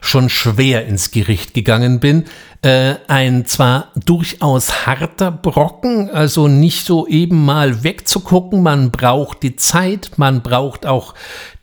schon 0.01 0.29
schwer 0.29 0.87
ins 0.87 1.11
Gericht 1.11 1.53
gegangen 1.53 1.99
bin. 1.99 2.23
Äh, 2.63 2.95
ein 3.07 3.45
zwar 3.45 3.91
durchaus 4.07 4.87
harter 4.87 5.29
Brocken, 5.29 6.09
also 6.09 6.47
nicht 6.47 6.87
so 6.87 7.05
eben 7.05 7.45
mal 7.45 7.83
wegzugucken, 7.83 8.63
man 8.63 8.89
braucht 8.89 9.43
die 9.43 9.55
Zeit, 9.55 10.13
man 10.17 10.41
braucht 10.41 10.87
auch 10.87 11.13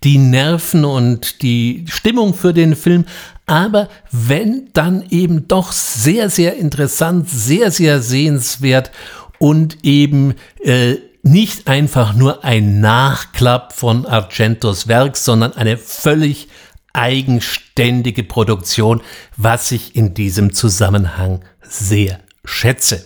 die 0.04 0.18
Nerven 0.18 0.84
und 0.84 1.42
die 1.42 1.86
Stimmung 1.88 2.34
für 2.34 2.54
den 2.54 2.76
Film, 2.76 3.04
aber 3.50 3.88
wenn 4.12 4.70
dann 4.74 5.04
eben 5.10 5.48
doch 5.48 5.72
sehr, 5.72 6.30
sehr 6.30 6.56
interessant, 6.56 7.28
sehr, 7.28 7.72
sehr 7.72 8.00
sehenswert 8.00 8.92
und 9.40 9.78
eben 9.82 10.34
äh, 10.62 10.98
nicht 11.24 11.66
einfach 11.66 12.14
nur 12.14 12.44
ein 12.44 12.80
Nachklapp 12.80 13.72
von 13.72 14.06
Argentos 14.06 14.86
Werk, 14.86 15.16
sondern 15.16 15.54
eine 15.54 15.78
völlig 15.78 16.46
eigenständige 16.92 18.22
Produktion, 18.22 19.02
was 19.36 19.72
ich 19.72 19.96
in 19.96 20.14
diesem 20.14 20.52
Zusammenhang 20.52 21.40
sehr 21.60 22.20
schätze. 22.44 23.04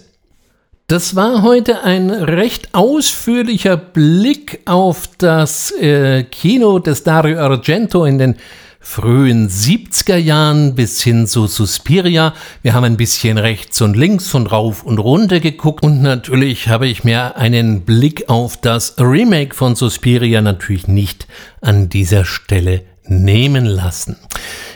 Das 0.89 1.17
war 1.17 1.43
heute 1.43 1.83
ein 1.85 2.11
recht 2.11 2.75
ausführlicher 2.75 3.79
Blick 3.79 4.61
auf 4.67 5.09
das 5.17 5.71
äh, 5.71 6.25
Kino 6.25 6.79
des 6.81 7.03
Dario 7.03 7.39
Argento 7.39 8.05
in 8.05 8.19
den 8.19 8.37
frühen 8.85 9.49
70er 9.49 10.17
Jahren 10.17 10.75
bis 10.75 11.03
hin 11.03 11.27
zu 11.27 11.47
Suspiria. 11.47 12.35
Wir 12.63 12.75
haben 12.75 12.85
ein 12.85 12.99
bisschen 12.99 13.39
rechts 13.39 13.81
und 13.81 13.97
links 13.97 14.35
und 14.35 14.53
rauf 14.53 14.85
und 14.85 14.99
runter 14.99 15.41
geguckt 15.41 15.83
und 15.83 16.03
natürlich 16.03 16.69
habe 16.69 16.87
ich 16.87 17.03
mir 17.03 17.37
einen 17.37 17.81
Blick 17.81 18.29
auf 18.29 18.59
das 18.59 18.97
Remake 18.99 19.55
von 19.55 19.75
Suspiria 19.75 20.43
natürlich 20.43 20.87
nicht 20.87 21.27
an 21.63 21.89
dieser 21.89 22.27
Stelle 22.27 22.83
nehmen 23.07 23.65
lassen. 23.65 24.17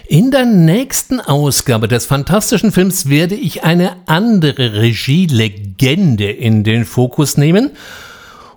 In 0.08 0.30
der 0.30 0.46
nächsten 0.46 1.20
Ausgabe 1.20 1.86
des 1.86 2.06
fantastischen 2.06 2.72
Films 2.72 3.10
werde 3.10 3.34
ich 3.34 3.62
eine 3.62 3.96
andere 4.06 4.72
Regielegende 4.72 6.30
in 6.30 6.64
den 6.64 6.86
Fokus 6.86 7.36
nehmen 7.36 7.72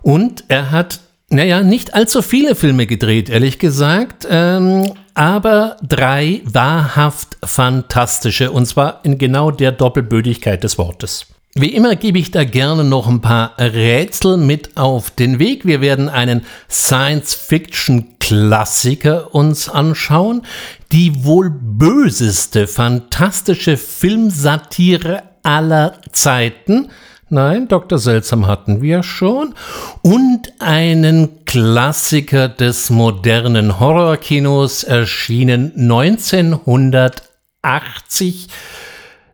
und 0.00 0.44
er 0.48 0.70
hat 0.70 1.00
naja, 1.28 1.62
nicht 1.62 1.94
allzu 1.94 2.20
viele 2.20 2.54
Filme 2.54 2.86
gedreht, 2.86 3.30
ehrlich 3.30 3.58
gesagt. 3.58 4.26
Ähm, 4.28 4.92
aber 5.14 5.76
drei 5.82 6.40
wahrhaft 6.44 7.36
fantastische, 7.44 8.50
und 8.50 8.64
zwar 8.66 9.00
in 9.04 9.18
genau 9.18 9.50
der 9.50 9.72
Doppelbödigkeit 9.72 10.64
des 10.64 10.78
Wortes. 10.78 11.26
Wie 11.54 11.74
immer 11.74 11.96
gebe 11.96 12.18
ich 12.18 12.30
da 12.30 12.44
gerne 12.44 12.82
noch 12.82 13.06
ein 13.06 13.20
paar 13.20 13.52
Rätsel 13.58 14.38
mit 14.38 14.78
auf 14.78 15.10
den 15.10 15.38
Weg. 15.38 15.66
Wir 15.66 15.82
werden 15.82 16.08
einen 16.08 16.46
Science-Fiction-Klassiker 16.70 19.34
uns 19.34 19.68
anschauen. 19.68 20.46
Die 20.92 21.24
wohl 21.24 21.50
böseste 21.50 22.66
fantastische 22.66 23.76
Filmsatire 23.76 25.24
aller 25.42 25.98
Zeiten– 26.10 26.88
Nein, 27.32 27.66
Dr. 27.66 27.98
Seltsam 27.98 28.46
hatten 28.46 28.80
wir 28.82 29.02
schon. 29.02 29.54
Und 30.02 30.52
einen 30.58 31.46
Klassiker 31.46 32.50
des 32.50 32.90
modernen 32.90 33.80
Horrorkinos 33.80 34.84
erschienen 34.84 35.72
1980 35.76 38.48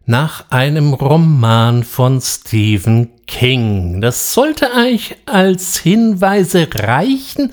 nach 0.07 0.44
einem 0.51 0.94
Roman 0.94 1.82
von 1.82 2.20
Stephen 2.20 3.11
King. 3.26 4.01
Das 4.01 4.32
sollte 4.32 4.72
eigentlich 4.72 5.16
als 5.26 5.78
Hinweise 5.78 6.68
reichen, 6.72 7.51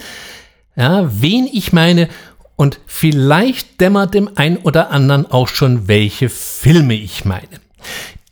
ja, 0.75 1.09
wen 1.19 1.49
ich 1.51 1.73
meine 1.73 2.07
und 2.55 2.79
vielleicht 2.85 3.81
dämmert 3.81 4.13
dem 4.13 4.29
ein 4.35 4.57
oder 4.57 4.91
anderen 4.91 5.25
auch 5.25 5.47
schon, 5.47 5.87
welche 5.87 6.29
Filme 6.29 6.93
ich 6.93 7.25
meine. 7.25 7.65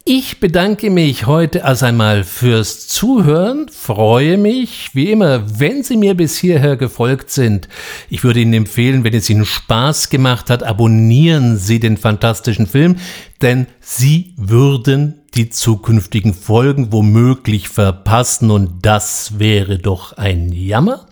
Ich 0.05 0.41
bedanke 0.41 0.89
mich 0.89 1.27
heute 1.27 1.59
erst 1.59 1.81
einmal 1.81 2.25
fürs 2.25 2.89
Zuhören, 2.89 3.69
freue 3.69 4.37
mich, 4.37 4.89
wie 4.91 5.09
immer, 5.09 5.61
wenn 5.61 5.81
Sie 5.81 5.95
mir 5.95 6.13
bis 6.13 6.35
hierher 6.35 6.75
gefolgt 6.75 7.29
sind. 7.29 7.69
Ich 8.09 8.25
würde 8.25 8.41
Ihnen 8.41 8.53
empfehlen, 8.53 9.05
wenn 9.05 9.13
es 9.13 9.29
Ihnen 9.29 9.45
Spaß 9.45 10.09
gemacht 10.09 10.49
hat, 10.49 10.61
abonnieren 10.61 11.55
Sie 11.55 11.79
den 11.79 11.95
fantastischen 11.95 12.67
Film, 12.67 12.97
denn 13.41 13.67
Sie 13.79 14.33
würden 14.35 15.21
die 15.35 15.49
zukünftigen 15.49 16.33
Folgen 16.33 16.91
womöglich 16.91 17.69
verpassen 17.69 18.51
und 18.51 18.85
das 18.85 19.39
wäre 19.39 19.79
doch 19.79 20.17
ein 20.17 20.51
Jammer. 20.51 21.07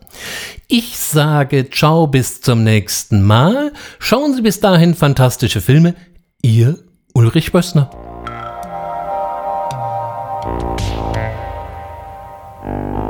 Ich 0.67 0.97
sage 0.97 1.69
ciao 1.69 2.07
bis 2.07 2.41
zum 2.41 2.65
nächsten 2.65 3.21
Mal. 3.21 3.71
Schauen 3.99 4.35
Sie 4.35 4.41
bis 4.41 4.59
dahin 4.59 4.95
fantastische 4.95 5.61
Filme. 5.61 5.95
Ihr 6.41 6.77
Ulrich 7.13 7.53
Bössner. 7.53 8.10
Thank 10.43 10.81
you. 12.95 13.00